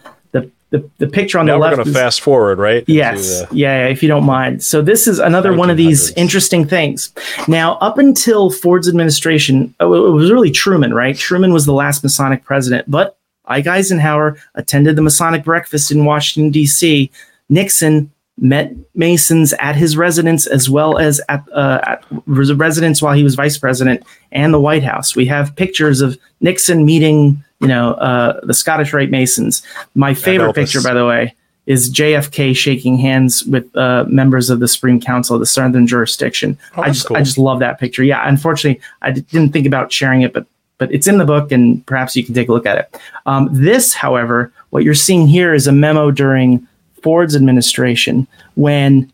The, 0.70 0.90
the, 0.98 1.06
picture 1.06 1.38
on 1.38 1.46
Now 1.46 1.54
the 1.54 1.58
we're 1.60 1.64
left 1.66 1.76
going 1.76 1.86
to 1.86 1.92
fast 1.92 2.20
forward, 2.20 2.58
right? 2.58 2.82
Yes. 2.88 3.42
the- 3.42 3.56
yeah, 3.56 3.84
yeah, 3.84 3.92
if 3.92 4.02
you 4.02 4.08
don't 4.08 4.24
mind. 4.24 4.64
So 4.64 4.82
this 4.82 5.06
is 5.06 5.20
another 5.20 5.54
one 5.54 5.70
of 5.70 5.76
these 5.76 6.10
interesting 6.14 6.66
things. 6.66 7.12
Now, 7.46 7.74
up 7.76 7.98
until 7.98 8.50
Ford's 8.50 8.88
administration, 8.88 9.72
oh, 9.78 10.08
it 10.08 10.10
was 10.10 10.30
really 10.30 10.50
Truman, 10.50 10.92
right? 10.92 11.16
Truman 11.16 11.52
was 11.52 11.66
the 11.66 11.72
last 11.72 12.02
Masonic 12.02 12.44
president, 12.44 12.90
but 12.90 13.16
Ike 13.44 13.68
Eisenhower 13.68 14.36
attended 14.56 14.96
the 14.96 15.02
Masonic 15.02 15.44
breakfast 15.44 15.92
in 15.92 16.04
Washington 16.04 16.50
D.C. 16.50 17.12
Nixon 17.48 18.10
met 18.38 18.72
Masons 18.94 19.52
at 19.54 19.76
his 19.76 19.96
residence 19.96 20.46
as 20.46 20.68
well 20.68 20.98
as 20.98 21.20
at, 21.28 21.42
uh, 21.52 21.80
at 21.84 22.04
res- 22.26 22.52
residence 22.52 23.00
while 23.00 23.14
he 23.14 23.22
was 23.22 23.34
vice 23.34 23.56
president 23.56 24.02
and 24.32 24.52
the 24.52 24.60
White 24.60 24.82
House. 24.82 25.16
We 25.16 25.26
have 25.26 25.56
pictures 25.56 26.00
of 26.00 26.18
Nixon 26.40 26.84
meeting, 26.84 27.42
you 27.60 27.68
know, 27.68 27.92
uh, 27.94 28.40
the 28.44 28.54
Scottish 28.54 28.92
Rite 28.92 29.10
Masons. 29.10 29.62
My 29.94 30.14
favorite 30.14 30.54
picture, 30.54 30.82
by 30.82 30.94
the 30.94 31.06
way, 31.06 31.34
is 31.66 31.92
JFK 31.92 32.56
shaking 32.56 32.96
hands 32.96 33.44
with 33.44 33.74
uh, 33.76 34.04
members 34.08 34.50
of 34.50 34.60
the 34.60 34.68
Supreme 34.68 35.00
Council 35.00 35.34
of 35.34 35.40
the 35.40 35.46
Southern 35.46 35.86
Jurisdiction. 35.86 36.56
Oh, 36.76 36.82
I 36.82 36.88
just 36.88 37.06
cool. 37.06 37.16
I 37.16 37.22
just 37.22 37.38
love 37.38 37.58
that 37.60 37.80
picture. 37.80 38.04
Yeah, 38.04 38.26
unfortunately, 38.26 38.80
I 39.02 39.10
d- 39.10 39.22
didn't 39.22 39.52
think 39.52 39.66
about 39.66 39.92
sharing 39.92 40.22
it, 40.22 40.32
but 40.32 40.46
but 40.78 40.92
it's 40.92 41.06
in 41.06 41.18
the 41.18 41.24
book, 41.24 41.50
and 41.52 41.84
perhaps 41.86 42.14
you 42.14 42.24
can 42.24 42.34
take 42.34 42.48
a 42.48 42.52
look 42.52 42.66
at 42.66 42.78
it. 42.78 43.00
Um, 43.24 43.48
this, 43.50 43.94
however, 43.94 44.52
what 44.70 44.84
you're 44.84 44.94
seeing 44.94 45.26
here 45.26 45.54
is 45.54 45.66
a 45.66 45.72
memo 45.72 46.10
during 46.10 46.66
Ford's 47.02 47.34
administration 47.34 48.26
when 48.56 49.10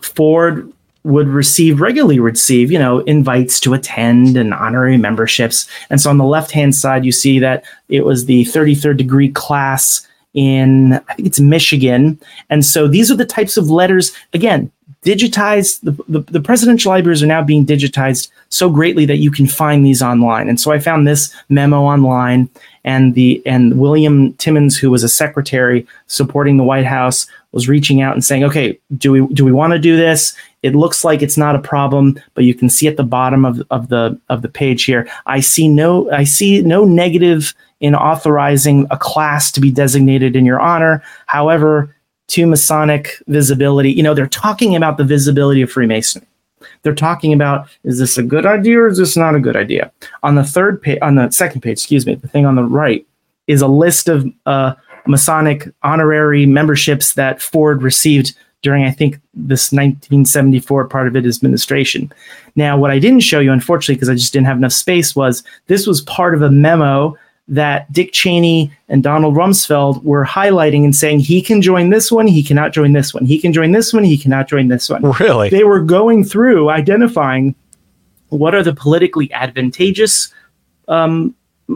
Ford 0.00 0.72
would 1.04 1.28
receive 1.28 1.80
regularly 1.80 2.20
receive 2.20 2.70
you 2.70 2.78
know 2.78 3.00
invites 3.00 3.58
to 3.60 3.74
attend 3.74 4.36
and 4.36 4.54
honorary 4.54 4.96
memberships. 4.96 5.68
And 5.90 6.00
so 6.00 6.10
on 6.10 6.18
the 6.18 6.24
left 6.24 6.50
hand 6.50 6.74
side 6.74 7.04
you 7.04 7.12
see 7.12 7.38
that 7.40 7.64
it 7.88 8.04
was 8.04 8.26
the 8.26 8.44
33rd 8.44 8.96
degree 8.96 9.30
class 9.30 10.06
in 10.34 10.94
i 11.08 11.14
think 11.14 11.26
it's 11.26 11.40
michigan. 11.40 12.18
And 12.50 12.64
so 12.64 12.86
these 12.86 13.10
are 13.10 13.16
the 13.16 13.26
types 13.26 13.56
of 13.56 13.70
letters 13.70 14.12
again 14.32 14.70
digitized 15.04 15.80
the, 15.80 15.90
the, 16.08 16.20
the 16.30 16.40
presidential 16.40 16.92
libraries 16.92 17.24
are 17.24 17.26
now 17.26 17.42
being 17.42 17.66
digitized 17.66 18.30
so 18.50 18.70
greatly 18.70 19.04
that 19.04 19.16
you 19.16 19.32
can 19.32 19.48
find 19.48 19.84
these 19.84 20.02
online. 20.02 20.48
And 20.48 20.60
so 20.60 20.70
i 20.70 20.78
found 20.78 21.06
this 21.06 21.34
memo 21.48 21.82
online 21.82 22.48
and 22.84 23.14
the 23.14 23.42
and 23.46 23.78
william 23.78 24.32
timmons 24.34 24.76
who 24.76 24.90
was 24.90 25.02
a 25.02 25.08
secretary 25.08 25.86
supporting 26.06 26.56
the 26.56 26.64
white 26.64 26.86
house 26.86 27.26
was 27.52 27.68
reaching 27.68 28.00
out 28.00 28.14
and 28.14 28.24
saying 28.24 28.44
okay 28.44 28.78
do 28.96 29.12
we 29.12 29.26
do 29.34 29.44
we 29.44 29.52
want 29.52 29.72
to 29.72 29.78
do 29.78 29.96
this 29.96 30.34
it 30.62 30.76
looks 30.76 31.04
like 31.04 31.22
it's 31.22 31.36
not 31.36 31.56
a 31.56 31.60
problem 31.60 32.18
but 32.34 32.44
you 32.44 32.54
can 32.54 32.68
see 32.68 32.86
at 32.86 32.96
the 32.96 33.02
bottom 33.02 33.44
of, 33.44 33.62
of 33.70 33.88
the 33.88 34.18
of 34.28 34.42
the 34.42 34.48
page 34.48 34.84
here 34.84 35.08
i 35.26 35.40
see 35.40 35.68
no 35.68 36.10
i 36.12 36.24
see 36.24 36.62
no 36.62 36.84
negative 36.84 37.54
in 37.82 37.96
authorizing 37.96 38.86
a 38.90 38.96
class 38.96 39.50
to 39.52 39.60
be 39.60 39.70
designated 39.70 40.36
in 40.36 40.46
your 40.46 40.60
honor. 40.60 41.02
However 41.26 41.94
to 42.28 42.46
masonic 42.46 43.18
visibility 43.26 43.90
you 43.90 44.02
know 44.02 44.14
they're 44.14 44.26
talking 44.26 44.74
about 44.74 44.96
the 44.96 45.04
visibility 45.04 45.60
of 45.60 45.70
freemasonry. 45.70 46.26
They're 46.82 46.94
talking 46.94 47.32
about 47.34 47.68
is 47.84 47.98
this 47.98 48.16
a 48.16 48.22
good 48.22 48.46
idea 48.46 48.80
or 48.80 48.88
is 48.88 48.98
this 48.98 49.16
not 49.16 49.34
a 49.34 49.40
good 49.40 49.56
idea? 49.56 49.92
On 50.22 50.36
the 50.36 50.44
third 50.44 50.80
page 50.80 50.98
on 51.02 51.16
the 51.16 51.28
second 51.30 51.60
page 51.60 51.72
excuse 51.72 52.06
me 52.06 52.14
the 52.14 52.28
thing 52.28 52.46
on 52.46 52.54
the 52.54 52.62
right 52.62 53.04
is 53.48 53.60
a 53.60 53.66
list 53.66 54.08
of 54.08 54.24
uh, 54.46 54.74
masonic 55.06 55.68
honorary 55.82 56.46
memberships 56.46 57.14
that 57.14 57.42
ford 57.42 57.82
received 57.82 58.36
during 58.62 58.84
i 58.84 58.90
think 58.90 59.14
this 59.34 59.72
1974 59.72 60.86
part 60.88 61.06
of 61.08 61.14
his 61.14 61.36
administration 61.38 62.10
now 62.56 62.76
what 62.78 62.90
i 62.90 62.98
didn't 62.98 63.20
show 63.20 63.40
you 63.40 63.52
unfortunately 63.52 63.94
because 63.96 64.08
i 64.08 64.14
just 64.14 64.32
didn't 64.32 64.46
have 64.46 64.56
enough 64.56 64.72
space 64.72 65.14
was 65.14 65.42
this 65.66 65.86
was 65.86 66.00
part 66.02 66.34
of 66.34 66.42
a 66.42 66.50
memo 66.50 67.16
that 67.48 67.92
Dick 67.92 68.12
Cheney 68.12 68.70
and 68.88 69.02
Donald 69.02 69.34
Rumsfeld 69.34 70.02
were 70.04 70.24
highlighting 70.24 70.84
and 70.84 70.94
saying 70.94 71.18
he 71.20 71.42
can 71.42 71.60
join 71.60 71.90
this 71.90 72.10
one, 72.10 72.28
he 72.28 72.40
cannot 72.42 72.72
join 72.72 72.92
this 72.92 73.12
one, 73.12 73.24
he 73.26 73.36
can 73.38 73.52
join 73.52 73.72
this 73.72 73.92
one, 73.92 74.04
he 74.04 74.16
cannot 74.16 74.48
join 74.48 74.68
this 74.68 74.88
one 74.88 75.02
Really? 75.20 75.50
they 75.50 75.64
were 75.64 75.80
going 75.80 76.22
through 76.22 76.70
identifying 76.70 77.56
what 78.28 78.54
are 78.54 78.62
the 78.62 78.72
politically 78.72 79.30
advantageous 79.32 80.32
um, 80.86 81.34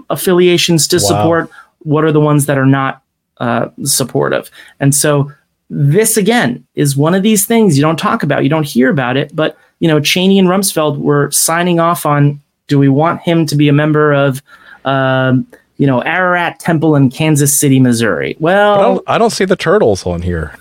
affiliations 0.09 0.87
to 0.89 0.97
Wow. 0.97 1.01
support, 1.03 1.51
what 1.80 2.05
are 2.05 2.12
the 2.12 2.20
ones 2.20 2.47
that 2.47 2.59
are 2.59 2.64
not 2.64 3.03
uh, 3.39 3.68
supportive. 3.82 4.51
And 4.80 4.95
so 4.95 5.30
this 5.68 6.16
again 6.16 6.64
is 6.74 6.96
one 6.96 7.14
of 7.14 7.22
these 7.22 7.44
things 7.46 7.76
you 7.76 7.82
don't 7.82 7.98
talk 7.98 8.22
about, 8.22 8.42
you 8.44 8.48
don't 8.48 8.66
hear 8.66 8.88
about 8.90 9.16
it, 9.16 9.34
but 9.34 9.58
you 9.80 9.88
know 9.88 10.00
Cheney 10.00 10.38
and 10.38 10.48
Rumsfeld 10.48 10.98
were 10.98 11.30
signing 11.30 11.80
off 11.80 12.06
on 12.06 12.40
do 12.68 12.78
we 12.78 12.88
want 12.88 13.20
him 13.22 13.46
to 13.46 13.56
be 13.56 13.68
a 13.68 13.72
member 13.72 14.12
of 14.12 14.42
um, 14.84 15.46
you 15.76 15.86
know 15.86 16.00
Ararat 16.02 16.60
Temple 16.60 16.94
in 16.96 17.10
Kansas 17.10 17.58
City, 17.58 17.80
Missouri? 17.80 18.32
I 18.34 18.36
Well, 18.40 18.80
don't, 18.94 19.04
I 19.08 19.18
don't 19.18 19.30
see 19.30 19.44
the 19.44 19.56
turtles 19.56 20.06
on 20.06 20.22
here. 20.22 20.54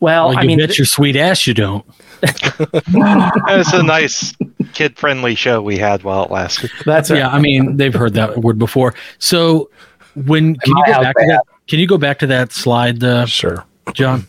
well, 0.00 0.28
Well, 0.28 0.38
I 0.38 0.44
mean, 0.44 0.58
bet 0.58 0.78
your 0.78 0.86
sweet 0.86 1.16
ass 1.16 1.46
you 1.46 1.54
don't. 1.54 1.84
It's 2.22 3.72
a 3.72 3.82
nice 3.82 4.34
kid-friendly 4.72 5.34
show 5.34 5.60
we 5.62 5.78
had 5.78 6.02
while 6.02 6.24
it 6.24 6.30
lasted. 6.30 6.70
that's 6.84 7.10
right. 7.10 7.18
Yeah, 7.18 7.28
I 7.28 7.38
mean 7.40 7.76
they've 7.76 7.92
heard 7.94 8.14
that 8.14 8.38
word 8.38 8.58
before. 8.58 8.94
So 9.18 9.70
when 10.14 10.56
can 10.56 10.76
you 10.76 10.84
go 10.86 10.92
house 10.92 11.02
back 11.04 11.16
to 11.16 11.26
that? 11.28 11.42
Can 11.68 11.78
you 11.78 11.86
go 11.86 11.98
back 11.98 12.18
to 12.20 12.26
that 12.28 12.52
slide, 12.52 13.02
uh, 13.02 13.26
Sure. 13.26 13.64
John? 13.94 14.26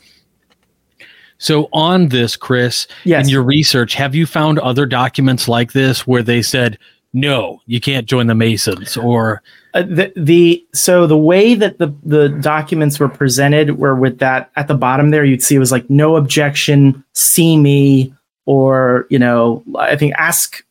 So 1.39 1.69
on 1.71 2.07
this, 2.09 2.35
Chris, 2.35 2.87
Yes. 3.03 3.25
in 3.25 3.29
your 3.29 3.43
research, 3.43 3.93
have 3.93 4.15
you 4.15 4.25
found 4.25 4.57
other 4.59 4.85
documents 4.85 5.47
like 5.47 5.73
this 5.73 6.07
where 6.07 6.23
they 6.23 6.41
said 6.41 6.77
no, 7.13 7.61
you 7.65 7.79
can't 7.79 8.05
join 8.05 8.27
the 8.27 8.35
Masons, 8.35 8.97
or 8.97 9.41
Uh, 9.73 9.81
the, 9.83 10.11
the 10.17 10.63
so 10.73 11.07
the 11.07 11.17
way 11.17 11.55
that 11.55 11.77
the 11.79 11.93
the 12.03 12.29
documents 12.29 12.99
were 12.99 13.07
presented 13.09 13.77
were 13.77 13.95
with 13.95 14.19
that 14.19 14.51
at 14.55 14.67
the 14.67 14.73
bottom 14.75 15.09
there 15.11 15.23
you'd 15.23 15.41
see 15.41 15.55
it 15.55 15.59
was 15.59 15.71
like 15.71 15.89
no 15.89 16.15
objection 16.15 17.03
see 17.13 17.57
me 17.57 18.13
or 18.45 19.05
you 19.09 19.17
know 19.19 19.63
i 19.79 19.95
think 19.95 20.13
ask 20.17 20.63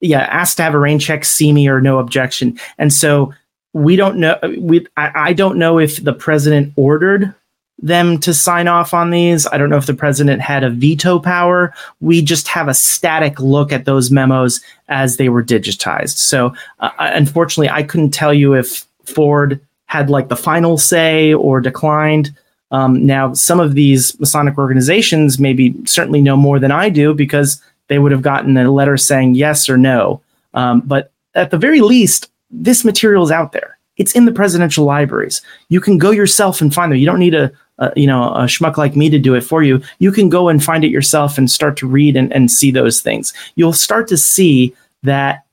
yeah 0.00 0.20
ask 0.22 0.56
to 0.56 0.62
have 0.62 0.74
a 0.74 0.78
rain 0.78 0.98
check 0.98 1.24
see 1.24 1.52
me 1.52 1.66
or 1.68 1.80
no 1.80 1.98
objection 1.98 2.58
and 2.78 2.92
so 2.92 3.32
we 3.72 3.96
don't 3.96 4.16
know 4.16 4.36
we 4.58 4.86
I, 4.96 5.10
I 5.30 5.32
don't 5.32 5.56
know 5.58 5.78
if 5.78 6.02
the 6.04 6.12
president 6.12 6.72
ordered 6.76 7.34
them 7.82 8.18
to 8.18 8.34
sign 8.34 8.68
off 8.68 8.92
on 8.92 9.10
these 9.10 9.46
i 9.48 9.58
don't 9.58 9.70
know 9.70 9.76
if 9.76 9.86
the 9.86 9.94
president 9.94 10.40
had 10.42 10.62
a 10.62 10.70
veto 10.70 11.18
power 11.18 11.72
we 12.00 12.20
just 12.20 12.46
have 12.46 12.68
a 12.68 12.74
static 12.74 13.40
look 13.40 13.72
at 13.72 13.86
those 13.86 14.10
memos 14.10 14.60
as 14.88 15.16
they 15.16 15.28
were 15.28 15.42
digitized 15.42 16.18
so 16.18 16.52
uh, 16.80 16.90
unfortunately, 16.98 17.70
I 17.70 17.82
couldn't 17.82 18.10
tell 18.10 18.32
you 18.32 18.54
if 18.54 18.86
Ford 19.04 19.60
had 19.86 20.10
like 20.10 20.28
the 20.28 20.36
final 20.36 20.78
say 20.78 21.34
or 21.34 21.60
declined. 21.60 22.34
Um, 22.70 23.04
now, 23.04 23.32
some 23.32 23.58
of 23.58 23.74
these 23.74 24.18
Masonic 24.20 24.56
organizations 24.56 25.38
maybe 25.38 25.74
certainly 25.84 26.22
know 26.22 26.36
more 26.36 26.58
than 26.58 26.70
I 26.70 26.88
do 26.88 27.14
because 27.14 27.60
they 27.88 27.98
would 27.98 28.12
have 28.12 28.22
gotten 28.22 28.56
a 28.56 28.70
letter 28.70 28.96
saying 28.96 29.34
yes 29.34 29.68
or 29.68 29.76
no. 29.76 30.20
Um, 30.54 30.80
but 30.82 31.10
at 31.34 31.50
the 31.50 31.58
very 31.58 31.80
least, 31.80 32.30
this 32.50 32.84
material 32.84 33.24
is 33.24 33.30
out 33.30 33.52
there. 33.52 33.76
It's 33.96 34.14
in 34.14 34.24
the 34.24 34.32
presidential 34.32 34.84
libraries. 34.84 35.42
You 35.68 35.80
can 35.80 35.98
go 35.98 36.10
yourself 36.10 36.60
and 36.60 36.72
find 36.72 36.90
them. 36.90 36.98
You 36.98 37.06
don't 37.06 37.18
need 37.18 37.34
a, 37.34 37.52
a 37.80 37.92
you 37.96 38.06
know 38.06 38.30
a 38.34 38.44
schmuck 38.44 38.76
like 38.76 38.94
me 38.94 39.10
to 39.10 39.18
do 39.18 39.34
it 39.34 39.42
for 39.42 39.62
you. 39.62 39.82
You 39.98 40.12
can 40.12 40.28
go 40.28 40.48
and 40.48 40.62
find 40.62 40.84
it 40.84 40.90
yourself 40.90 41.36
and 41.38 41.50
start 41.50 41.76
to 41.78 41.86
read 41.86 42.16
and, 42.16 42.32
and 42.32 42.50
see 42.50 42.70
those 42.70 43.00
things. 43.00 43.32
You'll 43.56 43.72
start 43.72 44.06
to 44.08 44.16
see 44.16 44.74
that 45.02 45.44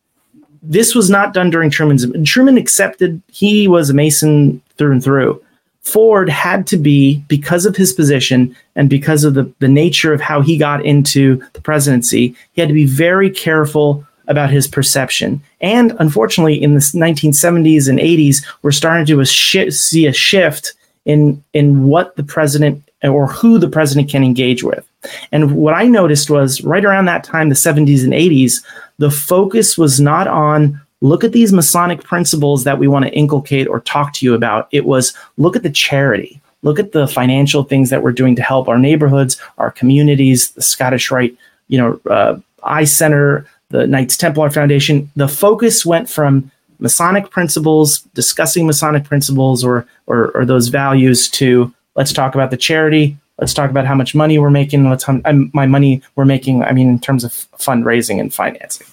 this 0.62 0.94
was 0.94 1.10
not 1.10 1.34
done 1.34 1.50
during 1.50 1.70
Truman's. 1.70 2.06
Truman 2.30 2.58
accepted 2.58 3.22
he 3.32 3.68
was 3.68 3.90
a 3.90 3.94
Mason 3.94 4.62
through 4.78 4.92
and 4.92 5.04
through. 5.04 5.42
Ford 5.88 6.28
had 6.28 6.68
to 6.68 6.76
be, 6.76 7.24
because 7.30 7.66
of 7.66 7.78
his 7.78 7.94
position 7.94 8.54
and 8.76 8.90
because 8.90 9.24
of 9.24 9.36
the, 9.36 9.50
the 9.60 9.70
nature 9.70 10.14
of 10.14 10.20
how 10.20 10.42
he 10.42 10.58
got 10.58 10.86
into 10.86 11.42
the 11.54 11.62
presidency, 11.62 12.36
he 12.52 12.62
had 12.62 12.68
to 12.68 12.74
be 12.74 12.86
very 12.86 13.30
careful 13.30 14.06
about 14.28 14.50
his 14.50 14.68
perception. 14.68 15.42
And 15.62 15.96
unfortunately, 16.00 16.62
in 16.62 16.74
the 16.74 16.82
1970s 16.82 17.88
and 17.88 18.00
80s, 18.00 18.46
we're 18.62 18.72
starting 18.72 19.06
to 19.06 19.22
a 19.22 19.26
shi- 19.26 19.72
see 19.72 20.06
a 20.06 20.12
shift 20.12 20.74
in 21.08 21.44
in 21.54 21.86
what 21.86 22.16
the 22.18 22.24
president 22.24 22.84
or 23.04 23.28
who 23.28 23.58
the 23.58 23.70
president 23.70 24.10
can 24.10 24.24
engage 24.24 24.64
with. 24.64 24.88
And 25.32 25.56
what 25.56 25.74
I 25.74 25.86
noticed 25.86 26.30
was 26.30 26.64
right 26.64 26.84
around 26.84 27.06
that 27.06 27.24
time, 27.24 27.50
the 27.50 27.56
70s 27.56 28.04
and 28.04 28.14
80s, 28.14 28.64
the 28.98 29.12
focus 29.12 29.78
was 29.78 30.00
not 30.00 30.28
on 30.28 30.80
look 31.02 31.24
at 31.24 31.32
these 31.32 31.54
Masonic 31.54 32.04
principles 32.04 32.64
that 32.64 32.80
we 32.80 32.88
want 32.88 33.06
to 33.06 33.14
inculcate 33.14 33.68
or 33.68 33.82
talk 33.82 34.14
to 34.14 34.26
you 34.26 34.34
about. 34.34 34.68
It 34.72 34.86
was 34.86 35.14
look 35.38 35.56
at 35.56 35.62
the 35.62 35.70
charity, 35.70 36.42
look 36.64 36.80
at 36.80 36.92
the 36.92 37.08
financial 37.08 37.64
things 37.64 37.92
that 37.92 38.02
we're 38.02 38.12
doing 38.12 38.36
to 38.36 38.42
help 38.42 38.68
our 38.68 38.80
neighborhoods, 38.80 39.40
our 39.60 39.72
communities, 39.72 40.52
the 40.52 40.64
Scottish 40.64 41.12
Rite, 41.12 41.38
you 41.68 41.78
know, 41.78 42.02
uh, 42.10 42.40
Eye 42.64 42.86
Center, 42.86 43.46
the 43.70 43.86
Knights 43.86 44.18
Templar 44.18 44.50
Foundation. 44.50 45.10
The 45.16 45.28
focus 45.28 45.86
went 45.86 46.10
from 46.10 46.52
Masonic 46.80 47.30
principles, 47.30 48.00
discussing 48.14 48.66
Masonic 48.66 49.04
principles 49.04 49.64
or, 49.64 49.88
or, 50.06 50.32
or 50.32 50.46
those 50.46 50.68
values 50.68 51.30
to 51.30 51.74
let's 51.96 52.14
talk 52.14 52.36
about 52.36 52.52
the 52.52 52.58
charity. 52.58 53.18
Let's 53.40 53.54
talk 53.54 53.70
about 53.70 53.86
how 53.86 53.96
much 53.96 54.16
money 54.16 54.40
we're 54.40 54.50
making. 54.50 54.90
Let's 54.90 55.08
um, 55.08 55.52
my 55.54 55.66
money 55.68 56.02
we're 56.16 56.26
making. 56.26 56.64
I 56.64 56.72
mean, 56.72 56.90
in 56.90 57.00
terms 57.00 57.24
of 57.24 57.32
fundraising 57.32 58.20
and 58.20 58.34
financing 58.34 58.88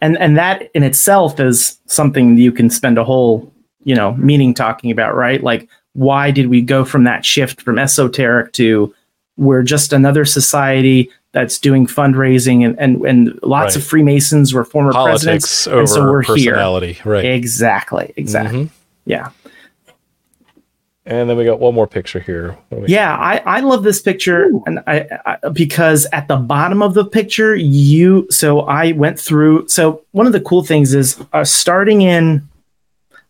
and 0.00 0.18
and 0.18 0.36
that 0.36 0.70
in 0.74 0.82
itself 0.82 1.38
is 1.40 1.78
something 1.86 2.36
you 2.36 2.52
can 2.52 2.70
spend 2.70 2.98
a 2.98 3.04
whole 3.04 3.52
you 3.84 3.94
know 3.94 4.14
meeting 4.14 4.54
talking 4.54 4.90
about 4.90 5.14
right 5.14 5.42
like 5.42 5.68
why 5.94 6.30
did 6.30 6.48
we 6.48 6.60
go 6.60 6.84
from 6.84 7.04
that 7.04 7.24
shift 7.24 7.62
from 7.62 7.78
esoteric 7.78 8.52
to 8.52 8.94
we're 9.36 9.62
just 9.62 9.92
another 9.92 10.24
society 10.24 11.10
that's 11.32 11.58
doing 11.58 11.86
fundraising 11.86 12.64
and 12.64 12.78
and, 12.78 13.02
and 13.04 13.38
lots 13.42 13.74
Right. 13.74 13.82
of 13.82 13.88
freemasons 13.88 14.54
were 14.54 14.64
former 14.64 14.92
Politics 14.92 15.24
presidents 15.24 15.66
over 15.66 15.78
and 15.80 15.88
so 15.88 16.02
we're 16.02 16.22
here 16.22 16.54
personality, 16.54 16.98
right? 17.04 17.24
exactly 17.24 18.12
exactly 18.16 18.64
Mhm. 18.64 18.70
yeah 19.04 19.28
And 21.10 21.28
then 21.30 21.38
we 21.38 21.44
got 21.46 21.58
one 21.58 21.74
more 21.74 21.86
picture 21.86 22.20
here. 22.20 22.54
What 22.68 22.78
do 22.80 22.82
we- 22.82 22.88
Yeah, 22.92 23.16
I, 23.16 23.38
I 23.46 23.60
love 23.60 23.82
this 23.82 23.98
picture, 23.98 24.50
and 24.66 24.78
I, 24.86 25.06
I 25.24 25.48
because 25.48 26.06
at 26.12 26.28
the 26.28 26.36
bottom 26.36 26.82
of 26.82 26.92
the 26.92 27.04
picture, 27.06 27.56
you. 27.56 28.26
So 28.30 28.60
I 28.60 28.92
went 28.92 29.18
through. 29.18 29.68
So 29.68 30.02
one 30.12 30.26
of 30.26 30.34
the 30.34 30.40
cool 30.40 30.62
things 30.62 30.92
is 30.92 31.18
uh, 31.32 31.44
starting 31.44 32.02
in, 32.02 32.46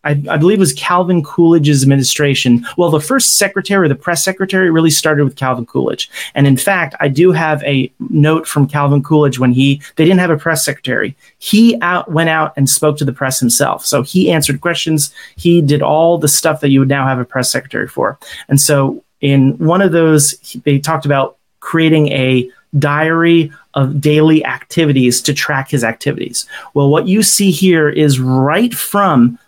I, 0.03 0.11
I 0.29 0.37
believe 0.37 0.57
it 0.57 0.59
was 0.59 0.73
Calvin 0.73 1.23
Coolidge's 1.23 1.83
administration. 1.83 2.65
Well, 2.77 2.89
the 2.89 3.01
first 3.01 3.37
secretary, 3.37 3.87
the 3.87 3.95
press 3.95 4.23
secretary, 4.23 4.71
really 4.71 4.89
started 4.89 5.25
with 5.25 5.35
Calvin 5.35 5.65
Coolidge, 5.65 6.09
and 6.35 6.47
in 6.47 6.57
fact, 6.57 6.95
I 6.99 7.09
do 7.09 7.31
have 7.31 7.61
a 7.63 7.91
note 8.09 8.47
from 8.47 8.67
Calvin 8.67 9.03
Coolidge 9.03 9.39
when 9.39 9.51
he 9.51 9.81
they 9.95 10.05
didn't 10.05 10.19
have 10.19 10.29
a 10.29 10.37
press 10.37 10.63
secretary. 10.63 11.15
He 11.37 11.77
out 11.81 12.11
went 12.11 12.29
out 12.29 12.53
and 12.55 12.69
spoke 12.69 12.97
to 12.97 13.05
the 13.05 13.13
press 13.13 13.39
himself. 13.39 13.85
So 13.85 14.01
he 14.01 14.31
answered 14.31 14.61
questions. 14.61 15.13
He 15.35 15.61
did 15.61 15.81
all 15.81 16.17
the 16.17 16.27
stuff 16.27 16.61
that 16.61 16.69
you 16.69 16.79
would 16.79 16.89
now 16.89 17.05
have 17.05 17.19
a 17.19 17.25
press 17.25 17.51
secretary 17.51 17.87
for. 17.87 18.17
And 18.47 18.59
so 18.59 19.03
in 19.21 19.57
one 19.57 19.81
of 19.81 19.91
those, 19.91 20.31
he- 20.41 20.59
they 20.59 20.79
talked 20.79 21.05
about 21.05 21.37
creating 21.59 22.07
a 22.09 22.49
diary 22.77 23.51
of 23.73 23.99
daily 23.99 24.45
activities 24.45 25.21
to 25.21 25.33
track 25.33 25.69
his 25.69 25.83
activities. 25.83 26.45
Well, 26.73 26.89
what 26.89 27.07
you 27.07 27.23
see 27.23 27.51
here 27.51 27.89
is 27.89 28.19
right 28.19 28.73
from 28.73 29.39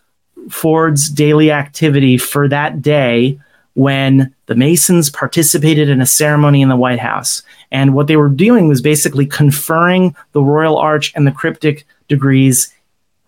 Ford's 0.50 1.10
daily 1.10 1.52
activity 1.52 2.18
for 2.18 2.48
that 2.48 2.82
day 2.82 3.40
when 3.74 4.34
the 4.48 4.56
Masons 4.56 5.10
participated 5.10 5.90
in 5.90 6.02
a 6.02 6.06
ceremony 6.06 6.62
in 6.62 6.70
the 6.70 6.76
White 6.76 7.00
House. 7.00 7.42
And 7.72 7.94
what 7.94 8.08
they 8.08 8.18
were 8.18 8.30
doing 8.30 8.68
was 8.68 8.82
basically 8.82 9.26
conferring 9.26 10.16
the 10.34 10.42
Royal 10.42 10.78
Arch 10.78 11.14
and 11.16 11.26
the 11.26 11.32
cryptic 11.32 11.86
degrees 12.08 12.74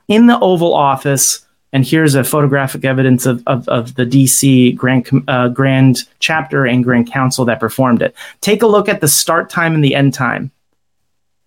in 0.08 0.28
the 0.28 0.40
Oval 0.40 0.74
Office. 0.74 1.46
And 1.72 1.86
here's 1.86 2.14
a 2.14 2.24
photographic 2.24 2.84
evidence 2.84 3.26
of, 3.26 3.42
of, 3.48 3.68
of 3.70 3.96
the 3.96 4.06
DC 4.06 4.76
Grand, 4.76 5.08
uh, 5.28 5.48
Grand 5.48 6.04
Chapter 6.20 6.66
and 6.66 6.84
Grand 6.84 7.12
Council 7.12 7.46
that 7.46 7.60
performed 7.60 8.02
it. 8.02 8.14
Take 8.42 8.62
a 8.62 8.68
look 8.68 8.90
at 8.90 9.02
the 9.02 9.08
start 9.08 9.50
time 9.50 9.74
and 9.74 9.84
the 9.84 9.96
end 9.96 10.14
time. 10.14 10.52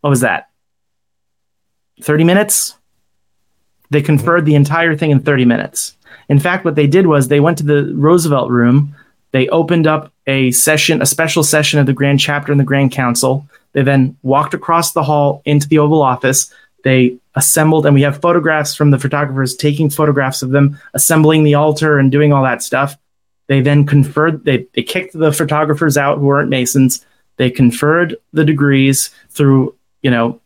What 0.00 0.10
was 0.10 0.20
that? 0.20 0.48
30 2.02 2.24
minutes? 2.24 2.76
They 3.90 4.02
conferred 4.02 4.44
the 4.44 4.54
entire 4.54 4.96
thing 4.96 5.10
in 5.10 5.20
30 5.20 5.44
minutes. 5.44 5.96
In 6.28 6.38
fact, 6.38 6.64
what 6.64 6.74
they 6.74 6.86
did 6.86 7.06
was 7.06 7.28
they 7.28 7.40
went 7.40 7.58
to 7.58 7.64
the 7.64 7.92
Roosevelt 7.94 8.50
room. 8.50 8.94
They 9.32 9.48
opened 9.48 9.86
up 9.86 10.12
a 10.26 10.50
session, 10.50 11.02
a 11.02 11.06
special 11.06 11.42
session 11.42 11.78
of 11.78 11.86
the 11.86 11.92
Grand 11.92 12.20
Chapter 12.20 12.52
and 12.52 12.60
the 12.60 12.64
Grand 12.64 12.92
Council. 12.92 13.46
They 13.72 13.82
then 13.82 14.16
walked 14.22 14.54
across 14.54 14.92
the 14.92 15.02
hall 15.02 15.42
into 15.44 15.68
the 15.68 15.78
Oval 15.78 16.02
Office. 16.02 16.52
They 16.82 17.18
assembled, 17.34 17.84
and 17.86 17.94
we 17.94 18.02
have 18.02 18.20
photographs 18.20 18.74
from 18.74 18.90
the 18.90 18.98
photographers 18.98 19.54
taking 19.54 19.90
photographs 19.90 20.42
of 20.42 20.50
them 20.50 20.78
assembling 20.94 21.44
the 21.44 21.54
altar 21.54 21.98
and 21.98 22.10
doing 22.10 22.32
all 22.32 22.42
that 22.42 22.62
stuff. 22.62 22.96
They 23.48 23.60
then 23.60 23.86
conferred, 23.86 24.44
they, 24.44 24.66
they 24.74 24.82
kicked 24.82 25.12
the 25.12 25.32
photographers 25.32 25.96
out 25.96 26.18
who 26.18 26.26
weren't 26.26 26.50
Masons. 26.50 27.04
They 27.36 27.50
conferred 27.50 28.16
the 28.32 28.44
degrees 28.44 29.10
through, 29.30 29.74
you 30.02 30.10
know, 30.10 30.40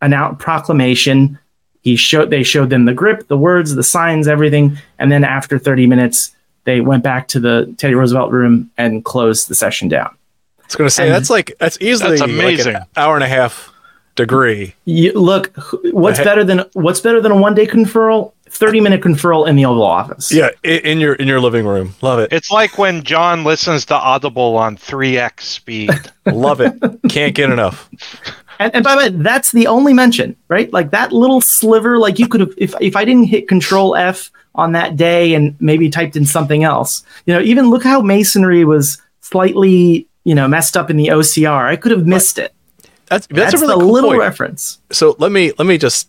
an 0.00 0.12
out 0.12 0.38
proclamation. 0.38 1.38
He 1.84 1.94
showed 1.96 2.30
they 2.30 2.42
showed 2.42 2.70
them 2.70 2.86
the 2.86 2.94
grip, 2.94 3.28
the 3.28 3.36
words, 3.38 3.74
the 3.76 3.82
signs, 3.84 4.26
everything, 4.26 4.76
and 4.98 5.12
then 5.12 5.22
after 5.22 5.58
30 5.58 5.86
minutes, 5.86 6.34
they 6.64 6.80
went 6.80 7.02
back 7.04 7.28
to 7.28 7.38
the 7.38 7.72
Teddy 7.78 7.94
Roosevelt 7.94 8.32
room 8.32 8.70
and 8.78 9.04
closed 9.04 9.48
the 9.48 9.54
session 9.54 9.88
down. 9.88 10.08
I 10.60 10.64
was 10.66 10.74
going 10.76 10.86
to 10.88 10.90
say 10.94 11.04
And- 11.04 11.14
that's 11.14 11.28
like 11.30 11.54
that's 11.60 11.76
easily 11.80 12.10
That's 12.16 12.22
like 12.22 12.30
amazing. 12.30 12.74
an 12.76 12.82
hour 12.96 13.14
and 13.16 13.22
a 13.22 13.28
half 13.28 13.70
degree. 14.16 14.74
You, 14.86 15.12
look, 15.12 15.52
what's 15.92 16.18
Hey. 16.18 16.24
better 16.24 16.42
than 16.42 16.64
what's 16.72 17.00
better 17.00 17.20
than 17.20 17.32
a 17.32 17.36
one 17.36 17.54
day 17.54 17.66
conferral? 17.66 18.32
30 18.48 18.80
minute 18.80 19.00
conferral 19.02 19.48
in 19.48 19.56
the 19.56 19.64
Oval 19.66 19.82
Office. 19.82 20.30
Yeah, 20.32 20.48
in 20.62 21.00
your 21.00 21.14
in 21.14 21.26
your 21.26 21.40
living 21.40 21.66
room. 21.66 21.96
Love 22.02 22.20
it. 22.20 22.32
It's 22.32 22.50
like 22.52 22.78
when 22.78 23.02
John 23.02 23.42
listens 23.42 23.84
to 23.86 23.94
Audible 23.94 24.56
on 24.56 24.76
3x 24.76 25.40
speed. 25.40 25.90
Love 26.26 26.60
it. 26.60 26.72
Can't 27.10 27.34
get 27.34 27.50
enough. 27.50 27.90
And, 28.58 28.74
and 28.74 28.84
by 28.84 28.92
the 28.92 28.96
way, 28.98 29.08
that's 29.22 29.52
the 29.52 29.66
only 29.66 29.92
mention, 29.92 30.36
right? 30.48 30.72
Like 30.72 30.90
that 30.90 31.12
little 31.12 31.40
sliver, 31.40 31.98
like 31.98 32.18
you 32.18 32.28
could 32.28 32.40
have, 32.40 32.52
if, 32.56 32.74
if 32.80 32.96
I 32.96 33.04
didn't 33.04 33.24
hit 33.24 33.48
control 33.48 33.96
F 33.96 34.30
on 34.54 34.72
that 34.72 34.96
day 34.96 35.34
and 35.34 35.56
maybe 35.60 35.90
typed 35.90 36.16
in 36.16 36.24
something 36.24 36.64
else, 36.64 37.04
you 37.26 37.34
know, 37.34 37.40
even 37.40 37.70
look 37.70 37.82
how 37.82 38.00
masonry 38.00 38.64
was 38.64 39.00
slightly, 39.20 40.06
you 40.24 40.34
know, 40.34 40.46
messed 40.46 40.76
up 40.76 40.90
in 40.90 40.96
the 40.96 41.08
OCR. 41.08 41.66
I 41.66 41.76
could 41.76 41.92
have 41.92 42.06
missed 42.06 42.38
it. 42.38 42.54
That's 43.06 43.26
that's, 43.26 43.52
That's, 43.52 43.54
a 43.54 43.66
really 43.66 43.80
cool 43.80 43.92
little 43.92 44.10
point. 44.10 44.20
reference. 44.20 44.78
so 44.90 45.14
let 45.18 45.30
me 45.30 45.52
let 45.58 45.66
me 45.66 45.76
just 45.76 46.08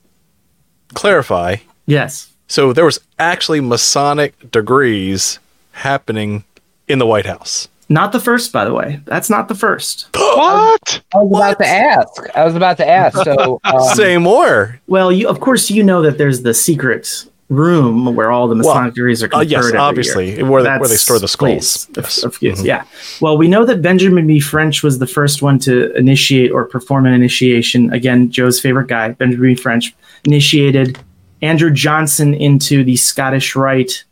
clarify. 0.93 1.58
Yes. 1.86 2.32
So 2.48 2.74
there 2.74 2.86
was 2.86 3.00
actually 3.20 3.60
Masonic 3.60 4.52
degrees 4.52 5.39
happening 5.72 6.46
in 6.88 7.00
the 7.00 7.06
White 7.06 7.26
House. 7.26 7.68
Not 7.88 8.11
the 8.11 8.19
first, 8.19 8.51
by 8.51 8.65
the 8.65 8.73
way. 8.73 8.99
That's 9.05 9.29
not 9.29 9.47
the 9.47 9.55
first. 9.55 10.07
what? 10.13 11.01
I 11.13 11.17
was 11.19 11.38
about 11.39 11.57
to 11.59 11.67
ask. 11.67 12.36
I 12.36 12.43
was 12.45 12.55
about 12.55 12.77
to 12.77 12.88
ask. 12.88 13.17
So 13.23 13.59
um, 13.63 13.79
Say 13.95 14.17
more. 14.17 14.79
Well, 14.88 15.11
you 15.11 15.27
of 15.27 15.39
course 15.39 15.69
you 15.69 15.83
know 15.83 16.01
that 16.01 16.17
there's 16.17 16.41
the 16.41 16.53
secret 16.53 17.25
room 17.49 18.15
where 18.15 18.31
all 18.31 18.47
the 18.47 18.55
Masonic 18.55 18.95
degrees 18.95 19.21
are 19.21 19.27
Uh, 19.27 19.29
conferred. 19.29 19.51
yes, 19.51 19.65
every 19.67 19.77
obviously, 19.77 20.36
year. 20.38 20.45
where 20.49 20.63
they, 20.63 20.69
where 20.79 20.89
they 20.89 20.95
store 20.95 21.19
the 21.19 21.27
please, 21.27 21.69
skulls. 21.69 21.97
of- 21.97 22.03
Yes. 22.03 22.23
of 22.23 22.39
course, 22.39 22.61
Mhm. 22.61 22.65
Yeah. 22.65 22.83
Well, 23.21 23.38
we 23.38 23.47
know 23.47 23.65
that 23.65 23.83
Benjamin 23.83 24.25
B. 24.25 24.39
French 24.39 24.81
was 24.81 24.97
the 24.97 25.05
first 25.05 25.43
one 25.43 25.59
to 25.59 25.95
initiate 25.95 26.51
or 26.51 26.65
perform 26.65 27.05
an 27.05 27.13
initiation. 27.13 27.93
Again, 27.93 28.31
Joe's 28.31 28.59
favorite 28.59 28.88
guy, 28.88 29.09
Benjamin 29.09 29.53
B. 29.53 29.61
French, 29.61 29.93
initiated 30.25 30.97
Andrew 31.43 31.69
Johnson 31.69 32.33
into 32.33 32.83
the 32.83 32.95
Scottish 32.95 33.55
Rite 33.55 34.05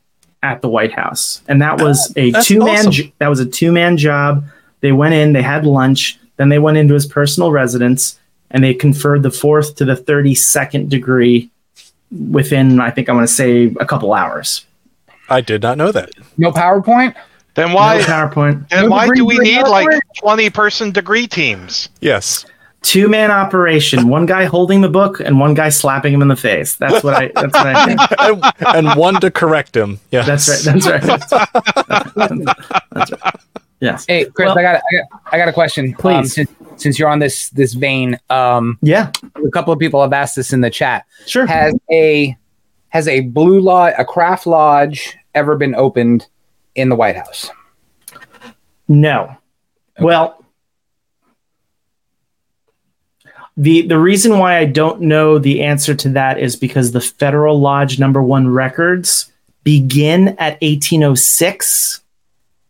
at 0.44 0.62
the 0.62 0.70
White 0.70 0.92
House, 0.92 1.42
and 1.48 1.62
that 1.62 1.82
was 1.82 2.14
oh, 2.16 2.22
a 2.22 2.32
that's 2.32 2.48
two 2.48 2.60
man. 2.60 2.88
awesome. 2.88 3.12
that 3.18 3.28
was 3.30 3.40
a 3.40 3.46
two 3.46 3.72
man 3.72 3.98
job. 3.98 4.46
They 4.82 4.92
went 4.92 5.14
in, 5.14 5.34
they 5.34 5.42
had 5.42 5.66
lunch, 5.66 6.20
then 6.38 6.50
they 6.50 6.60
went 6.60 6.78
into 6.78 6.94
his 6.94 7.06
personal 7.08 7.52
residence, 7.52 8.20
and 8.52 8.64
they 8.64 8.74
conferred 8.74 9.24
the 9.24 9.32
fourth 9.32 9.76
to 9.78 9.86
the 9.86 9.96
thirty 9.96 10.36
second 10.36 10.90
degree 10.92 11.50
within, 12.30 12.80
I 12.80 12.92
think 12.92 13.10
I 13.10 13.14
want 13.14 13.28
to 13.28 13.34
say, 13.34 13.74
a 13.80 13.86
couple 13.86 14.14
hours. 14.14 14.66
I 15.30 15.42
did 15.42 15.62
not 15.64 15.78
know 15.78 15.92
that. 15.92 16.12
no 16.38 16.52
PowerPoint. 16.52 17.16
Then 17.56 17.70
No 17.70 17.76
why? 17.76 18.00
PowerPoint. 18.02 18.70
Then 18.70 18.86
No 18.86 18.90
why 18.92 19.08
do 19.14 19.26
we 19.26 19.36
degree 19.36 19.56
need 19.56 19.68
like 19.68 19.88
20 20.18 20.50
person 20.50 20.92
degree 20.92 21.28
teams? 21.28 21.90
Yes. 22.02 22.46
Two 22.84 23.08
man 23.10 23.32
operation. 23.32 24.08
One 24.08 24.28
guy 24.28 24.46
holding 24.46 24.82
the 24.82 24.90
book 24.90 25.20
and 25.20 25.40
one 25.40 25.56
guy 25.56 25.70
slapping 25.70 26.14
him 26.14 26.22
in 26.22 26.28
the 26.28 26.36
face. 26.36 26.76
That's 26.76 27.04
what 27.04 27.16
i 27.16 27.32
that's 27.34 27.54
what 27.54 27.66
i 27.66 27.86
think. 27.86 28.00
And, 28.20 28.88
and 28.88 29.00
one 29.00 29.20
to 29.22 29.32
correct 29.32 29.76
him. 29.76 30.00
Yeah, 30.12 30.22
that's 30.22 30.48
right. 30.48 30.76
That's 30.84 30.88
right. 30.88 31.02
That's 32.92 33.12
right. 33.12 33.36
Yes. 33.80 34.06
Hey, 34.08 34.26
Chris, 34.26 34.48
Well- 34.48 34.58
I 34.60 34.62
got, 34.62 34.76
I 34.76 34.80
got, 34.98 35.22
I 35.34 35.38
got 35.38 35.50
a 35.50 35.54
question. 35.54 35.88
Um, 35.88 35.94
Please. 35.96 36.34
since, 36.34 36.50
since 36.78 36.98
you're 36.98 37.10
on 37.10 37.20
this 37.20 37.50
this 37.50 37.74
vein, 37.74 38.18
um, 38.30 38.78
yeah. 38.82 39.12
a 39.36 39.50
couple 39.50 39.74
of 39.74 39.80
people 39.80 40.02
have 40.02 40.14
asked 40.14 40.38
this 40.38 40.54
in 40.54 40.62
the 40.62 40.70
chat. 40.70 41.06
sure. 41.26 41.46
Has 41.46 41.76
a 41.92 42.38
has 42.90 43.08
a 43.08 43.22
blue 43.22 43.60
lodge, 43.60 43.96
a 43.98 44.06
craft 44.06 44.48
lodge, 44.48 45.18
ever 45.36 45.58
been 45.58 45.76
opened 45.76 46.28
in 46.76 46.90
the 46.90 46.96
White 46.96 47.18
House? 47.18 47.50
no. 48.88 49.36
Well 50.00 50.43
the 53.56 53.84
the 53.84 54.00
reason 54.00 54.40
why 54.40 54.58
I 54.58 54.66
don't 54.66 55.02
know 55.02 55.38
the 55.38 55.62
answer 55.62 55.94
to 55.96 56.10
that 56.10 56.40
is 56.40 56.56
because 56.56 56.92
the 56.92 57.02
Federal 57.02 57.60
Lodge 57.60 58.00
number 58.00 58.24
one 58.24 58.48
records 58.48 59.32
begin 59.64 60.30
at 60.40 60.60
1806. 60.62 62.02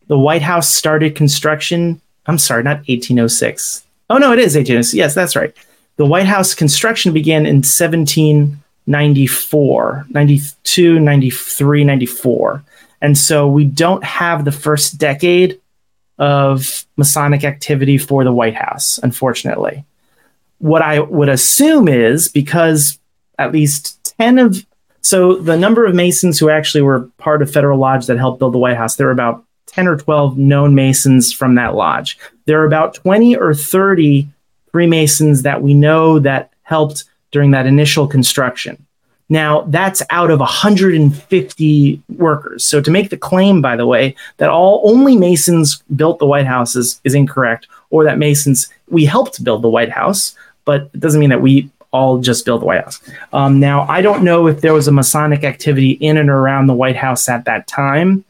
The 0.08 0.18
White 0.18 0.42
House 0.42 0.68
started 0.68 1.16
construction. 1.16 2.02
I'm 2.26 2.36
sorry, 2.38 2.62
not 2.62 2.86
1806. 2.88 3.82
Oh 4.10 4.18
no, 4.18 4.32
it 4.32 4.38
is 4.38 4.54
1806. 4.54 4.92
Yes, 4.94 5.14
that's 5.14 5.34
right. 5.34 5.56
The 5.96 6.04
White 6.04 6.26
House 6.26 6.52
construction 6.54 7.14
began 7.14 7.46
in 7.46 7.62
1794, 7.62 10.06
92, 10.10 11.00
93, 11.00 11.84
94. 11.84 12.62
And 13.00 13.16
so 13.16 13.48
we 13.48 13.64
don't 13.64 14.04
have 14.04 14.44
the 14.44 14.52
first 14.52 14.98
decade 14.98 15.58
of 16.18 16.84
Masonic 16.96 17.44
activity 17.44 17.96
for 17.96 18.24
the 18.24 18.32
White 18.32 18.56
House, 18.56 18.98
unfortunately 19.02 19.82
what 20.64 20.80
I 20.80 20.98
would 20.98 21.28
assume 21.28 21.88
is 21.88 22.30
because 22.30 22.98
at 23.38 23.52
least 23.52 24.16
10 24.18 24.38
of 24.38 24.64
so 25.02 25.34
the 25.34 25.58
number 25.58 25.84
of 25.84 25.94
Masons 25.94 26.38
who 26.38 26.48
actually 26.48 26.80
were 26.80 27.10
part 27.18 27.42
of 27.42 27.52
Federal 27.52 27.78
Lodge 27.78 28.06
that 28.06 28.16
helped 28.16 28.38
build 28.38 28.54
the 28.54 28.58
White 28.58 28.78
House, 28.78 28.96
there 28.96 29.08
were 29.08 29.12
about 29.12 29.44
10 29.66 29.86
or 29.86 29.98
12 29.98 30.38
known 30.38 30.74
Masons 30.74 31.34
from 31.34 31.56
that 31.56 31.74
lodge. 31.74 32.18
There 32.46 32.62
are 32.62 32.66
about 32.66 32.94
20 32.94 33.36
or 33.36 33.52
30 33.52 34.26
Freemasons 34.72 35.42
that 35.42 35.60
we 35.60 35.74
know 35.74 36.18
that 36.20 36.54
helped 36.62 37.04
during 37.30 37.50
that 37.50 37.66
initial 37.66 38.06
construction. 38.06 38.86
Now, 39.28 39.62
that's 39.68 40.02
out 40.08 40.30
of 40.30 40.40
150 40.40 42.02
workers. 42.16 42.64
So 42.64 42.80
to 42.80 42.90
make 42.90 43.10
the 43.10 43.16
claim, 43.18 43.60
by 43.60 43.76
the 43.76 43.86
way, 43.86 44.16
that 44.38 44.48
all 44.48 44.80
only 44.84 45.16
Masons 45.16 45.82
built 45.94 46.18
the 46.18 46.26
White 46.26 46.46
House 46.46 46.74
is, 46.74 47.00
is 47.04 47.14
incorrect, 47.14 47.66
or 47.90 48.04
that 48.04 48.18
Masons 48.18 48.68
we 48.88 49.04
helped 49.04 49.44
build 49.44 49.62
the 49.62 49.68
White 49.68 49.90
House 49.90 50.34
but 50.64 50.90
it 50.94 51.00
doesn't 51.00 51.20
mean 51.20 51.30
that 51.30 51.42
we 51.42 51.70
all 51.92 52.18
just 52.18 52.44
build 52.44 52.60
the 52.60 52.66
White 52.66 52.82
House. 52.82 53.00
Um, 53.32 53.60
now, 53.60 53.82
I 53.82 54.02
don't 54.02 54.24
know 54.24 54.48
if 54.48 54.60
there 54.60 54.74
was 54.74 54.88
a 54.88 54.92
Masonic 54.92 55.44
activity 55.44 55.92
in 55.92 56.16
and 56.16 56.28
around 56.28 56.66
the 56.66 56.74
White 56.74 56.96
House 56.96 57.28
at 57.28 57.44
that 57.44 57.66
time. 57.68 58.24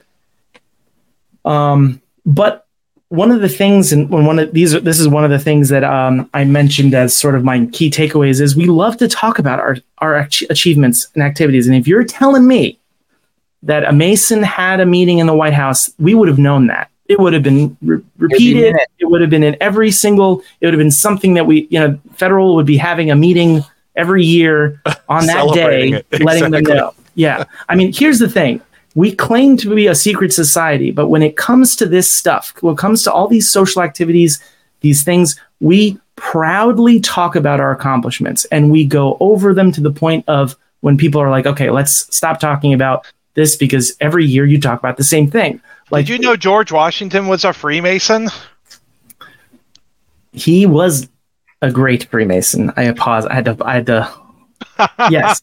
Um, 1.45 2.03
but 2.27 2.67
one 3.09 3.31
of 3.31 3.41
the 3.41 3.49
things, 3.49 3.93
and 3.93 4.11
one 4.11 4.39
of 4.39 4.53
these, 4.53 4.73
this 4.83 5.01
is 5.01 5.09
one 5.09 5.25
of 5.25 5.31
the 5.31 5.39
things 5.39 5.69
that 5.71 5.85
um, 5.85 6.29
I 6.35 6.45
mentioned 6.45 6.95
as 6.95 7.17
sort 7.17 7.35
of 7.35 7.45
my 7.45 7.67
key 7.67 7.91
takeaways 7.91 8.41
is 8.41 8.57
we 8.57 8.67
love 8.67 8.97
to 8.99 9.09
talk 9.09 9.39
about 9.39 9.61
our 9.61 9.77
our 9.99 10.17
ach- 10.17 10.45
achievements 10.51 11.09
and 11.15 11.23
activities. 11.23 11.67
And 11.67 11.77
if 11.77 11.87
you're 11.87 12.05
telling 12.05 12.47
me 12.47 12.79
that 13.63 13.85
a 13.85 13.93
Mason 13.93 14.43
had 14.43 14.81
a 14.81 14.87
meeting 14.87 15.19
in 15.19 15.27
the 15.27 15.35
White 15.35 15.55
House, 15.55 15.91
we 15.99 16.15
would 16.15 16.29
have 16.29 16.39
known 16.39 16.67
that 16.67 16.91
it 17.07 17.19
would 17.19 17.33
have 17.33 17.43
been 17.43 17.77
re- 17.83 18.03
repeated. 18.19 18.77
It 18.99 19.07
would 19.07 19.21
have 19.21 19.31
been 19.31 19.43
in 19.43 19.57
every 19.61 19.91
single. 19.91 20.43
It 20.61 20.67
would 20.67 20.75
have 20.75 20.79
been 20.79 20.91
something 20.91 21.35
that 21.35 21.47
we, 21.47 21.67
you 21.71 21.79
know, 21.79 21.99
federal 22.15 22.55
would 22.57 22.67
be 22.67 22.77
having 22.77 23.11
a 23.11 23.17
meeting 23.17 23.63
every 23.97 24.25
year 24.25 24.81
on 25.09 25.27
that 25.27 25.53
day, 25.55 25.89
exactly. 25.89 26.19
letting 26.25 26.51
them 26.51 26.65
know. 26.65 26.95
Yeah, 27.15 27.45
I 27.69 27.77
mean, 27.77 27.93
here's 27.93 28.19
the 28.19 28.29
thing: 28.29 28.61
we 28.95 29.15
claim 29.15 29.57
to 29.59 29.75
be 29.75 29.87
a 29.87 29.95
secret 29.95 30.33
society, 30.33 30.91
but 30.91 31.09
when 31.09 31.23
it 31.23 31.37
comes 31.37 31.77
to 31.77 31.87
this 31.87 32.11
stuff, 32.11 32.55
when 32.61 32.75
it 32.75 32.79
comes 32.79 33.03
to 33.05 33.13
all 33.13 33.29
these 33.29 33.51
social 33.51 33.83
activities, 33.83 34.43
these 34.81 35.03
things, 35.03 35.39
we 35.61 35.99
proudly 36.17 37.01
talk 37.01 37.35
about 37.35 37.61
our 37.61 37.73
accomplishments 37.73 38.45
and 38.47 38.71
we 38.71 38.85
go 38.85 39.17
over 39.21 39.53
them 39.53 39.73
to 39.73 39.81
the 39.81 39.91
point 39.91 40.25
of 40.29 40.57
when 40.81 40.97
people 40.97 41.21
are 41.21 41.31
like, 41.31 41.47
okay, 41.47 41.71
let's 41.71 42.15
stop 42.15 42.39
talking 42.39 42.73
about 42.73 43.07
this 43.35 43.57
because 43.57 43.97
every 44.01 44.25
year 44.25 44.47
you 44.47 44.61
talk 44.61 44.79
about 44.79 44.97
the 44.97 45.05
same 45.05 45.29
thing. 45.31 45.61
Like, 45.91 46.07
Did 46.07 46.13
you 46.13 46.19
know 46.19 46.37
George 46.37 46.73
Washington 46.73 47.29
was 47.29 47.45
a 47.45 47.53
Freemason? 47.53 48.29
He 50.33 50.67
was 50.67 51.09
a 51.63 51.71
great 51.71 52.05
Freemason. 52.05 52.71
I 52.77 52.91
pause. 52.93 53.27
I 53.27 53.35
had 53.35 53.45
to. 53.47 53.57
I 53.61 53.75
had 53.75 53.87
to. 53.87 54.11
yes, 55.11 55.43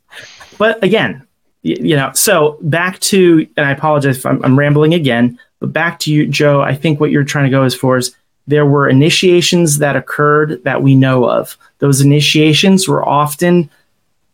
but 0.57 0.83
again, 0.83 1.25
you, 1.61 1.95
know. 1.95 2.11
So 2.13 2.57
back 2.61 2.99
to, 3.01 3.47
and 3.55 3.65
I 3.65 3.71
apologize 3.71 4.17
if 4.17 4.25
I'm, 4.25 4.43
I'm 4.43 4.57
rambling 4.57 4.93
again. 4.93 5.39
But 5.59 5.73
back 5.73 5.99
to 5.99 6.11
you, 6.11 6.27
Joe. 6.27 6.61
I 6.61 6.75
think 6.75 6.99
what 6.99 7.11
you're 7.11 7.23
trying 7.23 7.45
to 7.45 7.51
go 7.51 7.63
as 7.63 7.75
far 7.75 7.97
as 7.97 8.15
there 8.47 8.65
were 8.65 8.89
initiations 8.89 9.77
that 9.77 9.95
occurred 9.95 10.63
that 10.63 10.81
we 10.81 10.95
know 10.95 11.29
of. 11.29 11.57
Those 11.79 12.01
initiations 12.01 12.87
were 12.87 13.07
often 13.07 13.69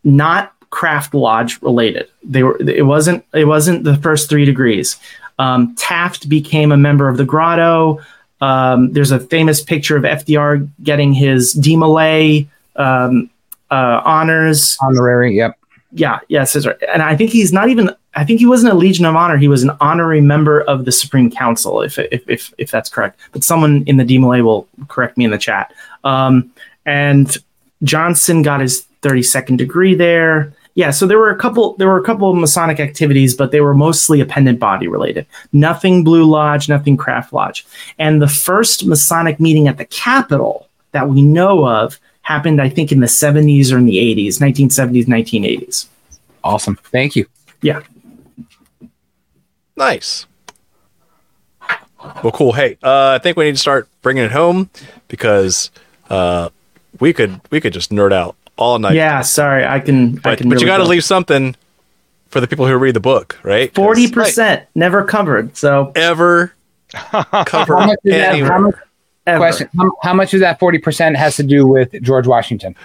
not 0.04 0.54
craft 0.70 1.14
lodge 1.14 1.62
related. 1.62 2.10
They 2.24 2.44
were. 2.44 2.58
It 2.62 2.86
wasn't. 2.86 3.26
It 3.34 3.46
wasn't 3.46 3.84
the 3.84 3.98
first 3.98 4.30
three 4.30 4.46
degrees. 4.46 4.98
Um, 5.40 5.76
Taft 5.76 6.30
became 6.30 6.72
a 6.72 6.78
member 6.78 7.10
of 7.10 7.18
the 7.18 7.26
Grotto. 7.26 8.00
Um, 8.42 8.94
there's 8.94 9.12
a 9.12 9.20
famous 9.20 9.62
picture 9.62 9.98
of 9.98 10.04
FDR 10.04 10.68
getting 10.84 11.14
his 11.14 11.56
DeMolay 11.56 12.48
um, 12.76 13.30
uh, 13.72 14.02
honors. 14.06 14.78
Honorary, 14.82 15.36
yep. 15.36 15.58
Yeah, 15.94 16.20
yes, 16.28 16.66
right. 16.66 16.76
and 16.94 17.02
I 17.02 17.16
think 17.16 17.32
he's 17.32 17.54
not 17.54 17.70
even. 17.70 17.90
I 18.14 18.26
think 18.26 18.40
he 18.40 18.46
wasn't 18.46 18.74
a 18.74 18.76
Legion 18.76 19.06
of 19.06 19.16
Honor. 19.16 19.38
He 19.38 19.48
was 19.48 19.64
an 19.64 19.72
honorary 19.80 20.22
member 20.22 20.62
of 20.62 20.86
the 20.86 20.92
Supreme 20.92 21.32
Council, 21.32 21.82
if 21.82 21.98
if 21.98 22.28
if, 22.30 22.54
if 22.58 22.70
that's 22.70 22.90
correct. 22.90 23.20
But 23.32 23.44
someone 23.44 23.84
in 23.88 23.98
the 23.98 24.04
DeMolay 24.04 24.44
will 24.44 24.68
correct 24.90 25.18
me 25.18 25.26
in 25.26 25.32
the 25.32 25.38
chat. 25.38 25.74
Um, 26.04 26.52
and 26.86 27.36
Johnson 27.84 28.42
got 28.42 28.60
his 28.60 28.86
32nd 29.02 29.58
degree 29.58 29.96
there 29.96 30.54
yeah, 30.78 30.92
so 30.92 31.08
there 31.08 31.18
were 31.18 31.32
a 31.32 31.36
couple 31.36 31.76
there 31.78 31.88
were 31.88 31.98
a 31.98 32.04
couple 32.04 32.30
of 32.30 32.38
Masonic 32.38 32.80
activities, 32.80 33.34
but 33.34 33.52
they 33.52 33.62
were 33.62 33.74
mostly 33.74 34.22
appendant 34.22 34.60
body 34.60 34.88
related. 34.88 35.26
Nothing 35.52 36.04
Blue 36.04 36.24
Lodge, 36.24 36.70
nothing 36.70 36.96
Craft 36.96 37.34
Lodge. 37.34 37.66
And 37.98 38.22
the 38.22 38.28
first 38.28 38.86
Masonic 38.86 39.40
meeting 39.40 39.68
at 39.68 39.80
the 39.80 39.86
Capitol 39.86 40.70
that 40.92 41.10
we 41.10 41.24
know 41.24 41.68
of 41.68 42.00
happened, 42.22 42.62
I 42.62 42.70
think, 42.70 42.92
in 42.92 43.00
the 43.00 43.08
70s 43.08 43.72
or 43.72 43.80
in 43.80 43.86
the 43.86 43.98
80s, 43.98 44.40
1970s, 44.40 45.06
1980s. 45.06 45.88
Awesome. 46.44 46.76
Thank 46.76 47.16
you. 47.16 47.26
Yeah. 47.64 47.82
Nice. 49.76 50.28
Well, 52.22 52.32
cool. 52.32 52.54
Hey, 52.54 52.78
uh, 52.84 53.16
I 53.16 53.18
think 53.18 53.36
we 53.36 53.46
need 53.46 53.56
to 53.56 53.58
start 53.58 53.90
bringing 54.04 54.26
it 54.26 54.32
home 54.32 54.70
because 55.08 55.72
uh, 56.12 56.50
we 57.00 57.14
could 57.14 57.42
we 57.50 57.60
could 57.60 57.74
just 57.74 57.90
nerd 57.90 58.14
out 58.14 58.36
all 58.58 58.80
night. 58.80 58.96
Yeah, 58.96 59.22
sorry, 59.22 59.66
I 59.66 59.80
can. 59.80 60.16
But, 60.16 60.26
I 60.26 60.36
can 60.36 60.50
but 60.50 60.56
really 60.56 60.66
you 60.66 60.68
got 60.68 60.78
to 60.78 60.84
leave 60.86 61.04
something 61.04 61.56
for 62.30 62.40
the 62.42 62.48
people 62.48 62.68
who 62.68 62.76
read 62.76 62.96
the 62.96 63.00
book, 63.00 63.38
right? 63.44 63.74
forty 63.74 64.12
percent 64.12 64.64
never 64.76 65.04
covered. 65.04 65.56
So 65.56 65.92
ever 65.96 66.54
cover 67.46 67.78
How 67.78 67.86
much 67.88 68.00
is 68.04 68.12
that? 68.14 68.34
anywhere. 68.34 68.52
How 68.52 68.60
much, 68.60 68.76
ever. 69.26 69.38
question: 69.38 69.70
how, 69.78 69.92
how 70.04 70.14
much 70.14 70.34
of 70.34 70.42
that 70.42 70.60
forty 70.60 70.78
percent 70.80 71.16
has 71.18 71.36
to 71.38 71.44
do 71.44 71.66
with 71.68 72.02
George 72.02 72.28
Washington? 72.28 72.76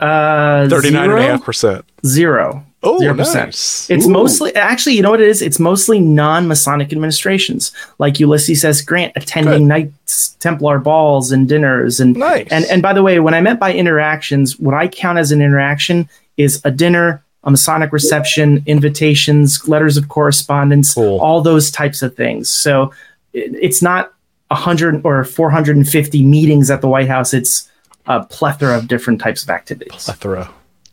Uh, 0.00 0.68
39 0.68 1.02
and 1.02 1.12
a 1.12 1.16
zero? 1.16 1.20
half 1.22 1.44
percent. 1.44 1.84
Zero. 2.06 2.64
Oh, 2.82 2.98
Zero 3.00 3.12
nice. 3.14 3.26
percent. 3.26 3.98
It's 3.98 4.06
Ooh. 4.06 4.10
mostly 4.10 4.54
actually, 4.54 4.94
you 4.94 5.02
know 5.02 5.10
what 5.10 5.20
it 5.20 5.28
is? 5.28 5.42
It's 5.42 5.58
mostly 5.58 5.98
non-Masonic 5.98 6.92
administrations, 6.92 7.72
like 7.98 8.20
Ulysses 8.20 8.64
S. 8.64 8.80
Grant 8.82 9.12
attending 9.16 9.62
Good. 9.66 9.68
Knights 9.68 10.36
Templar 10.38 10.78
balls 10.78 11.32
and 11.32 11.48
dinners, 11.48 11.98
and 11.98 12.16
Nice. 12.16 12.46
and 12.52 12.64
and 12.66 12.80
by 12.80 12.92
the 12.92 13.02
way, 13.02 13.18
when 13.18 13.34
I 13.34 13.40
meant 13.40 13.58
by 13.58 13.72
interactions, 13.74 14.58
what 14.60 14.74
I 14.74 14.86
count 14.86 15.18
as 15.18 15.32
an 15.32 15.42
interaction 15.42 16.08
is 16.36 16.60
a 16.64 16.70
dinner, 16.70 17.20
a 17.42 17.50
Masonic 17.50 17.92
reception, 17.92 18.62
invitations, 18.66 19.66
letters 19.68 19.96
of 19.96 20.08
correspondence, 20.08 20.94
Cool. 20.94 21.18
all 21.20 21.40
those 21.40 21.72
types 21.72 22.02
of 22.02 22.14
things. 22.14 22.48
So 22.48 22.92
it, 23.32 23.52
it's 23.60 23.82
not 23.82 24.12
a 24.52 24.54
hundred 24.54 25.00
or 25.04 25.24
four 25.24 25.50
hundred 25.50 25.76
and 25.76 25.88
fifty 25.88 26.22
meetings 26.24 26.70
at 26.70 26.80
the 26.80 26.88
White 26.88 27.08
House. 27.08 27.34
It's 27.34 27.68
a 28.06 28.22
plethora 28.24 28.78
of 28.78 28.86
different 28.86 29.20
types 29.20 29.42
of 29.42 29.50
activities. 29.50 30.04
plethora 30.04 30.48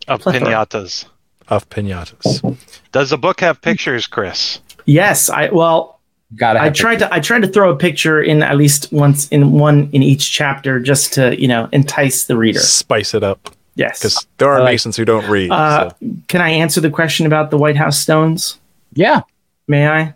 Of 0.08 0.22
Plethora. 0.22 0.42
pinatas. 0.50 1.06
Of 1.48 1.70
pinatas. 1.70 2.58
Does 2.92 3.10
the 3.12 3.18
book 3.18 3.40
have 3.42 3.62
pictures, 3.62 4.08
Chris? 4.08 4.60
Yes, 4.86 5.30
I 5.30 5.50
well, 5.50 6.00
Got 6.36 6.58
I 6.58 6.70
tried 6.70 7.00
to 7.00 7.14
I 7.14 7.20
tried 7.20 7.42
to 7.44 7.48
throw 7.48 7.72
a 7.72 7.76
picture 7.76 8.22
in 8.22 8.42
at 8.44 8.58
least 8.58 8.92
once 8.92 9.28
in 9.30 9.52
one 9.54 9.90
in 9.94 10.02
each 10.04 10.32
chapter 10.32 10.80
just 10.80 11.14
to 11.14 11.40
you 11.40 11.48
know 11.48 11.70
entice 11.72 12.26
the 12.26 12.36
reader. 12.36 12.60
Spice 12.60 13.14
it 13.14 13.24
up 13.24 13.50
Yes. 13.76 14.00
because 14.00 14.26
there 14.38 14.50
are 14.50 14.60
I 14.60 14.64
like- 14.64 14.74
Masons 14.74 14.98
who 14.98 15.06
don't 15.06 15.28
read. 15.30 15.52
Uh, 15.52 15.90
so. 15.90 15.96
Can 16.28 16.42
I 16.42 16.50
answer 16.50 16.82
the 16.82 16.90
question 16.90 17.26
about 17.26 17.52
the 17.52 17.58
White 17.58 17.76
House 17.78 18.00
stones? 18.00 18.60
Yeah, 18.94 19.22
May 19.68 19.88
I? 19.88 20.14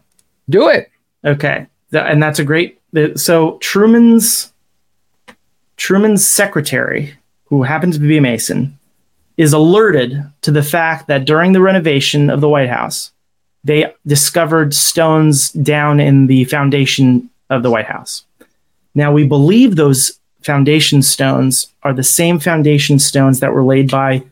do 0.50 0.68
it. 0.70 0.90
Okay, 1.26 1.68
Th- 1.92 2.04
and 2.08 2.24
that's 2.24 2.40
a 2.40 2.44
great. 2.46 2.80
the- 2.94 3.18
So 3.18 3.58
Truman's 3.60 4.52
Truman's 5.78 6.26
secretary, 6.26 7.14
who 7.46 7.64
happens 7.64 7.96
to 7.98 8.02
be 8.02 8.18
a 8.18 8.22
Mason, 8.22 8.79
is 9.40 9.54
alerted 9.54 10.22
to 10.42 10.52
the 10.52 10.62
fact 10.62 11.08
that 11.08 11.24
during 11.24 11.54
the 11.54 11.62
renovation 11.62 12.30
of 12.30 12.42
the 12.42 12.50
White 12.50 12.68
House, 12.68 13.14
they 13.64 13.94
discovered 14.06 14.74
stones 14.74 15.50
down 15.54 16.02
in 16.02 16.28
the 16.28 16.44
foundation 16.44 17.30
of 17.50 17.64
the 17.64 17.72
White 17.72 17.86
House. 17.86 18.26
Now 18.94 19.14
we 19.14 19.26
believe 19.26 19.78
those 19.78 20.20
foundation 20.42 21.02
stones 21.02 21.68
are 21.84 21.94
the 21.94 22.04
same 22.04 22.38
foundation 22.38 23.00
stones 23.00 23.40
that 23.40 23.54
were 23.54 23.64
laid 23.64 23.90
by 23.90 24.24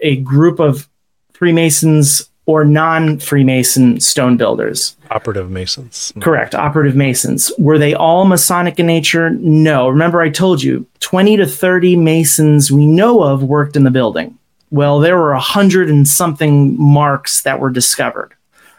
a 0.00 0.16
group 0.16 0.58
of 0.58 0.88
Freemasons 1.34 2.30
or 2.46 2.64
non 2.64 3.18
Freemason 3.18 4.00
stone 4.00 4.36
builders. 4.36 4.96
Operative 5.10 5.50
Masons. 5.50 6.12
Correct. 6.20 6.54
Operative 6.54 6.96
Masons. 6.96 7.52
Were 7.58 7.78
they 7.78 7.94
all 7.94 8.24
Masonic 8.24 8.78
in 8.78 8.86
nature? 8.86 9.30
No. 9.30 9.88
Remember, 9.88 10.20
I 10.20 10.30
told 10.30 10.62
you 10.62 10.86
20 11.00 11.36
to 11.38 11.46
30 11.46 11.96
Masons 11.96 12.72
we 12.72 12.86
know 12.86 13.22
of 13.22 13.42
worked 13.42 13.76
in 13.76 13.84
the 13.84 13.90
building. 13.90 14.38
Well, 14.70 15.00
there 15.00 15.18
were 15.18 15.32
a 15.32 15.40
hundred 15.40 15.90
and 15.90 16.08
something 16.08 16.80
marks 16.80 17.42
that 17.42 17.60
were 17.60 17.70
discovered. 17.70 18.32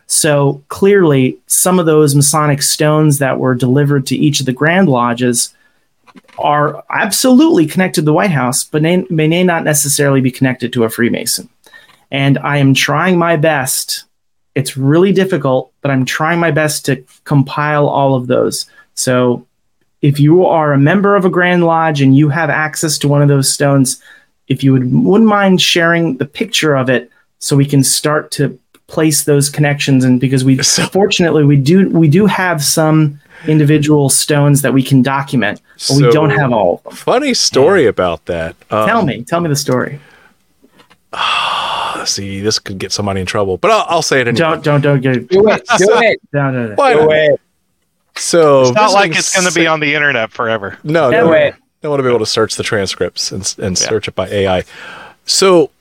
So 0.07 0.63
clearly, 0.67 1.37
some 1.47 1.79
of 1.79 1.85
those 1.85 2.15
Masonic 2.15 2.61
stones 2.61 3.19
that 3.19 3.39
were 3.39 3.55
delivered 3.55 4.05
to 4.07 4.15
each 4.15 4.39
of 4.39 4.45
the 4.45 4.53
Grand 4.53 4.89
Lodges 4.89 5.53
are 6.37 6.83
absolutely 6.89 7.65
connected 7.65 8.01
to 8.01 8.05
the 8.05 8.13
White 8.13 8.31
House, 8.31 8.63
but 8.63 8.81
may, 8.81 9.05
may 9.09 9.43
not 9.43 9.63
necessarily 9.63 10.19
be 10.19 10.31
connected 10.31 10.73
to 10.73 10.83
a 10.83 10.89
Freemason. 10.89 11.49
And 12.13 12.37
I 12.37 12.57
am 12.57 12.73
trying 12.73 13.17
my 13.17 13.35
best. 13.35 14.05
It's 14.55 14.77
really 14.77 15.11
difficult, 15.11 15.73
but 15.81 15.91
I'm 15.91 16.05
trying 16.05 16.39
my 16.39 16.51
best 16.51 16.85
to 16.85 17.03
compile 17.25 17.89
all 17.89 18.15
of 18.15 18.27
those. 18.27 18.67
So 18.93 19.45
if 20.03 20.19
you 20.19 20.45
are 20.45 20.73
a 20.73 20.77
member 20.77 21.15
of 21.15 21.25
a 21.25 21.29
Grand 21.29 21.65
Lodge 21.65 22.01
and 22.01 22.15
you 22.15 22.29
have 22.29 22.49
access 22.51 22.97
to 22.99 23.07
one 23.07 23.21
of 23.23 23.27
those 23.29 23.51
stones, 23.51 24.01
if 24.47 24.63
you 24.63 24.73
would, 24.73 24.93
wouldn't 24.93 25.27
mind 25.29 25.59
sharing 25.61 26.17
the 26.17 26.25
picture 26.25 26.75
of 26.75 26.89
it 26.89 27.09
so 27.39 27.55
we 27.55 27.65
can 27.65 27.83
start 27.83 28.29
to 28.31 28.57
place 28.87 29.23
those 29.23 29.49
connections 29.49 30.03
and 30.03 30.19
because 30.19 30.43
we 30.45 30.61
So- 30.61 30.85
fortunately 30.87 31.43
we 31.43 31.55
do 31.55 31.89
we 31.89 32.07
do 32.07 32.27
have 32.27 32.63
some 32.63 33.19
individual 33.47 34.09
stones 34.09 34.61
that 34.61 34.73
we 34.73 34.83
can 34.83 35.01
document 35.01 35.61
but 35.87 35.97
we 35.97 36.11
don't 36.11 36.29
have 36.29 36.51
all 36.51 36.75
of 36.75 36.83
them 36.83 36.93
Funny 36.93 37.33
story 37.33 37.87
about 37.87 38.25
that. 38.25 38.55
Um, 38.69 38.87
tell 38.87 39.05
me 39.05 39.23
tell 39.23 39.39
me 39.39 39.49
the 39.49 39.55
story 39.55 39.99
See, 42.05 42.41
this 42.41 42.59
could 42.59 42.79
get 42.79 42.91
somebody 42.91 43.21
in 43.21 43.25
trouble, 43.25 43.57
but 43.57 43.71
I'll, 43.71 43.85
I'll 43.87 44.01
say 44.01 44.21
it 44.21 44.27
anyway. 44.27 44.39
don't 44.39 44.63
don't 44.63 44.81
don't 44.81 45.01
get 45.01 45.27
Do 45.29 45.47
it. 45.49 45.65
Do 45.77 45.87
it. 46.01 46.19
no 46.33 46.51
no 46.51 46.67
no 46.69 46.75
Why 46.75 46.93
Do 46.93 46.99
not? 47.01 47.11
it. 47.11 47.39
So 48.15 48.61
It's 48.67 48.75
not 48.75 48.91
like 48.91 49.11
it's 49.15 49.33
going 49.33 49.47
to 49.51 49.53
be 49.57 49.65
on 49.67 49.79
the 49.79 49.95
internet 49.95 50.31
forever. 50.31 50.77
No, 50.83 51.09
Do 51.11 51.17
no, 51.17 51.31
it. 51.33 51.55
I 51.83 51.87
want 51.87 51.99
to 51.99 52.03
be 52.03 52.09
able 52.09 52.19
to 52.19 52.25
search 52.25 52.55
the 52.55 52.63
transcripts 52.63 53.31
and, 53.31 53.41
and 53.57 53.79
Yeah. 53.79 53.87
search 53.87 54.07
it 54.07 54.15
by 54.15 54.27
AI. 54.27 54.63
So, 55.25 55.71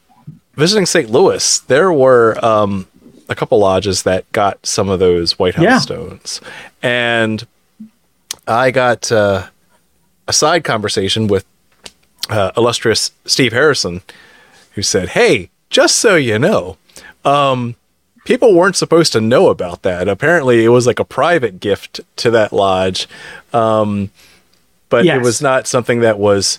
visiting 0.54 0.86
St. 0.86 1.10
Louis, 1.10 1.58
there 1.60 1.92
were 1.92 2.42
um, 2.44 2.86
a 3.28 3.34
couple 3.34 3.58
lodges 3.58 4.04
that 4.04 4.30
got 4.32 4.64
some 4.66 4.88
of 4.88 4.98
those 4.98 5.38
White 5.38 5.56
House 5.56 5.64
Yeah. 5.64 5.78
stones, 5.78 6.40
and 6.82 7.46
I 8.48 8.70
got 8.70 9.10
uh, 9.12 9.48
a 10.28 10.32
side 10.32 10.64
conversation 10.64 11.26
with 11.26 11.44
uh, 12.30 12.52
illustrious 12.56 13.10
Steve 13.26 13.52
Harrison, 13.52 14.00
who 14.74 14.82
said, 14.82 15.10
"Hey, 15.10 15.50
just 15.70 15.96
so 15.96 16.16
you 16.16 16.38
know." 16.38 16.76
Um, 17.24 17.76
people 18.24 18.54
weren't 18.54 18.76
supposed 18.76 19.12
to 19.12 19.20
know 19.20 19.48
about 19.48 19.82
that. 19.82 20.08
Apparently, 20.08 20.64
it 20.64 20.68
was 20.68 20.86
like 20.86 20.98
a 20.98 21.04
private 21.04 21.60
gift 21.60 22.00
to 22.16 22.30
that 22.30 22.52
lodge. 22.52 23.08
Um, 23.52 24.10
but 24.88 25.04
it 25.16 25.22
was 25.22 25.40
not 25.40 25.66
something 25.66 26.00
that 26.00 26.18
was 26.18 26.58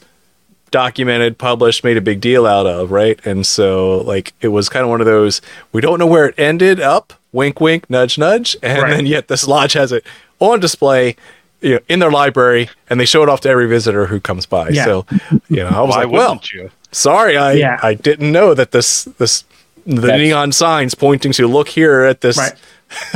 documented, 0.71 1.37
published, 1.37 1.83
made 1.83 1.97
a 1.97 2.01
big 2.01 2.19
deal 2.19 2.47
out 2.47 2.65
of, 2.65 2.91
right? 2.91 3.23
And 3.25 3.45
so, 3.45 3.97
like, 3.99 4.33
it 4.41 4.47
was 4.47 4.69
kind 4.69 4.83
of 4.83 4.89
one 4.89 5.01
of 5.01 5.05
those 5.05 5.39
we 5.71 5.81
don't 5.81 5.99
know 5.99 6.07
where 6.07 6.25
it 6.25 6.35
ended 6.39 6.79
up. 6.79 7.13
Wink, 7.31 7.59
wink, 7.59 7.89
nudge, 7.89 8.17
nudge, 8.17 8.55
and 8.61 8.81
Right. 8.83 8.89
then 8.91 9.05
yet 9.05 9.27
this 9.27 9.47
lodge 9.47 9.73
has 9.73 9.91
it 9.91 10.03
on 10.39 10.59
display. 10.59 11.15
You 11.63 11.75
know, 11.75 11.79
in 11.87 11.99
their 11.99 12.11
library, 12.11 12.69
and 12.89 12.99
they 12.99 13.05
show 13.05 13.23
it 13.23 13.29
off 13.29 13.41
to 13.41 13.49
every 13.49 13.67
visitor 13.67 14.05
who 14.05 14.19
comes 14.19 14.45
by. 14.45 14.69
Yeah. 14.69 14.83
So, 14.85 15.05
you 15.49 15.57
know, 15.63 15.69
I 15.69 15.81
was 15.81 15.95
Why 15.95 16.03
like, 16.03 16.11
"Well, 16.11 16.41
you? 16.53 16.69
sorry, 16.91 17.37
I 17.37 17.53
Yeah. 17.53 17.79
I 17.81 17.93
didn't 17.95 18.31
know 18.31 18.53
that 18.53 18.71
this 18.71 19.05
this 19.17 19.45
the 19.85 20.01
That's- 20.01 20.19
neon 20.19 20.51
signs 20.51 20.93
pointing 20.95 21.31
to 21.33 21.47
look 21.47 21.69
here 21.69 22.01
at 22.03 22.21
this 22.21 22.37
Right. 22.37 22.53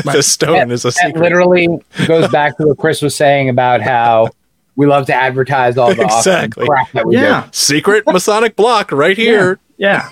this 0.14 0.28
stone 0.32 0.54
That, 0.54 0.72
is 0.72 0.86
a 0.86 0.88
that 0.88 0.94
secret." 0.94 1.22
literally 1.22 1.68
goes 2.08 2.28
back 2.30 2.58
to 2.58 2.68
what 2.68 2.78
Chris 2.78 3.02
was 3.02 3.16
saying 3.16 3.50
about 3.50 3.82
how 3.82 4.30
we 4.78 4.86
love 4.88 5.06
to 5.08 5.14
advertise 5.14 5.78
all 5.78 5.94
the 5.94 6.04
Exactly. 6.04 6.64
awesome 6.64 6.68
crap 6.68 6.92
that 6.94 7.06
we 7.08 7.16
yeah 7.16 7.48
secret 7.52 8.06
Masonic 8.08 8.56
block 8.56 8.92
right 8.92 9.18
here. 9.18 9.60
Yeah. 9.78 10.08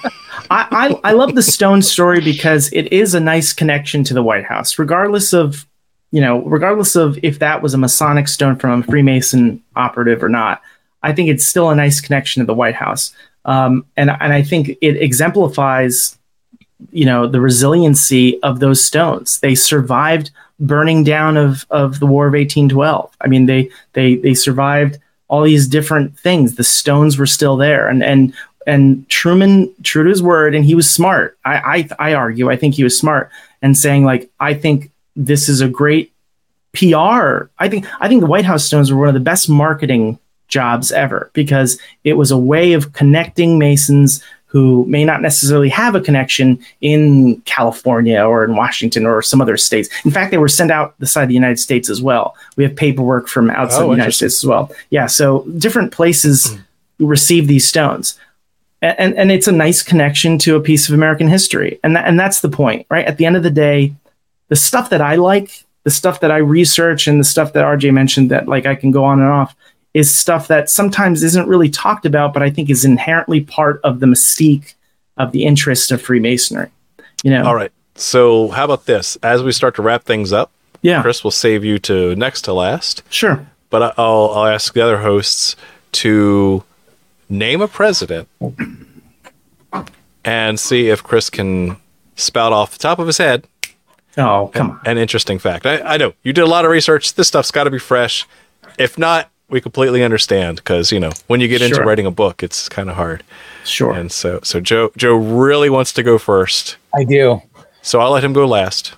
I, 0.51 0.67
I, 1.03 1.09
I 1.09 1.11
love 1.13 1.33
the 1.36 1.41
stone 1.41 1.81
story 1.81 2.19
because 2.21 2.69
it 2.73 2.91
is 2.93 3.15
a 3.15 3.19
nice 3.19 3.51
connection 3.53 4.03
to 4.03 4.13
the 4.13 4.21
White 4.21 4.43
House, 4.45 4.77
regardless 4.77 5.33
of, 5.33 5.65
you 6.16 6.22
know, 6.22 6.41
regardless 6.43 6.95
of 6.95 7.20
if 7.24 7.39
that 7.39 7.61
was 7.61 7.74
a 7.74 7.78
Masonic 7.78 8.30
stone 8.30 8.55
from 8.55 8.80
a 8.80 8.84
Freemason 8.84 9.61
operative 9.76 10.24
or 10.24 10.30
not. 10.30 10.61
I 11.03 11.11
think 11.11 11.28
it's 11.28 11.45
still 11.45 11.70
a 11.70 11.76
nice 11.76 11.99
connection 11.99 12.39
to 12.39 12.45
the 12.45 12.53
White 12.53 12.74
House. 12.74 13.13
Um, 13.43 13.86
and, 13.97 14.09
and 14.09 14.32
I 14.32 14.41
think 14.41 14.70
it 14.80 14.95
exemplifies, 14.95 16.18
you 16.93 17.05
know, 17.05 17.28
the 17.28 17.41
resiliency 17.41 18.41
of 18.43 18.61
those 18.61 18.82
stones. 18.82 19.41
They 19.41 19.55
survived 19.55 20.32
burning 20.57 21.03
down 21.03 21.36
of, 21.36 21.66
of 21.70 21.99
the 21.99 22.05
War 22.05 22.28
of 22.28 22.32
1812. 22.32 23.13
I 23.20 23.28
mean, 23.28 23.45
they, 23.45 23.70
they, 23.91 24.16
they 24.16 24.36
survived 24.36 24.97
all 25.28 25.43
these 25.43 25.68
different 25.68 26.18
things. 26.18 26.55
The 26.55 26.63
stones 26.63 27.18
were 27.18 27.28
still 27.28 27.57
there. 27.57 27.89
And, 27.89 28.01
and, 28.01 28.34
and 28.66 29.07
Truman, 29.09 29.76
true 29.84 30.03
to 30.03 30.09
his 30.09 30.24
word, 30.24 30.55
and 30.55 30.63
he 30.63 30.76
was 30.76 30.89
smart. 30.89 31.38
I, 31.43 31.89
I, 31.99 32.09
I 32.11 32.13
argue, 32.13 32.49
I 32.49 32.55
think 32.55 32.76
he 32.76 32.86
was 32.86 32.97
smart 32.97 33.32
and 33.61 33.78
saying 33.78 34.05
like, 34.05 34.30
I 34.39 34.53
think 34.53 34.91
this 35.16 35.49
is 35.49 35.61
a 35.61 35.68
great 35.68 36.11
PR. 36.74 37.47
I 37.57 37.70
think, 37.70 37.86
I 37.99 38.07
think 38.07 38.22
the 38.22 38.28
White 38.28 38.45
House 38.45 38.66
stones 38.66 38.91
were 38.91 38.99
one 38.99 39.07
of 39.07 39.13
the 39.13 39.20
best 39.20 39.49
marketing 39.49 40.20
jobs 40.47 40.91
ever 40.91 41.32
because 41.34 41.80
it 42.03 42.13
was 42.13 42.32
a 42.32 42.38
way 42.38 42.74
of 42.74 42.93
connecting 42.93 43.57
Masons 43.57 44.24
who 44.55 44.86
may 44.86 45.03
not 45.03 45.22
necessarily 45.22 45.68
have 45.68 45.95
a 45.95 46.01
connection 46.01 46.57
in 46.80 47.41
California 47.41 48.24
or 48.24 48.45
in 48.45 48.55
Washington 48.55 49.05
or 49.05 49.22
some 49.22 49.41
other 49.41 49.57
states. 49.57 49.89
In 50.05 50.11
fact, 50.11 50.32
they 50.32 50.38
were 50.38 50.47
sent 50.47 50.72
out 50.72 50.95
the 50.99 51.07
side 51.07 51.24
of 51.24 51.28
the 51.28 51.36
United 51.36 51.59
States 51.59 51.89
as 51.89 52.01
well. 52.01 52.38
We 52.55 52.63
have 52.63 52.74
paperwork 52.74 53.28
from 53.28 53.49
outside 53.49 53.82
Oh, 53.82 53.88
the 53.88 53.95
United. 53.95 54.13
States 54.13 54.41
as 54.41 54.45
well. 54.45 54.72
Yeah, 54.91 55.07
so 55.07 55.43
different 55.57 55.91
places 55.91 56.55
hmm. 56.99 57.05
receive 57.05 57.47
these 57.47 57.68
stones. 57.68 58.18
And, 58.82 59.16
and 59.16 59.30
it's 59.30 59.47
a 59.47 59.51
nice 59.51 59.84
connection 59.84 60.38
to 60.39 60.55
a 60.55 60.61
piece 60.61 60.88
of 60.88 60.95
American 60.95 61.28
history. 61.28 61.80
And, 61.84 61.95
that, 61.97 62.07
and 62.07 62.18
that's 62.18 62.39
the 62.39 62.49
point, 62.49 62.86
right? 62.89 63.05
At 63.05 63.18
the 63.18 63.26
end 63.26 63.36
of 63.36 63.43
the 63.43 63.51
day, 63.51 63.93
the 64.48 64.56
stuff 64.56 64.89
that 64.89 65.02
I 65.02 65.16
like, 65.16 65.64
the 65.84 65.91
stuff 65.91 66.20
that 66.22 66.32
I 66.32 66.38
research, 66.38 67.08
and 67.08 67.20
the 67.20 67.24
stuff 67.24 67.54
that 67.54 67.66
RJ 67.66 67.93
mentioned 67.93 68.32
that 68.32 68.48
like 68.48 68.66
I 68.66 68.76
can 68.76 68.91
go 68.91 69.04
on 69.04 69.20
and 69.20 69.30
off 69.30 69.56
is 69.93 70.14
stuff 70.14 70.50
that 70.50 70.70
sometimes 70.70 71.24
isn't 71.24 71.48
really 71.48 71.70
talked 71.70 72.06
about, 72.06 72.34
but 72.34 72.43
I 72.43 72.50
think 72.50 72.70
is 72.70 72.84
inherently 72.84 73.41
part 73.41 73.80
of 73.84 74.02
the 74.02 74.06
mystique 74.06 74.74
of 75.18 75.32
the 75.32 75.46
interest 75.46 75.91
of 75.91 76.02
Freemasonry. 76.02 76.70
You 77.24 77.32
know, 77.32 77.46
All 77.46 77.56
right. 77.56 77.72
So 77.96 78.50
how 78.50 78.66
about 78.66 78.86
this? 78.86 79.16
As 79.24 79.41
we 79.41 79.54
start 79.54 79.76
to 79.76 79.82
wrap 79.82 80.04
things 80.04 80.34
up, 80.34 80.52
yeah, 80.82 81.02
Chris 81.02 81.24
will 81.24 81.32
save 81.32 81.64
you 81.64 81.80
to 81.80 82.16
next 82.16 82.41
to 82.43 82.54
last, 82.54 83.04
sure. 83.10 83.48
but 83.70 83.98
I'll 83.98 84.32
I'll 84.32 84.48
ask 84.48 84.74
the 84.74 84.82
other 84.82 84.98
hosts 84.98 85.56
to 85.93 86.64
name 87.30 87.62
a 87.62 87.68
president 87.68 88.28
and 90.26 90.60
see 90.60 90.89
if 90.89 91.02
Chris 91.02 91.30
can 91.30 91.78
spout 92.16 92.52
off 92.52 92.74
the 92.74 92.80
top 92.80 93.00
of 93.00 93.08
his 93.08 93.18
head 93.18 93.48
Oh, 94.18 94.49
come 94.53 94.72
on. 94.72 94.82
an 94.86 94.97
interesting 94.97 95.39
fact. 95.39 95.66
I, 95.66 95.80
I 95.82 95.97
know 95.97 96.13
you 96.24 96.34
did 96.34 96.43
a 96.43 96.47
lot 96.47 96.66
of 96.66 96.72
research. 96.72 97.16
This 97.16 97.28
stuff's 97.28 97.51
got 97.51 97.66
to 97.66 97.72
be 97.72 97.80
fresh. 97.80 98.26
If 98.78 98.97
not, 98.97 99.30
we 99.49 99.61
completely 99.61 100.03
understand 100.03 100.57
because 100.57 100.91
you 100.91 100.99
know 100.99 101.11
when 101.28 101.41
you 101.41 101.47
get 101.47 101.61
into 101.61 101.82
writing 101.82 102.05
a 102.05 102.11
book, 102.11 102.41
it's 102.41 102.70
kind 102.70 102.89
of 102.89 102.95
hard. 102.95 103.24
Sure. 103.63 103.93
And 103.93 104.11
so 104.11 104.39
so 104.43 104.59
Joe 104.59 104.91
Joe 104.97 105.16
really 105.16 105.70
wants 105.70 105.93
to 105.93 106.03
go 106.03 106.18
first. 106.18 106.78
I 106.93 107.03
do. 107.03 107.41
So 107.82 107.99
I'll 107.99 108.11
let 108.11 108.24
him 108.24 108.34
go 108.34 108.47
last 108.47 108.93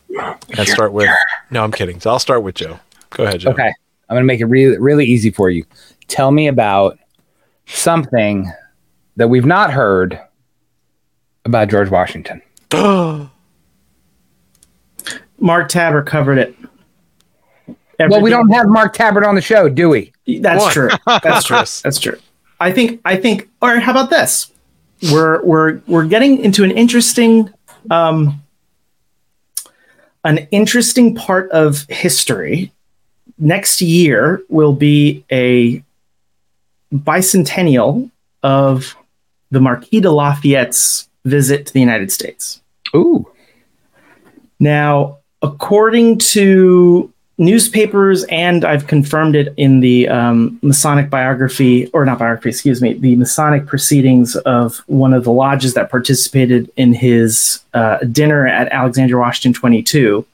and 0.57 0.68
start 0.68 0.93
with. 0.93 1.09
No, 1.51 1.63
I'm 1.63 1.72
kidding. 1.72 1.99
So 1.99 2.09
I'll 2.09 2.20
start 2.20 2.43
with 2.43 2.55
Joe. 2.55 2.80
Go 3.09 3.24
ahead, 3.24 3.41
Joe. 3.41 3.51
Okay. 3.51 3.72
I'm 4.09 4.15
going 4.15 4.24
to 4.24 4.28
make 4.28 4.39
it 4.39 4.45
really, 4.45 4.78
really 4.78 5.05
easy 5.05 5.32
for 5.32 5.49
you. 5.49 5.65
Tell 6.07 6.32
me 6.32 6.47
about 6.47 6.97
something 7.65 8.49
that 9.18 9.28
we've 9.28 9.45
not 9.45 9.74
heard 9.74 10.18
about 11.43 11.70
George 11.70 11.89
Washington. 11.89 12.41
Mark 15.39 15.69
Tabbert 15.69 16.05
covered 16.05 16.38
it. 16.38 16.55
Well, 17.99 18.21
we 18.21 18.29
don't 18.29 18.49
have 18.51 18.67
Mark 18.67 18.95
Tabbert 18.95 19.25
on 19.27 19.35
the 19.35 19.41
show, 19.41 19.69
do 19.69 19.89
we? 19.89 20.13
That's 20.27 20.61
What? 20.63 20.73
true. 20.73 20.89
That's 21.23 21.45
true. 21.45 21.57
That's 21.57 21.99
true. 21.99 22.17
I 22.59 22.71
think. 22.71 23.01
I 23.05 23.15
think. 23.17 23.49
Or 23.61 23.79
how 23.79 23.91
about 23.91 24.09
this? 24.09 24.51
We're 25.11 25.43
we're 25.43 25.79
we're 25.88 26.05
getting 26.05 26.39
into 26.43 26.63
an 26.63 26.71
interesting, 26.71 27.51
um, 27.91 28.41
an 30.23 30.47
interesting 30.51 31.15
part 31.15 31.49
of 31.51 31.85
history. 31.89 32.71
Next 33.39 33.81
year 33.81 34.41
will 34.49 34.73
be 34.73 35.23
a 35.31 35.83
bicentennial 36.93 38.09
of 38.43 38.95
the 39.51 39.59
Marquis 39.59 40.01
de 40.01 40.09
Lafayette's 40.11 41.07
visit 41.25 41.67
to 41.67 41.73
the 41.73 41.79
United 41.79 42.11
States. 42.11 42.61
Ooh. 42.95 43.29
Now, 44.59 45.19
according 45.41 46.19
to 46.19 47.11
newspapers 47.38 48.23
and 48.25 48.65
I've 48.65 48.88
confirmed 48.88 49.35
it 49.35 49.53
in 49.57 49.79
the 49.79 50.09
um, 50.09 50.57
Masonic 50.61 51.09
biography, 51.09 51.88
or 51.88 52.03
not 52.03 52.19
biography, 52.19 52.49
excuse 52.49 52.81
me, 52.81 52.93
the 52.93 53.15
Masonic 53.15 53.67
proceedings 53.67 54.35
of 54.38 54.77
one 54.88 55.13
of 55.13 55.23
the 55.23 55.31
lodges 55.31 55.75
that 55.75 55.91
participated 55.91 56.71
in 56.75 56.93
his 56.93 57.59
uh, 57.73 57.97
dinner 57.99 58.47
at 58.47 58.69
Alexandria 58.69 59.19
Washington 59.19 59.53
22. 59.53 60.25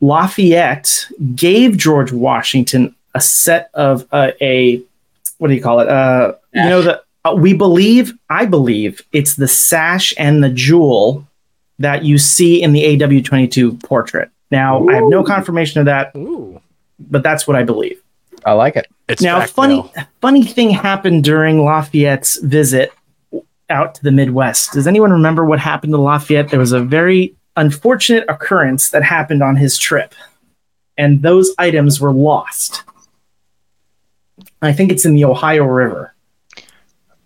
Lafayette 0.00 1.06
gave 1.34 1.76
George 1.76 2.12
Washington 2.12 2.94
a 3.14 3.20
set 3.20 3.70
of 3.74 4.06
uh, 4.12 4.30
a 4.40 4.80
what 5.38 5.48
do 5.48 5.54
you 5.54 5.62
call 5.62 5.80
it? 5.80 5.88
Uh, 5.88 6.34
you 6.54 6.62
know 6.62 6.82
the 6.82 7.02
uh, 7.24 7.34
we 7.34 7.52
believe 7.52 8.12
I 8.30 8.44
believe 8.44 9.02
it's 9.12 9.34
the 9.34 9.48
sash 9.48 10.14
and 10.16 10.42
the 10.42 10.50
jewel 10.50 11.26
that 11.78 12.04
you 12.04 12.18
see 12.18 12.62
in 12.62 12.72
the 12.72 12.82
AW22 12.82 13.82
portrait. 13.82 14.30
Now 14.50 14.86
I 14.88 14.94
have 14.94 15.04
no 15.04 15.22
confirmation 15.22 15.80
of 15.80 15.86
that, 15.86 16.12
Ooh. 16.16 16.60
but 16.98 17.22
that's 17.22 17.46
what 17.46 17.56
I 17.56 17.62
believe. 17.62 18.00
I 18.44 18.52
like 18.52 18.76
it. 18.76 18.86
It's 19.08 19.22
now, 19.22 19.44
funny 19.46 19.90
now. 19.96 20.06
funny 20.20 20.44
thing 20.44 20.70
happened 20.70 21.24
during 21.24 21.64
Lafayette's 21.64 22.38
visit 22.38 22.92
out 23.70 23.94
to 23.96 24.02
the 24.02 24.10
Midwest. 24.10 24.72
Does 24.72 24.86
anyone 24.86 25.10
remember 25.12 25.44
what 25.44 25.58
happened 25.58 25.92
to 25.92 25.98
Lafayette? 25.98 26.50
There 26.50 26.60
was 26.60 26.72
a 26.72 26.80
very 26.80 27.34
unfortunate 27.56 28.24
occurrence 28.28 28.90
that 28.90 29.02
happened 29.02 29.42
on 29.42 29.56
his 29.56 29.76
trip, 29.78 30.14
and 30.96 31.22
those 31.22 31.50
items 31.58 32.00
were 32.00 32.12
lost. 32.12 32.84
I 34.62 34.72
think 34.72 34.90
it's 34.90 35.04
in 35.04 35.14
the 35.14 35.24
Ohio 35.24 35.64
River. 35.64 36.14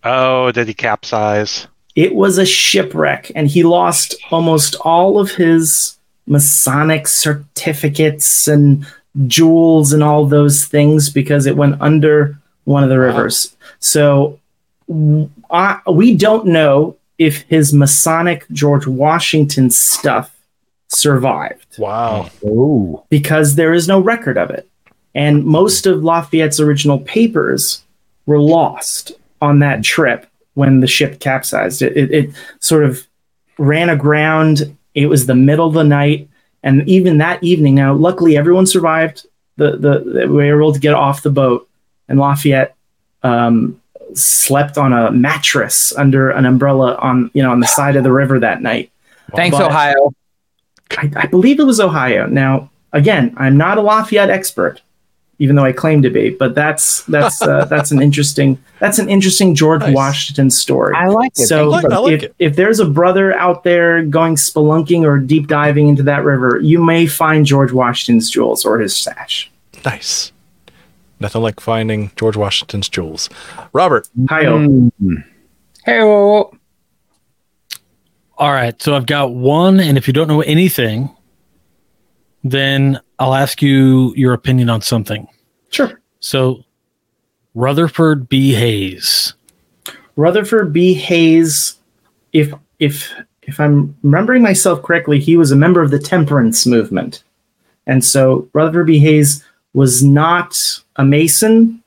Oh, 0.03 0.51
did 0.51 0.67
he 0.67 0.73
capsize? 0.73 1.67
It 1.95 2.15
was 2.15 2.37
a 2.37 2.45
shipwreck, 2.45 3.31
and 3.35 3.47
he 3.47 3.63
lost 3.63 4.15
almost 4.31 4.75
all 4.81 5.19
of 5.19 5.31
his 5.31 5.97
Masonic 6.25 7.07
certificates 7.07 8.47
and 8.47 8.85
jewels 9.27 9.93
and 9.93 10.01
all 10.03 10.25
those 10.25 10.65
things 10.65 11.09
because 11.09 11.45
it 11.45 11.55
went 11.57 11.79
under 11.81 12.37
one 12.63 12.83
of 12.83 12.89
the 12.89 12.97
rivers. 12.99 13.55
So 13.79 14.39
w- 14.87 15.29
I, 15.51 15.79
we 15.91 16.15
don't 16.15 16.47
know 16.47 16.95
if 17.19 17.41
his 17.43 17.73
Masonic 17.73 18.45
George 18.51 18.87
Washington 18.87 19.69
stuff 19.69 20.35
survived 20.87 21.77
Wow. 21.77 22.29
Ooh. 22.43 23.03
because 23.09 23.55
there 23.55 23.73
is 23.73 23.87
no 23.87 23.99
record 23.99 24.37
of 24.37 24.49
it. 24.49 24.67
And 25.15 25.43
most 25.45 25.85
of 25.85 26.03
Lafayette's 26.03 26.59
original 26.59 26.99
papers 26.99 27.83
were 28.25 28.39
lost 28.39 29.11
on 29.41 29.59
that 29.59 29.83
trip 29.83 30.25
when 30.53 30.79
the 30.79 30.87
ship 30.87 31.19
capsized. 31.19 31.81
It, 31.81 31.97
it, 31.97 32.11
it 32.11 32.29
sort 32.59 32.83
of 32.83 33.05
ran 33.57 33.89
aground. 33.89 34.75
It 34.93 35.07
was 35.07 35.25
the 35.25 35.35
middle 35.35 35.67
of 35.67 35.73
the 35.73 35.83
night. 35.83 36.29
And 36.61 36.87
even 36.87 37.17
that 37.17 37.43
evening, 37.43 37.75
now, 37.75 37.93
luckily, 37.93 38.37
everyone 38.37 38.65
survived. 38.65 39.25
The, 39.57 39.77
the, 39.77 39.99
they 39.99 40.25
were 40.25 40.61
able 40.61 40.73
to 40.73 40.79
get 40.79 40.93
off 40.93 41.23
the 41.23 41.29
boat. 41.29 41.67
And 42.07 42.19
Lafayette 42.19 42.75
um, 43.21 43.81
slept 44.13 44.77
on 44.77 44.93
a 44.93 45.11
mattress 45.11 45.93
under 45.95 46.29
an 46.29 46.45
umbrella 46.45 46.95
on, 46.95 47.31
you 47.33 47.43
know, 47.43 47.51
on 47.51 47.59
the 47.59 47.67
side 47.67 47.95
of 47.95 48.03
the 48.03 48.11
river 48.11 48.39
that 48.39 48.61
night. 48.61 48.91
Thanks, 49.35 49.57
But- 49.57 49.67
Ohio. 49.67 50.13
I, 50.97 51.11
I 51.15 51.25
believe 51.25 51.59
it 51.59 51.63
was 51.63 51.79
Ohio. 51.79 52.27
Now, 52.27 52.69
again, 52.91 53.33
I'm 53.37 53.57
not 53.57 53.79
a 53.79 53.81
Lafayette 53.81 54.29
expert, 54.29 54.81
even 55.43 55.57
though 55.57 55.65
I 55.65 55.73
claim 55.73 56.01
to 56.03 56.09
be. 56.09 56.29
But 56.29 56.55
that's 56.55 57.03
that's 57.03 57.41
uh, 57.41 57.65
that's 57.69 57.91
an 57.91 58.01
interesting 58.01 58.57
that's 58.79 58.97
an 58.97 59.09
interesting 59.09 59.55
George 59.55 59.81
Nice. 59.81 59.93
Washington 59.93 60.49
story. 60.49 60.95
I 60.95 61.07
like 61.07 61.33
it. 61.37 61.47
So 61.47 61.69
Thank 61.69 61.83
you. 61.83 61.89
I 61.89 61.97
like 61.97 62.13
if, 62.13 62.23
it. 62.23 62.35
if 62.39 62.55
there's 62.55 62.79
a 62.79 62.85
brother 62.85 63.37
out 63.37 63.65
there 63.65 64.03
going 64.05 64.35
spelunking 64.35 65.03
or 65.03 65.19
deep 65.19 65.47
diving 65.47 65.89
into 65.89 66.03
that 66.03 66.23
river, 66.23 66.61
you 66.63 66.81
may 66.81 67.07
find 67.07 67.45
George 67.45 67.73
Washington's 67.73 68.29
jewels 68.29 68.63
or 68.63 68.79
his 68.79 68.95
sash. 68.95 69.51
Nice. 69.83 70.31
Nothing 71.19 71.41
like 71.41 71.59
finding 71.59 72.11
George 72.15 72.37
Washington's 72.37 72.87
jewels. 72.87 73.29
Robert, 73.73 74.07
Ohio. 74.23 74.59
Mm. 74.59 75.25
Hey, 75.83 75.99
oh. 76.01 76.53
All 78.37 78.51
right, 78.51 78.81
so 78.81 78.95
I've 78.95 79.05
got 79.05 79.33
one, 79.33 79.81
and 79.81 79.97
if 79.97 80.07
you 80.07 80.13
don't 80.13 80.27
know 80.29 80.41
anything, 80.41 81.15
then 82.43 82.99
I'll 83.19 83.35
ask 83.35 83.61
you 83.61 84.13
your 84.15 84.33
opinion 84.33 84.69
on 84.69 84.81
something. 84.81 85.27
Sure. 85.69 86.01
So, 86.19 86.63
Rutherford 87.55 88.27
B. 88.29 88.53
Hayes. 88.53 89.33
Rutherford 90.15 90.73
B. 90.73 90.93
Hayes, 90.93 91.77
if 92.31 92.53
if 92.79 93.13
if 93.43 93.59
I'm 93.59 93.95
remembering 94.03 94.41
myself 94.41 94.81
correctly, 94.81 95.19
he 95.19 95.37
was 95.37 95.51
a 95.51 95.55
member 95.55 95.81
of 95.81 95.91
the 95.91 95.99
temperance 95.99 96.65
movement. 96.65 97.23
And 97.85 98.03
so 98.03 98.47
Rutherford 98.53 98.87
B. 98.87 98.99
Hayes 98.99 99.43
was 99.73 100.03
not 100.03 100.57
a 100.95 101.03
Mason. 101.03 101.83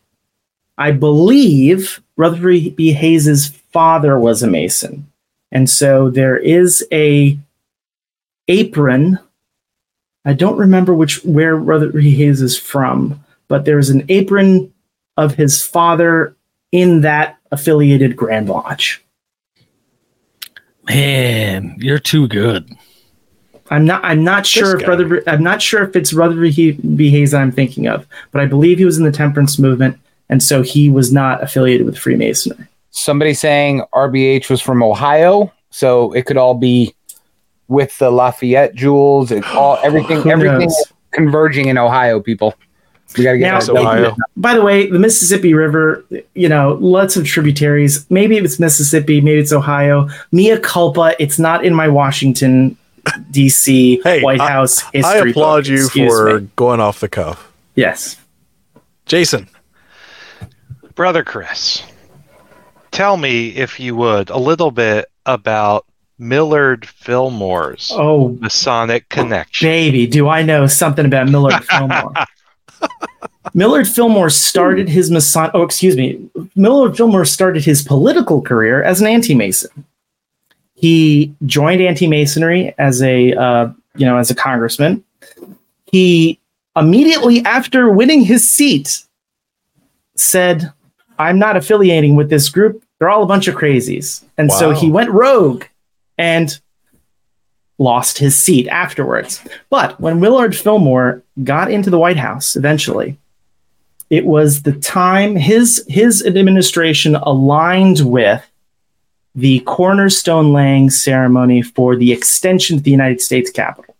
I 0.78 0.92
believe 0.92 2.02
Rutherford 2.16 2.76
B. 2.76 2.92
Hayes's 2.92 3.48
father 3.48 4.18
was 4.18 4.42
a 4.42 4.46
Mason. 4.46 5.10
And 5.52 5.70
so 5.70 6.10
there 6.10 6.36
is 6.36 6.86
a 6.92 7.38
apron. 8.48 9.18
I 10.26 10.32
don't 10.32 10.58
remember 10.58 10.92
which 10.92 11.24
where 11.24 11.54
Rutherford 11.54 12.02
B. 12.02 12.14
Hayes 12.16 12.42
is 12.42 12.58
from, 12.58 13.24
but 13.46 13.64
there's 13.64 13.90
an 13.90 14.04
apron 14.08 14.74
of 15.16 15.36
his 15.36 15.64
father 15.64 16.36
in 16.72 17.02
that 17.02 17.38
affiliated 17.52 18.16
Grand 18.16 18.48
Lodge. 18.48 19.04
Man, 20.88 21.76
you're 21.78 22.00
too 22.00 22.26
good. 22.26 22.68
I'm 23.70 23.84
not. 23.84 24.04
I'm 24.04 24.24
not 24.24 24.46
sure 24.46 24.76
if 24.76 24.82
guy. 24.82 24.88
Rutherford. 24.88 25.22
I'm 25.28 25.44
not 25.44 25.62
sure 25.62 25.84
if 25.84 25.94
it's 25.94 26.12
Rutherford 26.12 26.50
He- 26.50 26.72
B. 26.72 27.08
Hayes 27.10 27.30
that 27.30 27.40
I'm 27.40 27.52
thinking 27.52 27.86
of, 27.86 28.04
but 28.32 28.40
I 28.42 28.46
believe 28.46 28.78
he 28.78 28.84
was 28.84 28.98
in 28.98 29.04
the 29.04 29.12
temperance 29.12 29.60
movement, 29.60 29.96
and 30.28 30.42
so 30.42 30.62
he 30.62 30.90
was 30.90 31.12
not 31.12 31.40
affiliated 31.42 31.86
with 31.86 31.96
Freemasonry. 31.96 32.66
Somebody 32.90 33.32
saying 33.34 33.84
RBH 33.94 34.50
was 34.50 34.60
from 34.60 34.82
Ohio, 34.82 35.52
so 35.70 36.12
it 36.12 36.26
could 36.26 36.36
all 36.36 36.54
be 36.54 36.95
with 37.68 37.96
the 37.98 38.10
Lafayette 38.10 38.74
jewels. 38.74 39.30
It 39.30 39.44
all 39.54 39.78
everything 39.82 40.30
everything 40.30 40.68
knows? 40.68 40.92
converging 41.12 41.68
in 41.68 41.78
Ohio. 41.78 42.20
People, 42.20 42.54
we 43.16 43.24
got 43.24 43.32
to 43.32 43.38
get 43.38 43.50
Now, 43.50 43.56
It's 43.58 43.66
that- 43.66 43.76
Ohio. 43.76 44.16
By 44.36 44.54
the 44.54 44.62
way, 44.62 44.88
the 44.90 44.98
Mississippi 44.98 45.54
River, 45.54 46.04
you 46.34 46.48
know, 46.48 46.76
lots 46.80 47.16
of 47.16 47.24
tributaries. 47.26 48.04
Maybe 48.10 48.36
it's 48.36 48.58
Mississippi, 48.60 49.20
maybe 49.20 49.40
it's 49.40 49.52
Ohio. 49.52 50.08
Mia 50.32 50.58
culpa. 50.60 51.14
It's 51.18 51.38
not 51.38 51.64
in 51.64 51.74
my 51.74 51.88
Washington, 51.88 52.76
D.C. 53.30 54.00
Hey, 54.04 54.22
White 54.22 54.40
I- 54.40 54.48
House 54.50 54.84
I 54.94 55.16
applaud 55.18 55.62
book. 55.64 55.68
you 55.68 55.84
Excuse 55.84 56.12
for 56.12 56.40
me. 56.40 56.48
going 56.56 56.80
off 56.80 57.00
the 57.00 57.08
cuff. 57.08 57.50
yes. 57.74 58.16
Jason, 59.06 59.48
Brother 60.96 61.22
Chris, 61.22 61.82
tell 62.90 63.16
me, 63.16 63.50
if 63.50 63.78
you 63.78 63.94
would, 63.94 64.30
a 64.30 64.36
little 64.38 64.70
bit 64.72 65.06
about 65.26 65.86
Millard 66.18 66.86
Fillmore's 66.86 67.92
Oh, 67.94 68.36
Masonic 68.40 69.08
connection. 69.08 69.66
baby, 69.68 70.06
do 70.06 70.28
I 70.28 70.42
know 70.42 70.66
something 70.66 71.04
about 71.06 71.28
Millard 71.28 71.64
Fillmore? 71.70 72.12
Millard 73.54 73.86
Fillmore 73.88 74.30
started 74.30 74.88
his 74.88 75.10
Mason. 75.10 75.50
Oh, 75.54 75.62
excuse 75.62 75.96
me. 75.96 76.28
Millard 76.56 76.96
Fillmore 76.96 77.24
started 77.24 77.64
his 77.64 77.82
political 77.82 78.42
career 78.42 78.82
as 78.82 79.00
an 79.00 79.06
anti-Mason. 79.06 79.84
He 80.74 81.34
joined 81.46 81.80
anti-Masonry 81.80 82.74
as 82.78 83.02
a 83.02 83.32
uh, 83.34 83.68
you 83.94 84.04
know 84.04 84.18
as 84.18 84.30
a 84.30 84.34
congressman. 84.34 85.02
He 85.90 86.38
immediately 86.76 87.42
after 87.46 87.90
winning 87.90 88.20
his 88.22 88.48
seat 88.50 89.02
said, 90.16 90.70
"I'm 91.18 91.38
not 91.38 91.56
affiliating 91.56 92.14
with 92.14 92.28
this 92.28 92.50
group. 92.50 92.82
They're 92.98 93.08
all 93.08 93.22
a 93.22 93.26
bunch 93.26 93.48
of 93.48 93.54
crazies." 93.54 94.22
And 94.36 94.52
so 94.52 94.70
Wow. 94.72 94.80
he 94.80 94.90
went 94.90 95.10
rogue 95.10 95.64
and 96.18 96.58
lost 97.78 98.18
his 98.18 98.36
seat 98.36 98.68
afterwards. 98.68 99.42
But 99.68 100.00
when 100.00 100.20
Millard 100.20 100.56
Fillmore 100.56 101.22
got 101.44 101.70
into 101.70 101.90
the 101.90 101.98
White 101.98 102.16
House 102.16 102.56
eventually, 102.56 103.18
it 104.08 104.24
was 104.24 104.62
the 104.62 104.72
time 104.72 105.36
his 105.36 105.84
his 105.88 106.24
administration 106.24 107.16
aligned 107.16 108.00
with 108.00 108.48
the 109.34 109.60
cornerstone 109.60 110.52
laying 110.52 110.88
ceremony 110.88 111.60
for 111.60 111.96
the 111.96 112.12
extension 112.12 112.78
to 112.78 112.82
the 112.82 112.90
United 112.90 113.20
States 113.20 113.50
Capitol. 113.50 113.94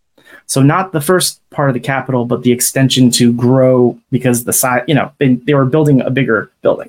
So 0.46 0.62
not 0.62 0.92
the 0.92 1.00
first 1.00 1.40
part 1.50 1.68
of 1.68 1.74
the 1.74 1.80
Capitol, 1.80 2.24
but 2.24 2.42
the 2.42 2.52
extension 2.52 3.10
to 3.12 3.32
grow 3.32 3.98
because 4.10 4.44
the 4.44 4.52
size, 4.52 4.84
you 4.86 4.94
know, 4.94 5.12
they, 5.18 5.34
they 5.34 5.54
were 5.54 5.64
building 5.64 6.00
a 6.00 6.10
bigger 6.10 6.50
building. 6.62 6.88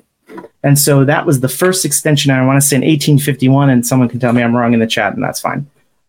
And 0.68 0.78
so 0.78 1.02
that 1.06 1.24
was 1.24 1.40
the 1.40 1.48
first 1.48 1.86
extension. 1.86 2.30
I 2.30 2.44
want 2.44 2.60
to 2.60 2.68
say 2.68 2.76
in 2.76 2.82
1851, 2.82 3.70
and 3.70 3.86
someone 3.86 4.10
can 4.10 4.20
tell 4.20 4.34
me 4.34 4.42
I'm 4.42 4.54
wrong 4.54 4.74
in 4.74 4.80
the 4.80 4.86
chat, 4.86 5.14
and 5.14 5.24
that's 5.24 5.40
fine. 5.40 5.66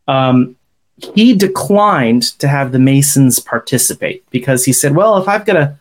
Um, 0.09 0.57
he 1.15 1.33
declined 1.33 2.23
to 2.39 2.49
have 2.49 2.73
the 2.73 2.77
Masons 2.79 3.39
participate 3.39 4.29
because 4.31 4.65
he 4.65 4.73
said, 4.73 4.97
well, 4.97 5.17
if 5.17 5.29
I've 5.29 5.45
got 5.45 5.53
to 5.53 5.77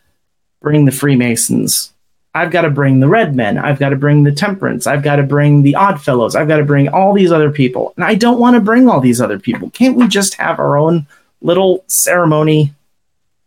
bring 0.61 0.85
the 0.85 0.93
Freemasons, 0.93 1.93
I've 2.37 2.53
got 2.53 2.62
to 2.62 2.70
bring 2.70 3.01
the 3.01 3.09
Red 3.09 3.35
Men, 3.35 3.59
I've 3.59 3.81
got 3.81 3.89
to 3.89 3.97
bring 3.97 4.22
the 4.22 4.31
Temperance, 4.31 4.87
I've 4.87 5.03
got 5.03 5.16
to 5.16 5.24
bring 5.24 5.64
the 5.64 5.74
Odd 5.74 6.01
Fellows, 6.01 6.37
I've 6.37 6.47
got 6.47 6.59
to 6.59 6.64
bring 6.64 6.89
all 6.89 7.12
these 7.12 7.33
other 7.33 7.51
people. 7.51 7.95
And 7.97 8.05
I 8.05 8.14
don't 8.14 8.39
want 8.39 8.55
to 8.55 8.61
bring 8.61 8.89
all 8.89 9.01
these 9.01 9.20
other 9.20 9.41
people. 9.41 9.70
Can't 9.70 9.97
we 9.97 10.07
just 10.07 10.35
have 10.35 10.61
our 10.61 10.76
own 10.76 11.05
little 11.43 11.83
ceremony 11.89 12.74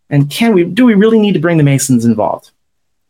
And 0.10 0.30
can 0.30 0.54
we 0.54 0.66
do 0.66 0.86
we 0.86 0.94
really 0.94 1.20
need 1.20 1.36
to 1.36 1.40
bring 1.40 1.58
the 1.58 1.64
Masons 1.64 2.04
involved? 2.04 2.52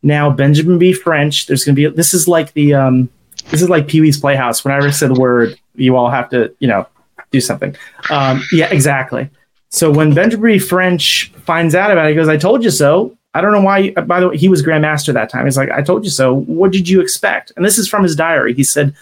Now 0.03 0.29
Benjamin 0.29 0.79
B. 0.79 0.93
French, 0.93 1.47
there's 1.47 1.63
gonna 1.63 1.75
be 1.75 1.87
this 1.87 2.13
is 2.13 2.27
like 2.27 2.53
the 2.53 2.73
um 2.73 3.09
this 3.49 3.61
is 3.61 3.69
like 3.69 3.87
Pee 3.87 4.01
Wee's 4.01 4.19
Playhouse. 4.19 4.63
Whenever 4.63 4.87
I 4.87 4.91
say 4.91 5.07
the 5.07 5.13
word, 5.13 5.59
you 5.75 5.95
all 5.95 6.09
have 6.09 6.29
to, 6.29 6.53
you 6.59 6.67
know, 6.67 6.87
do 7.31 7.41
something. 7.41 7.75
Um, 8.09 8.43
yeah, 8.51 8.67
exactly. 8.71 9.29
So 9.69 9.89
when 9.89 10.13
Benjamin 10.13 10.53
B. 10.53 10.59
French 10.59 11.31
finds 11.45 11.75
out 11.75 11.91
about 11.91 12.05
it, 12.05 12.09
he 12.09 12.15
goes, 12.15 12.27
I 12.27 12.37
told 12.37 12.63
you 12.63 12.71
so. 12.71 13.17
I 13.33 13.39
don't 13.39 13.53
know 13.53 13.61
why. 13.61 13.91
By 13.91 14.19
the 14.19 14.29
way, 14.29 14.37
he 14.37 14.49
was 14.49 14.61
Grandmaster 14.61 15.13
that 15.13 15.29
time. 15.29 15.45
He's 15.45 15.55
like, 15.55 15.71
I 15.71 15.81
told 15.81 16.03
you 16.03 16.09
so. 16.09 16.33
What 16.33 16.71
did 16.71 16.89
you 16.89 16.99
expect? 16.99 17.53
And 17.55 17.65
this 17.65 17.77
is 17.77 17.87
from 17.87 18.03
his 18.03 18.15
diary. 18.15 18.53
He 18.53 18.65
said, 18.65 18.93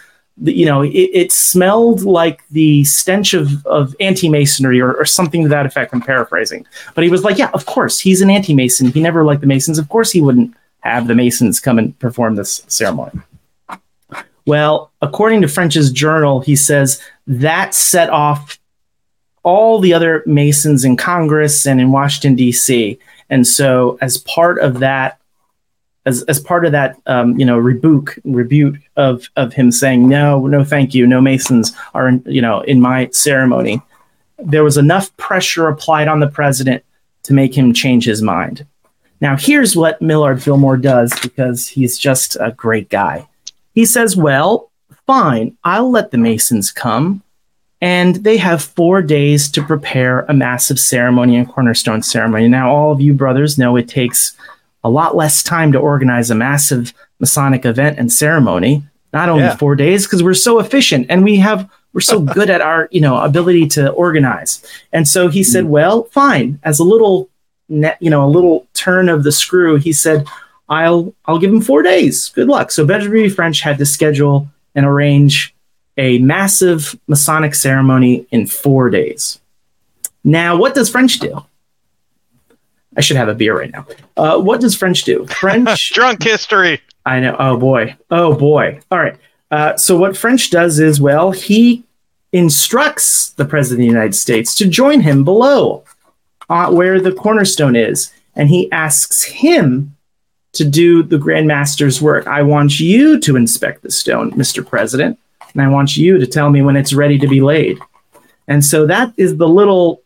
you 0.43 0.65
know, 0.65 0.83
it, 0.83 0.91
it 0.91 1.31
smelled 1.31 2.03
like 2.03 2.47
the 2.49 2.83
stench 2.83 3.33
of, 3.33 3.65
of 3.65 3.95
anti 3.99 4.29
masonry 4.29 4.79
or, 4.79 4.93
or 4.93 5.05
something 5.05 5.41
to 5.41 5.49
that 5.49 5.65
effect. 5.65 5.91
I'm 5.91 6.01
paraphrasing. 6.01 6.67
But 6.93 7.03
he 7.03 7.09
was 7.09 7.23
like, 7.23 7.39
yeah, 7.39 7.49
of 7.55 7.65
course. 7.65 7.99
He's 7.99 8.21
an 8.21 8.29
anti 8.29 8.53
mason. 8.53 8.91
He 8.91 9.01
never 9.01 9.23
liked 9.23 9.41
the 9.41 9.47
Masons. 9.47 9.79
Of 9.79 9.89
course, 9.89 10.11
he 10.11 10.21
wouldn't 10.21 10.55
have 10.81 11.07
the 11.07 11.15
Masons 11.15 11.59
come 11.59 11.77
and 11.77 11.97
perform 11.99 12.35
this 12.35 12.63
ceremony. 12.67 13.19
Well, 14.45 14.91
according 15.01 15.41
to 15.41 15.47
French's 15.47 15.91
journal, 15.91 16.39
he 16.41 16.55
says 16.55 17.01
that 17.27 17.73
set 17.75 18.09
off 18.09 18.59
all 19.43 19.79
the 19.79 19.93
other 19.93 20.23
Masons 20.25 20.83
in 20.83 20.97
Congress 20.97 21.65
and 21.67 21.79
in 21.79 21.91
Washington, 21.91 22.35
D.C. 22.35 22.97
And 23.29 23.45
so, 23.45 23.97
as 24.01 24.17
part 24.17 24.59
of 24.59 24.79
that, 24.79 25.19
as, 26.05 26.23
as 26.23 26.39
part 26.39 26.65
of 26.65 26.71
that, 26.71 26.99
um, 27.05 27.37
you 27.39 27.45
know, 27.45 27.57
rebuke, 27.57 28.17
rebuke 28.23 28.77
of 28.95 29.29
of 29.35 29.53
him 29.53 29.71
saying 29.71 30.09
no, 30.09 30.47
no, 30.47 30.63
thank 30.63 30.95
you, 30.95 31.05
no 31.05 31.21
Masons 31.21 31.75
are, 31.93 32.07
in, 32.07 32.23
you 32.25 32.41
know, 32.41 32.61
in 32.61 32.81
my 32.81 33.09
ceremony. 33.11 33.81
There 34.39 34.63
was 34.63 34.77
enough 34.77 35.15
pressure 35.17 35.67
applied 35.67 36.07
on 36.07 36.21
the 36.21 36.27
president 36.27 36.83
to 37.23 37.33
make 37.33 37.55
him 37.55 37.73
change 37.73 38.05
his 38.05 38.21
mind. 38.21 38.65
Now, 39.21 39.35
here's 39.37 39.75
what 39.75 40.01
Millard 40.01 40.41
Fillmore 40.41 40.77
does 40.77 41.17
because 41.19 41.67
he's 41.67 41.97
just 41.97 42.37
a 42.39 42.51
great 42.51 42.89
guy. 42.89 43.27
He 43.73 43.85
says, 43.85 44.15
Well, 44.15 44.71
fine, 45.05 45.57
I'll 45.63 45.91
let 45.91 46.11
the 46.11 46.17
Masons 46.17 46.71
come. 46.71 47.21
And 47.81 48.17
they 48.17 48.37
have 48.37 48.61
four 48.61 49.01
days 49.01 49.49
to 49.51 49.63
prepare 49.63 50.21
a 50.21 50.33
massive 50.33 50.79
ceremony 50.79 51.37
and 51.37 51.47
cornerstone 51.47 52.03
ceremony. 52.03 52.47
Now, 52.49 52.73
all 52.73 52.91
of 52.91 52.99
you 52.99 53.13
brothers 53.13 53.57
know 53.57 53.77
it 53.77 53.87
takes 53.87 54.35
a 54.83 54.89
lot 54.89 55.15
less 55.15 55.43
time 55.43 55.71
to 55.71 55.79
organize 55.79 56.29
a 56.29 56.35
massive 56.35 56.93
Masonic 57.19 57.65
event 57.65 57.97
and 57.97 58.11
ceremony. 58.11 58.83
Not 59.13 59.29
only 59.29 59.43
Yeah. 59.43 59.55
four 59.55 59.75
days, 59.75 60.05
because 60.05 60.21
we're 60.23 60.33
so 60.33 60.59
efficient 60.59 61.07
and 61.09 61.23
we 61.23 61.37
have 61.37 61.69
we're 61.93 62.01
so 62.01 62.19
good 62.35 62.49
at 62.49 62.61
our 62.61 62.87
you 62.91 63.01
know 63.01 63.17
ability 63.17 63.67
to 63.69 63.89
organize. 63.91 64.63
And 64.93 65.07
so 65.07 65.27
he 65.27 65.43
said, 65.43 65.65
mm. 65.65 65.69
"Well, 65.69 66.03
fine." 66.11 66.59
As 66.63 66.79
a 66.79 66.83
little 66.83 67.29
net, 67.69 67.97
you 67.99 68.09
know, 68.09 68.25
a 68.25 68.27
little 68.27 68.67
turn 68.73 69.09
of 69.09 69.23
the 69.23 69.31
screw, 69.31 69.77
he 69.77 69.93
said, 69.93 70.27
"I'll 70.67 71.13
I'll 71.25 71.39
give 71.39 71.51
him 71.51 71.61
four 71.61 71.81
days. 71.83 72.29
Good 72.29 72.47
luck." 72.47 72.71
So 72.71 72.85
Benjamin 72.85 73.29
French 73.29 73.61
had 73.61 73.77
to 73.77 73.85
schedule 73.85 74.47
and 74.75 74.85
arrange 74.85 75.55
a 75.97 76.19
massive 76.19 76.97
Masonic 77.07 77.55
ceremony 77.55 78.25
in 78.31 78.47
four 78.47 78.89
days. 78.89 79.39
Now, 80.23 80.55
what 80.55 80.73
does 80.73 80.89
French 80.89 81.19
do? 81.19 81.43
I 82.95 83.01
should 83.01 83.17
have 83.17 83.29
a 83.29 83.35
beer 83.35 83.57
right 83.57 83.71
now. 83.71 83.85
Uh, 84.17 84.39
what 84.39 84.61
does 84.61 84.75
French 84.75 85.03
do? 85.03 85.25
French 85.39 85.93
Drunk 85.93 86.23
history. 86.23 86.81
I 87.05 87.19
know. 87.19 87.35
Oh 87.39 87.57
boy. 87.57 87.95
Oh 88.11 88.35
boy. 88.35 88.79
All 88.91 88.99
right. 88.99 89.17
Uh, 89.51 89.77
so 89.77 89.97
what 89.97 90.17
French 90.17 90.49
does 90.49 90.79
is, 90.79 91.01
well, 91.01 91.31
he 91.31 91.83
instructs 92.31 93.31
the 93.31 93.45
president 93.45 93.79
of 93.79 93.87
the 93.87 93.93
United 93.93 94.15
States 94.15 94.53
to 94.55 94.67
join 94.67 95.01
him 95.01 95.23
below, 95.23 95.83
uh, 96.49 96.71
where 96.71 96.99
the 96.99 97.11
cornerstone 97.11 97.75
is, 97.75 98.11
and 98.35 98.49
he 98.49 98.71
asks 98.71 99.23
him 99.23 99.95
to 100.53 100.65
do 100.67 101.03
the 101.03 101.17
Grand 101.17 101.47
Master's 101.47 102.01
work. 102.01 102.25
I 102.27 102.41
want 102.41 102.79
you 102.79 103.19
to 103.19 103.35
inspect 103.35 103.83
the 103.83 103.91
stone, 103.91 104.31
Mr. 104.31 104.65
President, 104.65 105.19
and 105.53 105.61
I 105.61 105.67
want 105.69 105.95
you 105.95 106.17
to 106.17 106.25
tell 106.25 106.49
me 106.49 106.61
when 106.61 106.75
it's 106.75 106.93
ready 106.93 107.17
to 107.19 107.27
be 107.27 107.41
laid. 107.41 107.79
And 108.47 108.65
so 108.65 108.87
that 108.87 109.13
is 109.17 109.37
the 109.37 109.47
little 109.47 110.01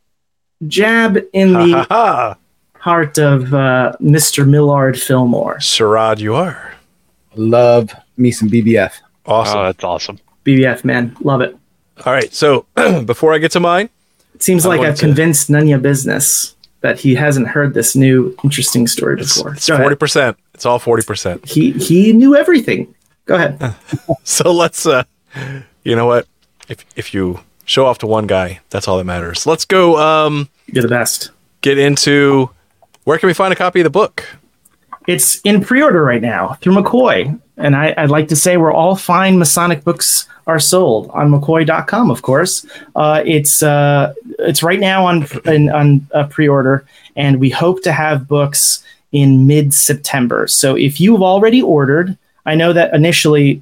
jab 0.67 1.17
in 1.31 1.53
the 1.53 1.71
ha 1.71 1.87
ha. 1.89 2.37
heart 2.75 3.17
of 3.17 3.53
uh, 3.53 3.93
Mr. 4.01 4.47
Millard 4.47 4.99
Fillmore. 4.99 5.57
Sherrod, 5.59 6.19
you 6.19 6.35
are. 6.35 6.73
Love 7.35 7.93
me 8.17 8.31
some 8.31 8.49
BBF. 8.49 8.93
Awesome. 9.25 9.59
Oh, 9.59 9.63
that's 9.63 9.83
awesome. 9.83 10.19
BBF, 10.45 10.83
man. 10.83 11.15
Love 11.21 11.39
it. 11.41 11.57
All 12.05 12.11
right. 12.13 12.33
So 12.33 12.65
before 13.05 13.33
I 13.33 13.37
get 13.37 13.51
to 13.53 13.59
mine, 13.61 13.85
It 13.85 13.91
seems 14.43 14.65
I 14.65 14.69
like 14.69 14.81
I've 14.81 14.95
to- 14.95 15.05
convinced 15.05 15.49
Nunya 15.49 15.81
Business 15.81 16.55
that 16.81 16.99
he 16.99 17.15
hasn't 17.15 17.47
heard 17.47 17.73
this 17.73 17.95
new 17.95 18.35
interesting 18.43 18.87
story 18.87 19.15
before. 19.15 19.53
it's 19.53 19.69
40%. 19.69 20.35
It's 20.53 20.65
all 20.65 20.79
40%. 20.79 21.45
He 21.45 21.71
he 21.71 22.11
knew 22.13 22.35
everything. 22.35 22.93
Go 23.25 23.35
ahead. 23.35 23.73
So 24.25 24.51
let's, 24.51 24.85
uh, 24.85 25.03
you 25.83 25.95
know 25.95 26.05
what? 26.05 26.27
If, 26.67 26.85
if 26.95 27.13
you 27.13 27.39
show 27.65 27.85
off 27.85 27.99
to 27.99 28.07
one 28.07 28.27
guy, 28.27 28.59
that's 28.69 28.87
all 28.87 28.97
that 28.97 29.05
matters. 29.05 29.45
Let's 29.47 29.63
go 29.65 29.97
um, 29.97 30.49
You're 30.67 30.81
the 30.83 30.89
best. 30.89 31.31
get 31.61 31.77
into 31.77 32.49
where 33.05 33.17
can 33.17 33.27
we 33.27 33.33
find 33.33 33.51
a 33.53 33.55
copy 33.55 33.79
of 33.79 33.85
the 33.85 33.89
book? 33.89 34.25
It's 35.07 35.39
in 35.41 35.61
pre-order 35.61 36.03
right 36.03 36.21
now 36.21 36.53
through 36.61 36.73
Macoy, 36.75 37.39
and 37.57 37.75
I, 37.75 37.93
I'd 37.97 38.09
like 38.09 38.27
to 38.29 38.35
say 38.35 38.55
we're 38.57 38.71
all 38.73 38.95
fine 38.95 39.37
Masonic 39.39 39.83
books 39.83 40.27
are 40.47 40.59
sold 40.59 41.09
on 41.11 41.31
Macoy.com. 41.31 42.11
Of 42.11 42.21
course, 42.21 42.65
uh, 42.95 43.23
it's 43.25 43.63
uh, 43.63 44.13
it's 44.39 44.63
right 44.63 44.79
now 44.79 45.05
on 45.05 45.27
in, 45.45 45.69
on 45.69 46.07
uh, 46.13 46.27
pre-order, 46.27 46.85
and 47.15 47.39
we 47.39 47.49
hope 47.49 47.81
to 47.83 47.91
have 47.91 48.27
books 48.27 48.83
in 49.11 49.45
mid-September. 49.45 50.47
So 50.47 50.75
if 50.75 50.99
you've 50.99 51.21
already 51.21 51.61
ordered, 51.61 52.17
I 52.45 52.55
know 52.55 52.73
that 52.73 52.93
initially 52.93 53.61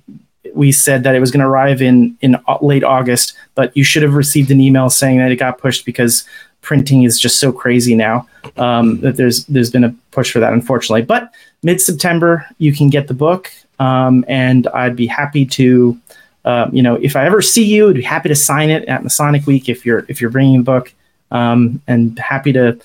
we 0.54 0.72
said 0.72 1.04
that 1.04 1.16
it 1.16 1.20
was 1.20 1.32
going 1.32 1.42
to 1.42 1.48
arrive 1.48 1.82
in 1.82 2.18
in 2.22 2.38
late 2.62 2.84
August, 2.84 3.34
but 3.56 3.76
you 3.76 3.84
should 3.84 4.04
have 4.04 4.16
received 4.16 4.52
an 4.52 4.60
email 4.60 4.90
saying 4.90 5.20
that 5.20 5.32
it 5.32 5.38
got 5.38 5.58
pushed 5.58 5.86
because 5.86 6.26
printing 6.62 7.04
is 7.04 7.20
just 7.20 7.40
so 7.40 7.52
crazy 7.52 7.96
now 7.96 8.28
um, 8.58 9.00
that 9.02 9.18
there's 9.18 9.46
there's 9.46 9.72
been 9.72 9.84
a 9.84 9.96
push 10.12 10.32
for 10.32 10.40
that, 10.40 10.54
unfortunately. 10.54 11.02
But 11.02 11.32
mid 11.64 11.82
September, 11.82 12.46
you 12.58 12.74
can 12.74 12.90
get 12.90 13.08
the 13.08 13.14
book, 13.14 13.52
um, 13.80 14.26
and 14.28 14.68
I'd 14.68 14.96
be 14.96 15.08
happy 15.08 15.46
to, 15.48 16.00
uh, 16.46 16.70
you 16.72 16.82
know, 16.82 16.96
if 16.96 17.16
I 17.16 17.26
ever 17.26 17.42
see 17.42 17.64
you, 17.64 17.90
I'd 17.90 17.96
be 17.96 18.02
happy 18.02 18.30
to 18.30 18.36
sign 18.36 18.70
it 18.70 18.86
at 18.86 19.04
Masonic 19.04 19.46
Week 19.46 19.70
if 19.70 19.86
you're 19.86 20.06
if 20.08 20.22
you're 20.22 20.30
bringing 20.32 20.62
a 20.62 20.64
book, 20.64 20.94
um, 21.32 21.82
and 21.88 22.18
happy 22.20 22.54
to 22.54 22.80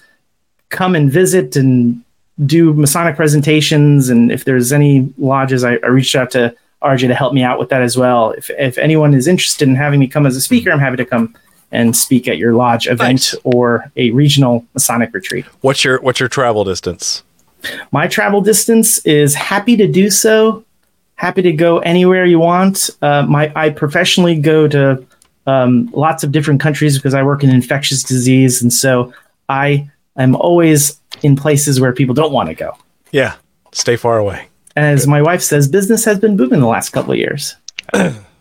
come 0.68 0.94
and 0.94 1.10
visit 1.10 1.56
and 1.56 2.02
do 2.44 2.74
Masonic 2.74 3.16
presentations. 3.16 4.08
And 4.08 4.30
if 4.30 4.44
there's 4.44 4.72
any 4.72 5.12
lodges, 5.16 5.64
I, 5.64 5.74
I 5.76 5.86
reached 5.86 6.14
out 6.14 6.30
to 6.32 6.54
RJ 6.82 7.08
to 7.08 7.14
help 7.14 7.32
me 7.32 7.42
out 7.42 7.58
with 7.58 7.70
that 7.70 7.82
as 7.82 7.96
well. 7.96 8.32
If 8.32 8.50
if 8.50 8.76
anyone 8.78 9.14
is 9.14 9.26
interested 9.26 9.68
in 9.68 9.74
having 9.74 10.00
me 10.00 10.06
come 10.06 10.26
as 10.26 10.36
a 10.36 10.40
speaker, 10.40 10.70
I'm 10.70 10.78
happy 10.78 10.96
to 10.98 11.06
come 11.06 11.34
and 11.72 11.96
speak 11.96 12.28
at 12.28 12.38
your 12.38 12.54
lodge 12.54 12.86
event 12.86 13.32
Nice. 13.32 13.34
or 13.44 13.90
a 13.96 14.10
regional 14.10 14.64
Masonic 14.74 15.12
retreat. 15.12 15.44
What's 15.62 15.82
your, 15.82 16.00
what's 16.00 16.20
your 16.20 16.28
travel 16.28 16.64
distance? 16.64 17.22
My 17.90 18.06
travel 18.06 18.40
distance 18.40 19.04
is 19.04 19.34
happy 19.34 19.76
to 19.76 19.88
do 19.88 20.10
so. 20.10 20.64
Happy 21.16 21.42
to 21.42 21.52
go 21.52 21.78
anywhere 21.80 22.24
you 22.24 22.38
want. 22.38 22.90
Uh, 23.02 23.22
my 23.22 23.52
I 23.56 23.70
professionally 23.70 24.38
go 24.38 24.68
to 24.68 25.04
um, 25.46 25.90
lots 25.92 26.22
of 26.24 26.32
different 26.32 26.60
countries 26.60 26.96
because 26.98 27.14
I 27.14 27.22
work 27.22 27.42
in 27.42 27.50
infectious 27.50 28.02
disease, 28.02 28.62
and 28.62 28.72
so 28.72 29.12
I 29.48 29.90
am 30.16 30.34
always 30.36 31.00
in 31.22 31.36
places 31.36 31.80
where 31.80 31.92
people 31.92 32.14
don't 32.14 32.32
want 32.32 32.48
to 32.48 32.54
go. 32.54 32.76
Yeah. 33.12 33.34
Stay 33.72 33.96
far 33.96 34.18
away. 34.18 34.48
As 34.76 35.06
my 35.06 35.22
wife 35.22 35.40
says, 35.42 35.68
business 35.68 36.04
has 36.04 36.18
been 36.18 36.36
booming 36.36 36.60
the 36.60 36.66
last 36.66 36.90
couple 36.90 37.12
of 37.12 37.18
years. 37.18 37.56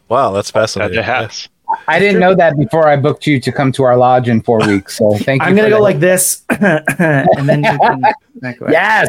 Wow. 0.07 0.33
That's 0.33 0.51
That 0.51 0.59
fascinating. 0.59 0.99
it 0.99 1.03
has. 1.05 1.49
I 1.87 1.97
didn't 1.97 2.19
know 2.19 2.35
that 2.35 2.55
before 2.59 2.87
I 2.87 2.95
booked 2.95 3.25
you 3.25 3.39
to 3.39 3.51
come 3.51 3.71
to 3.71 3.83
our 3.83 3.97
lodge 3.97 4.29
in 4.29 4.41
four 4.43 4.59
weeks. 4.67 4.97
So 4.97 5.13
thank 5.17 5.41
you. 5.41 5.47
I'm 5.47 5.55
gonna 5.55 5.69
go 5.69 5.77
that. 5.77 5.81
like 5.81 5.99
this, 5.99 6.43
and 6.49 7.49
then 7.49 7.63
you 7.63 7.79
can 7.79 8.03
yes. 8.69 9.07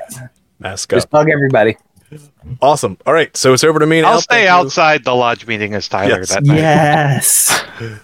Mask 0.59 0.91
up. 0.91 0.97
Just 0.97 1.09
hug 1.12 1.29
everybody. 1.29 1.77
Awesome. 2.63 2.97
All 3.07 3.13
right. 3.13 3.37
So 3.37 3.53
it's 3.53 3.65
over 3.65 3.79
to 3.79 3.87
me 3.87 4.01
now. 4.03 4.13
I'll 4.13 4.21
stay 4.21 4.35
Thank 4.37 4.45
you. 4.47 4.51
outside 4.51 5.05
the 5.05 5.15
lodge 5.15 5.47
meeting 5.47 5.75
as 5.75 5.89
Tyler 5.89 6.19
Yes. 6.21 6.29
that 6.31 6.45
night. 6.45 6.57
Yes. 6.59 7.65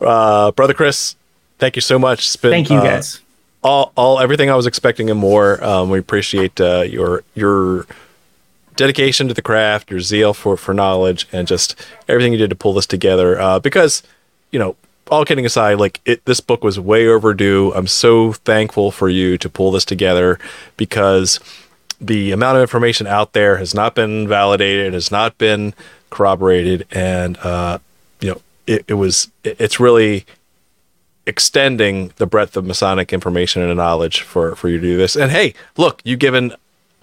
Uh, 0.00 0.52
Brother 0.52 0.74
Chris, 0.74 1.16
thank 1.58 1.74
you 1.74 1.82
so 1.82 1.98
much. 1.98 2.20
It's 2.20 2.36
been, 2.36 2.52
Thank 2.52 2.70
you, 2.70 2.76
uh, 2.76 2.84
guys. 2.84 3.20
all, 3.64 3.90
all 3.96 4.20
everything 4.20 4.48
I 4.48 4.54
was 4.54 4.64
expecting 4.64 5.10
and 5.10 5.18
more. 5.18 5.62
Um, 5.64 5.90
we 5.90 5.98
appreciate 5.98 6.60
uh, 6.60 6.82
your 6.82 7.24
your 7.34 7.84
dedication 8.76 9.26
to 9.26 9.34
the 9.34 9.42
craft, 9.42 9.90
your 9.90 9.98
zeal 9.98 10.34
for 10.34 10.56
for 10.56 10.72
knowledge, 10.72 11.26
and 11.32 11.48
just 11.48 11.74
everything 12.08 12.30
you 12.32 12.38
did 12.38 12.50
to 12.50 12.54
pull 12.54 12.74
this 12.74 12.86
together. 12.86 13.40
Uh, 13.40 13.58
because 13.58 14.04
you 14.52 14.60
know, 14.60 14.76
all 15.10 15.24
kidding 15.24 15.44
aside, 15.44 15.78
like 15.80 16.00
it, 16.04 16.24
this 16.26 16.38
book 16.38 16.62
was 16.62 16.78
way 16.78 17.08
overdue. 17.08 17.72
I'm 17.74 17.88
so 17.88 18.34
thankful 18.34 18.92
for 18.92 19.08
you 19.08 19.36
to 19.38 19.48
pull 19.48 19.72
this 19.72 19.84
together 19.84 20.38
because 20.76 21.40
the 22.00 22.32
amount 22.32 22.56
of 22.56 22.62
information 22.62 23.06
out 23.06 23.32
there 23.32 23.56
has 23.56 23.74
not 23.74 23.94
been 23.94 24.28
validated, 24.28 24.94
has 24.94 25.10
not 25.10 25.36
been 25.38 25.74
corroborated, 26.10 26.86
and 26.90 27.36
uh, 27.38 27.78
you 28.20 28.30
know, 28.30 28.40
it, 28.66 28.84
it 28.88 28.94
was 28.94 29.30
it, 29.44 29.56
it's 29.58 29.80
really 29.80 30.24
extending 31.26 32.12
the 32.16 32.26
breadth 32.26 32.56
of 32.56 32.64
Masonic 32.64 33.12
information 33.12 33.62
and 33.62 33.76
knowledge 33.76 34.22
for 34.22 34.54
for 34.56 34.68
you 34.68 34.78
to 34.78 34.86
do 34.86 34.96
this. 34.96 35.16
And 35.16 35.30
hey, 35.30 35.54
look, 35.76 36.00
you've 36.04 36.18
given 36.20 36.52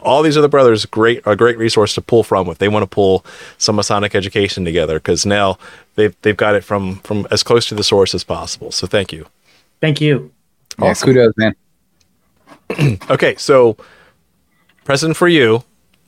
all 0.02 0.22
these 0.22 0.38
other 0.38 0.48
brothers 0.48 0.86
great 0.86 1.22
a 1.26 1.36
great 1.36 1.58
resource 1.58 1.96
to 1.96 2.02
pull 2.02 2.24
from 2.24 2.48
if 2.50 2.58
they 2.60 2.68
want 2.70 2.84
to 2.84 2.88
pull 2.88 3.26
some 3.58 3.76
Masonic 3.76 4.14
education 4.16 4.64
together 4.66 4.96
because 5.00 5.26
now 5.26 5.58
they've 5.96 6.16
they've 6.22 6.38
got 6.38 6.56
it 6.56 6.64
from 6.64 6.98
from 7.00 7.28
as 7.32 7.44
close 7.44 7.68
to 7.68 7.76
the 7.76 7.84
source 7.84 8.14
as 8.16 8.24
possible. 8.24 8.72
So 8.72 8.88
thank 8.88 9.12
you. 9.12 9.28
Thank 9.82 10.00
you. 10.02 10.32
Yeah, 10.80 10.90
Awesome. 10.92 11.08
kudos, 11.08 11.34
man. 11.38 11.56
Okay, 13.10 13.36
so 13.36 13.78
President 14.86 15.18
for 15.18 15.28
you. 15.28 15.64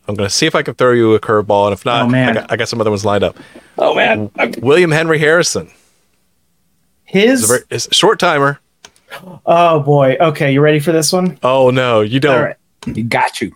I'm 0.08 0.16
going 0.16 0.30
to 0.30 0.34
see 0.34 0.46
if 0.46 0.56
I 0.56 0.62
can 0.64 0.74
throw 0.76 0.94
you 0.94 1.14
a 1.16 1.20
curveball, 1.20 1.66
and 1.66 1.74
if 1.74 1.84
not, 1.84 2.04
Oh, 2.06 2.08
man. 2.08 2.30
I, 2.30 2.34
got, 2.42 2.52
I 2.54 2.56
got 2.56 2.70
some 2.70 2.80
other 2.80 2.90
ones 2.90 3.04
lined 3.04 3.26
up. 3.26 3.36
Oh 3.78 3.94
man, 3.94 4.32
William 4.60 4.90
Henry 4.90 5.20
Harrison. 5.20 5.70
his. 7.04 7.42
It's 7.42 7.50
a, 7.52 7.54
very, 7.54 7.64
it's 7.70 7.88
a 7.88 7.94
short 7.94 8.20
timer. 8.20 8.60
oh 9.46 9.82
boy. 9.82 10.16
Okay, 10.20 10.52
you 10.54 10.62
ready 10.62 10.80
for 10.80 10.92
this 10.94 11.12
one? 11.14 11.38
Oh 11.44 11.70
no, 11.70 12.02
you 12.02 12.20
don't. 12.20 12.36
All 12.38 12.44
right. 12.46 12.56
You 12.88 13.04
got 13.04 13.42
you. 13.42 13.54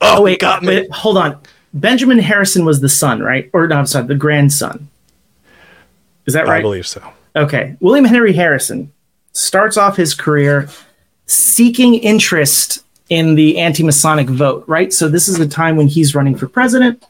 Oh, 0.00 0.18
Oh 0.18 0.22
wait, 0.22 0.38
got 0.40 0.62
me. 0.62 0.68
wait, 0.68 0.90
hold 0.92 1.16
on. 1.16 1.40
Benjamin 1.72 2.18
Harrison 2.20 2.64
was 2.64 2.80
the 2.80 2.88
son, 2.88 3.20
right? 3.20 3.50
Or 3.52 3.66
no, 3.66 3.76
I'm 3.76 3.86
sorry, 3.86 4.06
the 4.06 4.14
grandson. 4.14 4.88
Is 6.26 6.34
that 6.34 6.46
right? 6.46 6.58
I 6.58 6.62
believe 6.62 6.86
so. 6.86 7.02
Okay. 7.34 7.76
William 7.80 8.04
Henry 8.04 8.32
Harrison 8.32 8.92
starts 9.32 9.76
off 9.76 9.96
his 9.96 10.14
career 10.14 10.68
seeking 11.26 11.94
interest 11.96 12.83
in 13.14 13.36
the 13.36 13.58
anti-Masonic 13.58 14.28
vote, 14.28 14.64
right? 14.66 14.92
So 14.92 15.08
this 15.08 15.28
is 15.28 15.38
a 15.38 15.46
time 15.46 15.76
when 15.76 15.86
he's 15.86 16.14
running 16.14 16.36
for 16.36 16.48
president. 16.48 17.04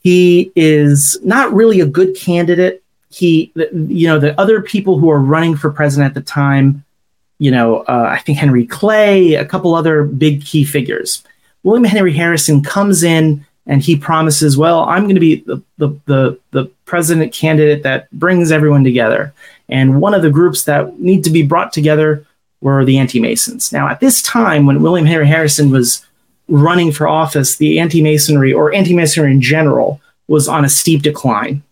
He 0.00 0.52
is 0.54 1.18
not 1.24 1.52
really 1.52 1.80
a 1.80 1.86
good 1.86 2.16
candidate. 2.16 2.84
He, 3.10 3.52
you 3.54 4.06
know, 4.06 4.20
the 4.20 4.38
other 4.40 4.62
people 4.62 4.98
who 4.98 5.10
are 5.10 5.18
running 5.18 5.56
for 5.56 5.70
president 5.70 6.10
at 6.10 6.14
the 6.14 6.20
time, 6.20 6.84
you 7.38 7.50
know, 7.50 7.80
uh, 7.80 8.08
I 8.16 8.18
think 8.20 8.38
Henry 8.38 8.64
Clay, 8.64 9.34
a 9.34 9.44
couple 9.44 9.74
other 9.74 10.04
big 10.04 10.44
key 10.44 10.64
figures. 10.64 11.24
William 11.64 11.84
Henry 11.84 12.12
Harrison 12.12 12.62
comes 12.62 13.02
in 13.02 13.44
and 13.66 13.82
he 13.82 13.96
promises, 13.96 14.56
well, 14.56 14.84
I'm 14.84 15.02
going 15.02 15.16
to 15.16 15.20
be 15.20 15.36
the, 15.36 15.60
the, 15.78 15.88
the, 16.06 16.38
the 16.52 16.64
president 16.84 17.32
candidate 17.32 17.82
that 17.82 18.08
brings 18.12 18.52
everyone 18.52 18.84
together. 18.84 19.34
And 19.68 20.00
one 20.00 20.14
of 20.14 20.22
the 20.22 20.30
groups 20.30 20.62
that 20.64 21.00
need 21.00 21.24
to 21.24 21.30
be 21.30 21.42
brought 21.42 21.72
together 21.72 22.24
were 22.60 22.84
the 22.84 22.98
anti 22.98 23.20
Masons. 23.20 23.72
Now, 23.72 23.88
at 23.88 24.00
this 24.00 24.22
time, 24.22 24.66
when 24.66 24.82
William 24.82 25.06
Henry 25.06 25.26
Harrison 25.26 25.70
was 25.70 26.04
running 26.48 26.92
for 26.92 27.06
office, 27.06 27.56
the 27.56 27.78
anti 27.78 28.02
Masonry 28.02 28.52
or 28.52 28.72
anti 28.74 28.94
Masonry 28.94 29.30
in 29.30 29.40
general 29.40 30.00
was 30.26 30.48
on 30.48 30.64
a 30.64 30.68
steep 30.68 31.02
decline. 31.02 31.62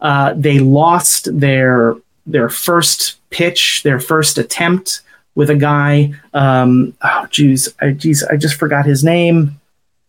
Uh, 0.00 0.34
they 0.36 0.58
lost 0.58 1.28
their 1.38 1.96
their 2.26 2.48
first 2.48 3.16
pitch, 3.30 3.82
their 3.82 3.98
first 3.98 4.38
attempt 4.38 5.00
with 5.34 5.50
a 5.50 5.56
guy. 5.56 6.12
Um, 6.34 6.94
oh, 7.02 7.26
geez, 7.30 7.72
I, 7.80 7.92
geez, 7.92 8.22
I 8.24 8.36
just 8.36 8.56
forgot 8.56 8.84
his 8.84 9.02
name. 9.02 9.60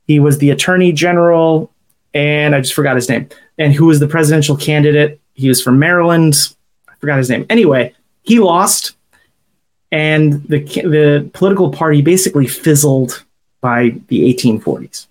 He 0.07 0.19
was 0.19 0.39
the 0.39 0.49
attorney 0.49 0.91
general, 0.91 1.71
and 2.13 2.55
I 2.55 2.61
just 2.61 2.73
forgot 2.73 2.95
his 2.95 3.07
name. 3.07 3.29
And 3.57 3.73
who 3.73 3.85
was 3.85 3.99
the 3.99 4.07
presidential 4.07 4.57
candidate? 4.57 5.19
He 5.33 5.47
was 5.47 5.61
from 5.61 5.79
Maryland. 5.79 6.35
I 6.87 6.93
forgot 6.95 7.17
his 7.17 7.29
name. 7.29 7.45
Anyway, 7.49 7.93
he 8.23 8.39
lost, 8.39 8.95
and 9.91 10.43
the 10.43 10.59
the 10.59 11.29
political 11.33 11.71
party 11.71 12.01
basically 12.01 12.47
fizzled 12.47 13.23
by 13.61 13.95
the 14.07 14.33
1840s. 14.33 15.07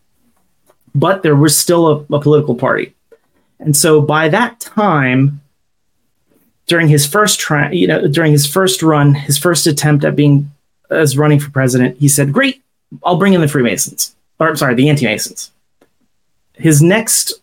But 0.95 1.23
there 1.23 1.37
was 1.37 1.59
still 1.59 1.89
a, 1.89 2.15
a 2.15 2.21
political 2.21 2.55
party, 2.55 2.95
and 3.59 3.77
so 3.77 4.01
by 4.01 4.29
that 4.29 4.61
time, 4.61 5.41
during 6.67 6.89
his 6.89 7.07
first 7.07 7.41
try, 7.41 7.71
you 7.71 7.87
know, 7.87 8.07
during 8.07 8.33
his 8.33 8.47
first 8.47 8.83
run, 8.83 9.15
his 9.15 9.39
first 9.39 9.67
attempt 9.67 10.05
at 10.05 10.17
being 10.17 10.51
as 10.91 11.19
running 11.19 11.41
for 11.41 11.51
president, 11.51 11.99
he 11.99 12.09
said, 12.09 12.33
"Great, 12.33 12.63
I'll 13.05 13.19
bring 13.19 13.35
in 13.35 13.41
the 13.41 13.49
Freemasons." 13.49 14.15
Or 14.41 14.49
I'm 14.49 14.57
sorry, 14.57 14.75
the 14.75 14.89
anti-Masons. 14.89 15.51
His 16.55 16.81
next 16.81 17.35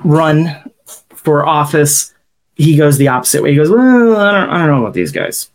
run 0.00 0.70
for 1.10 1.44
office, 1.46 2.14
he 2.54 2.76
goes 2.76 2.96
the 2.96 3.08
opposite 3.08 3.42
way. 3.42 3.50
He 3.50 3.56
goes, 3.56 3.70
"Well, 3.70 4.16
I 4.16 4.32
don't, 4.32 4.50
I 4.50 4.58
don't 4.58 4.68
know 4.68 4.82
about 4.82 4.94
these 4.94 5.12
guys. 5.12 5.50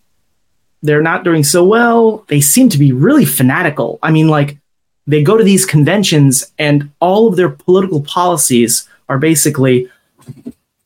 They're 0.83 1.01
not 1.01 1.23
doing 1.23 1.43
so 1.43 1.63
well. 1.63 2.23
They 2.27 2.41
seem 2.41 2.69
to 2.69 2.77
be 2.77 2.91
really 2.91 3.25
fanatical. 3.25 3.99
I 4.03 4.11
mean, 4.11 4.27
like 4.27 4.57
they 5.07 5.23
go 5.23 5.37
to 5.37 5.43
these 5.43 5.65
conventions 5.65 6.51
and 6.59 6.91
all 6.99 7.27
of 7.27 7.35
their 7.35 7.49
political 7.49 8.01
policies 8.01 8.87
are 9.09 9.17
basically 9.17 9.89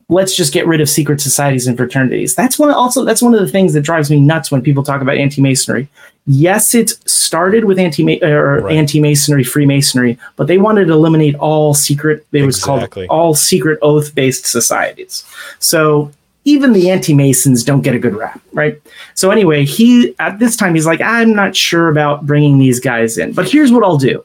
let's 0.10 0.36
just 0.36 0.54
get 0.54 0.68
rid 0.68 0.82
of 0.82 0.90
secret 0.90 1.22
societies 1.22 1.68
and 1.68 1.78
fraternities. 1.78 2.36
That's 2.36 2.60
one 2.60 2.70
also 2.70 3.06
that's 3.06 3.22
one 3.22 3.34
of 3.34 3.40
the 3.40 3.48
things 3.48 3.74
that 3.74 3.82
drives 3.82 4.12
me 4.12 4.20
nuts 4.20 4.52
when 4.52 4.62
people 4.62 4.84
talk 4.84 5.02
about 5.02 5.16
anti-masonry. 5.18 5.88
Yes, 6.28 6.76
it 6.76 6.90
started 7.10 7.66
with 7.66 7.80
anti 7.80 8.22
or 8.24 8.60
Right. 8.62 8.76
anti-masonry, 8.76 9.44
Freemasonry, 9.44 10.18
but 10.36 10.48
they 10.48 10.58
wanted 10.58 10.86
to 10.88 10.94
eliminate 10.94 11.36
all 11.36 11.74
secret. 11.74 12.26
They 12.32 12.42
was 12.44 12.58
Exactly. 12.58 13.08
called 13.08 13.20
all 13.20 13.34
secret 13.36 13.80
oath-based 13.82 14.46
societies. 14.46 15.24
So 15.60 16.12
even 16.44 16.74
the 16.74 16.90
anti-masons 16.90 17.64
don't 17.64 17.82
get 17.82 17.96
a 17.96 18.00
good 18.00 18.16
rap, 18.16 18.42
right? 18.54 18.82
So 19.14 19.32
anyway, 19.32 19.66
he 19.66 20.16
at 20.20 20.40
this 20.40 20.56
time 20.56 20.74
he's 20.74 20.86
like, 20.86 21.02
I'm 21.02 21.34
not 21.34 21.56
sure 21.56 21.90
about 21.90 22.26
bringing 22.26 22.58
these 22.58 22.80
guys 22.80 23.18
in, 23.18 23.34
but 23.34 23.50
here's 23.50 23.72
what 23.72 23.84
I'll 23.84 23.98
do 23.98 24.24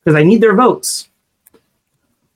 because 0.00 0.16
I 0.16 0.22
need 0.22 0.40
their 0.40 0.54
votes. 0.54 1.08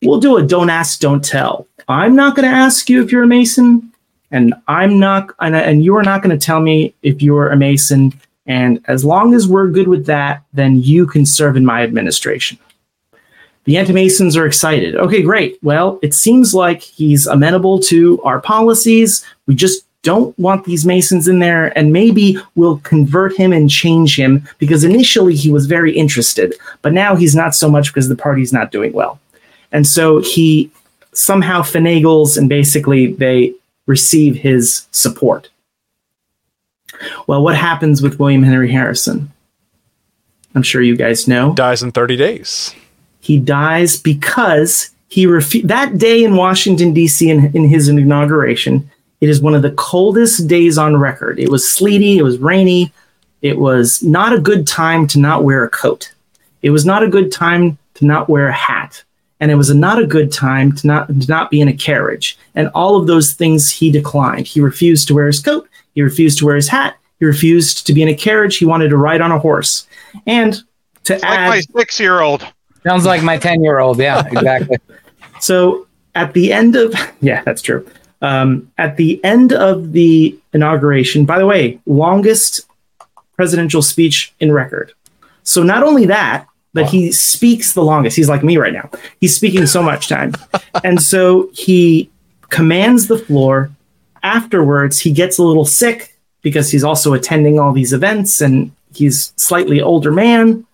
We'll 0.03 0.21
do 0.21 0.37
a 0.37 0.43
don't 0.43 0.71
ask, 0.71 1.01
don't 1.01 1.25
tell. 1.25 1.67
I'm 1.89 2.15
not 2.15 2.37
going 2.37 2.49
to 2.49 2.55
ask 2.55 2.89
you 2.89 3.03
if 3.03 3.11
you're 3.11 3.25
a 3.25 3.27
Mason, 3.27 3.93
and 4.31 4.55
I'm 4.69 4.99
not, 4.99 5.31
and, 5.41 5.57
and 5.57 5.85
you 5.85 5.97
are 5.97 6.03
not 6.03 6.23
going 6.23 6.39
to 6.39 6.45
tell 6.45 6.61
me 6.61 6.95
if 7.03 7.23
you're 7.23 7.49
a 7.49 7.57
Mason. 7.57 8.13
And 8.47 8.85
as 8.87 9.05
long 9.05 9.35
as 9.35 9.49
we're 9.49 9.69
good 9.69 9.89
with 9.89 10.07
that, 10.07 10.43
then 10.53 10.81
you 10.83 11.07
can 11.07 11.27
serve 11.27 11.57
in 11.57 11.65
my 11.67 11.83
administration. 11.83 12.59
The 13.69 13.77
anti 13.77 13.93
Masons 13.93 14.35
are 14.35 14.47
excited. 14.47 14.97
Okay, 14.97 15.21
great. 15.21 15.59
Well, 15.62 15.99
it 16.01 16.14
seems 16.14 16.55
like 16.55 16.81
he's 16.81 17.27
amenable 17.27 17.79
to 17.81 18.19
our 18.23 18.41
policies. 18.41 19.23
We 19.47 19.55
just 19.55 19.85
don't 20.01 20.37
want 20.39 20.64
these 20.64 20.87
Masons 20.87 21.29
in 21.29 21.41
there, 21.41 21.77
and 21.77 21.93
maybe 21.93 22.39
we'll 22.55 22.79
convert 22.79 23.37
him 23.37 23.53
and 23.53 23.69
change 23.69 24.19
him 24.19 24.49
because 24.57 24.85
initially 24.85 25.35
he 25.35 25.53
was 25.53 25.66
very 25.66 25.95
interested, 25.95 26.55
but 26.81 26.95
now 26.95 27.14
he's 27.14 27.35
not 27.35 27.55
so 27.55 27.71
much 27.71 27.89
because 27.89 28.09
the 28.09 28.16
party's 28.16 28.55
not 28.55 28.73
doing 28.73 28.95
well. 28.95 29.21
And 29.71 29.87
so 29.87 30.23
he 30.23 30.71
somehow 31.12 31.61
finagles 31.61 32.39
and 32.39 32.49
basically 32.49 33.12
they 33.12 33.53
receive 33.85 34.37
his 34.37 34.87
support. 34.93 35.51
Well, 37.27 37.43
what 37.43 37.57
happens 37.57 38.01
with 38.01 38.19
William 38.19 38.45
Henry 38.45 38.73
Harrison? 38.73 39.31
I'm 40.55 40.62
sure 40.62 40.81
you 40.81 40.97
guys 40.97 41.29
know. 41.29 41.53
Dies 41.53 41.83
in 41.83 41.93
30 41.93 42.16
days. 42.16 42.75
He 43.21 43.39
dies 43.39 43.99
because 43.99 44.91
he 45.09 45.27
refu- 45.27 45.66
that 45.66 45.99
day 45.99 46.23
in 46.23 46.37
Washington 46.37 46.93
D.C. 46.93 47.31
In, 47.31 47.55
in 47.57 47.64
his 47.64 47.89
inauguration, 47.89 48.91
it 49.21 49.29
is 49.29 49.41
one 49.41 49.55
of 49.55 49.62
the 49.62 49.73
coldest 49.73 50.47
days 50.47 50.79
on 50.79 50.97
record. 50.97 51.39
It 51.39 51.51
was 51.51 51.71
sleety, 51.71 52.19
it 52.19 52.23
was 52.23 52.39
rainy, 52.39 52.93
it 53.43 53.59
was 53.59 54.03
not 54.03 54.33
a 54.33 54.41
good 54.41 54.66
time 54.66 55.07
to 55.09 55.19
not 55.19 55.45
wear 55.45 55.64
a 55.64 55.71
coat. 55.71 56.13
It 56.63 56.71
was 56.71 56.84
not 56.84 57.03
a 57.03 57.09
good 57.09 57.33
time 57.33 57.79
to 57.95 58.05
not 58.05 58.29
wear 58.29 58.49
a 58.49 58.53
hat, 58.53 59.03
and 59.41 59.51
it 59.51 59.55
was 59.55 59.72
not 59.75 60.01
a 60.01 60.07
good 60.07 60.33
time 60.33 60.72
to 60.76 60.87
not 60.87 61.09
to 61.09 61.26
not 61.29 61.51
be 61.51 61.61
in 61.61 61.68
a 61.68 61.72
carriage. 61.72 62.38
And 62.55 62.68
all 62.75 62.97
of 62.97 63.07
those 63.07 63.33
things 63.33 63.71
he 63.71 63.91
declined. 63.91 64.47
He 64.47 64.61
refused 64.61 65.09
to 65.09 65.14
wear 65.14 65.26
his 65.26 65.41
coat. 65.41 65.68
He 65.95 66.03
refused 66.03 66.38
to 66.38 66.47
wear 66.47 66.57
his 66.57 66.68
hat. 66.68 66.97
He 67.18 67.25
refused 67.25 67.87
to 67.87 67.92
be 67.92 68.03
in 68.03 68.09
a 68.09 68.14
carriage. 68.14 68.57
He 68.57 68.64
wanted 68.64 68.88
to 68.91 68.97
ride 68.97 69.21
on 69.21 69.33
a 69.33 69.38
horse. 69.38 69.87
And 70.26 70.61
to 71.05 71.14
Like 71.14 71.25
add, 71.25 71.49
my 71.49 71.61
six-year-old. 71.61 72.47
Sounds 72.84 73.05
like 73.05 73.22
my 73.22 73.38
10 73.38 73.63
year 73.63 73.79
old. 73.79 73.99
Yeah, 73.99 74.26
exactly. 74.30 74.79
So 75.41 75.87
at 76.14 76.33
the 76.34 76.53
end 76.53 76.76
of 76.76 76.95
yeah, 77.21 77.42
that's 77.42 77.63
true. 77.63 77.87
Um, 78.21 78.71
at 78.79 78.96
the 78.96 79.22
end 79.25 79.53
of 79.53 79.92
the 79.92 80.37
inauguration, 80.53 81.25
by 81.25 81.38
the 81.38 81.46
way, 81.46 81.79
longest 81.87 82.67
presidential 83.37 83.83
speech 83.83 84.34
in 84.41 84.50
record. 84.50 84.92
So 85.45 85.63
not 85.63 85.84
only 85.84 86.07
that, 86.07 86.46
but 86.75 86.87
he 86.87 87.13
speaks 87.13 87.72
the 87.72 87.83
longest. 87.83 88.17
He's 88.17 88.29
like 88.29 88.45
me 88.45 88.57
right 88.57 88.72
now. 88.72 88.91
He's 89.21 89.34
speaking 89.34 89.67
so 89.67 89.83
much 89.83 90.09
time, 90.09 90.34
and 90.84 91.00
so 91.03 91.49
he 91.53 92.11
commands 92.50 93.07
the 93.07 93.18
floor. 93.18 93.71
Afterwards, 94.22 95.00
he 95.00 95.11
gets 95.13 95.38
a 95.38 95.42
little 95.42 95.64
sick 95.64 96.17
because 96.42 96.71
he's 96.71 96.84
also 96.84 97.14
attending 97.14 97.59
all 97.59 97.72
these 97.72 97.92
events, 97.92 98.41
and 98.41 98.72
he's 98.95 99.33
slightly 99.37 99.80
older 99.80 100.13
man. 100.13 100.67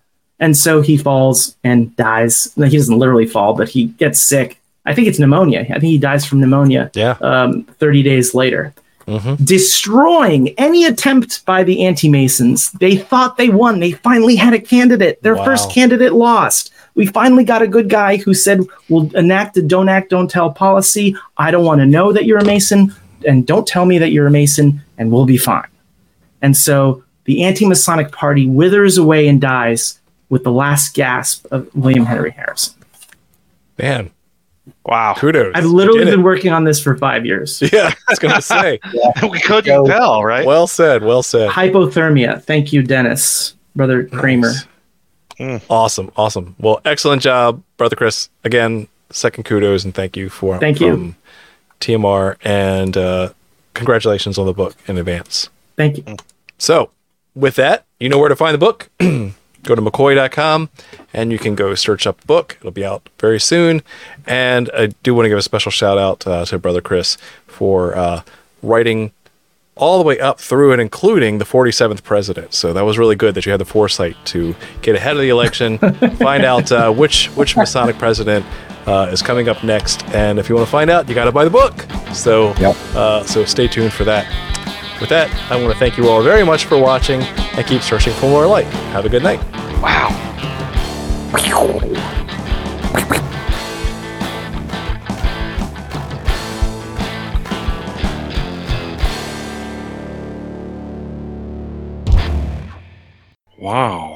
And 0.44 0.54
so 0.54 0.82
he 0.82 0.96
falls 0.98 1.56
and 1.64 1.94
dies. 1.96 2.52
No, 2.56 2.66
He 2.66 2.76
doesn't 2.76 2.98
literally 2.98 3.26
fall, 3.26 3.54
but 3.54 3.68
he 3.70 3.86
gets 4.02 4.20
sick. 4.20 4.60
I 4.84 4.92
think 4.94 5.08
it's 5.08 5.18
pneumonia. 5.18 5.60
I 5.60 5.78
think 5.80 5.84
he 5.96 5.98
dies 6.10 6.26
from 6.26 6.40
pneumonia 6.40 6.90
Yeah. 6.94 7.16
um, 7.22 7.62
30 7.80 8.02
days 8.02 8.34
later, 8.34 8.74
Mhm. 9.08 9.42
destroying 9.42 10.42
any 10.58 10.84
attempt 10.84 11.44
by 11.46 11.62
the 11.64 11.84
anti 11.86 12.08
Masons. 12.10 12.70
They 12.72 12.96
thought 12.96 13.38
they 13.38 13.48
won. 13.48 13.80
They 13.80 13.92
finally 13.92 14.36
had 14.36 14.52
a 14.52 14.58
candidate. 14.58 15.22
Their 15.22 15.36
Wow. 15.36 15.44
first 15.46 15.70
candidate 15.70 16.12
lost. 16.12 16.70
We 16.94 17.06
finally 17.06 17.44
got 17.44 17.62
a 17.62 17.66
good 17.76 17.88
guy 17.88 18.16
who 18.18 18.34
said, 18.34 18.60
We'll 18.90 19.10
enact 19.14 19.56
a 19.56 19.62
don't 19.62 19.88
act, 19.88 20.10
don't 20.10 20.30
tell 20.30 20.50
policy. 20.50 21.16
I 21.38 21.50
don't 21.52 21.64
want 21.64 21.80
to 21.80 21.86
know 21.86 22.12
that 22.12 22.26
you're 22.26 22.38
a 22.38 22.44
Mason, 22.44 22.92
and 23.26 23.46
don't 23.46 23.66
tell 23.66 23.86
me 23.86 23.96
that 23.98 24.12
you're 24.12 24.26
a 24.26 24.30
Mason. 24.42 24.82
and 24.98 25.10
we'll 25.10 25.26
be 25.26 25.36
fine. 25.38 25.70
And 26.42 26.54
so 26.56 27.02
the 27.24 27.42
anti 27.42 27.66
Masonic 27.66 28.12
party 28.12 28.46
withers 28.46 28.96
away 28.98 29.26
and 29.26 29.40
dies 29.40 29.98
with 30.28 30.44
the 30.44 30.52
last 30.52 30.94
gasp 30.94 31.46
of 31.50 31.68
William 31.74 32.06
Henry 32.06 32.30
Harrison. 32.32 32.74
Man, 33.78 34.10
Wow. 34.86 35.14
kudos. 35.18 35.52
I've 35.54 35.64
literally 35.66 36.04
been 36.04 36.20
it. 36.20 36.22
working 36.22 36.52
on 36.52 36.64
this 36.64 36.80
for 36.82 36.96
five 36.96 37.26
years. 37.26 37.60
Yeah, 37.72 37.90
I 37.92 38.10
was 38.10 38.18
going 38.18 38.34
to 38.34 38.42
say. 38.42 38.80
we 39.30 39.40
couldn't 39.40 39.64
So- 39.74 39.86
tell, 39.86 40.24
right? 40.24 40.46
well 40.46 40.66
said. 40.66 41.02
Well 41.04 41.22
said. 41.22 41.50
Hypothermia. 41.50 42.42
Thank 42.42 42.72
you, 42.72 42.82
Dennis, 42.82 43.54
brother 43.76 44.04
Kramer. 44.04 44.52
Awesome. 45.68 46.12
Awesome. 46.16 46.54
Well, 46.60 46.80
excellent 46.84 47.20
job, 47.22 47.62
Brother 47.76 47.96
Chris. 47.96 48.28
Again, 48.44 48.86
second 49.10 49.44
kudos 49.44 49.84
and 49.84 49.92
thank 49.94 50.16
you 50.16 50.28
for 50.30 50.58
Thank 50.58 50.80
you. 50.80 50.90
from 50.92 51.16
TMR 51.80 52.36
and 52.44 52.96
uh, 52.96 53.30
congratulations 53.74 54.38
on 54.38 54.46
the 54.46 54.52
book 54.54 54.76
in 54.86 54.96
advance. 54.96 55.48
Thank 55.76 55.98
you. 55.98 56.16
So, 56.58 56.90
with 57.34 57.56
that, 57.56 57.84
you 57.98 58.08
know 58.08 58.18
where 58.18 58.28
to 58.28 58.36
find 58.36 58.54
the 58.54 58.58
book. 58.58 58.88
go 59.64 59.74
to 59.74 59.82
Macoy.com 59.82 60.68
and 61.12 61.32
you 61.32 61.38
can 61.38 61.54
go 61.54 61.74
search 61.74 62.06
up 62.06 62.20
the 62.20 62.26
book. 62.26 62.56
It'll 62.60 62.70
be 62.70 62.84
out 62.84 63.08
very 63.18 63.40
soon. 63.40 63.82
And 64.26 64.70
I 64.76 64.86
do 65.02 65.14
want 65.14 65.24
to 65.26 65.28
give 65.28 65.38
a 65.38 65.42
special 65.42 65.70
shout 65.72 65.98
out 65.98 66.26
uh, 66.26 66.44
to 66.46 66.58
Brother 66.58 66.80
Chris 66.80 67.16
for 67.46 67.96
uh, 67.96 68.22
writing 68.62 69.12
all 69.76 69.98
the 69.98 70.04
way 70.04 70.20
up 70.20 70.38
through 70.38 70.70
and 70.70 70.80
including 70.80 71.38
the 71.38 71.44
47th 71.44 72.04
president. 72.04 72.54
So 72.54 72.72
that 72.72 72.84
was 72.84 72.96
really 72.96 73.16
good 73.16 73.34
that 73.34 73.44
you 73.44 73.50
had 73.50 73.60
the 73.60 73.64
foresight 73.64 74.16
to 74.26 74.54
get 74.82 74.94
ahead 74.94 75.16
of 75.16 75.22
the 75.22 75.30
election, 75.30 75.78
find 76.18 76.44
out 76.44 76.70
uh, 76.70 76.92
which 76.92 77.26
which 77.30 77.56
Masonic 77.56 77.98
president 77.98 78.46
uh, 78.86 79.08
is 79.10 79.20
coming 79.20 79.48
up 79.48 79.64
next. 79.64 80.04
And 80.14 80.38
if 80.38 80.48
you 80.48 80.54
want 80.54 80.66
to 80.68 80.70
find 80.70 80.90
out, 80.90 81.08
you 81.08 81.14
got 81.16 81.24
to 81.24 81.32
buy 81.32 81.42
the 81.44 81.50
book. 81.50 81.74
So 82.14 82.54
Yep. 82.60 82.76
uh, 82.94 83.24
so 83.24 83.44
stay 83.44 83.66
tuned 83.66 83.92
for 83.92 84.04
that. 84.04 84.24
With 85.00 85.10
that, 85.10 85.30
I 85.50 85.56
want 85.56 85.72
to 85.72 85.78
thank 85.78 85.98
you 85.98 86.08
all 86.08 86.22
very 86.22 86.44
much 86.44 86.64
for 86.64 86.78
watching 86.78 87.20
and 87.22 87.66
keep 87.66 87.82
searching 87.82 88.14
for 88.14 88.26
more 88.26 88.46
light. 88.46 88.66
Have 88.92 89.04
a 89.04 89.08
good 89.08 89.22
night. 89.22 89.40
Wow. 89.82 90.10
Wow. 103.58 104.13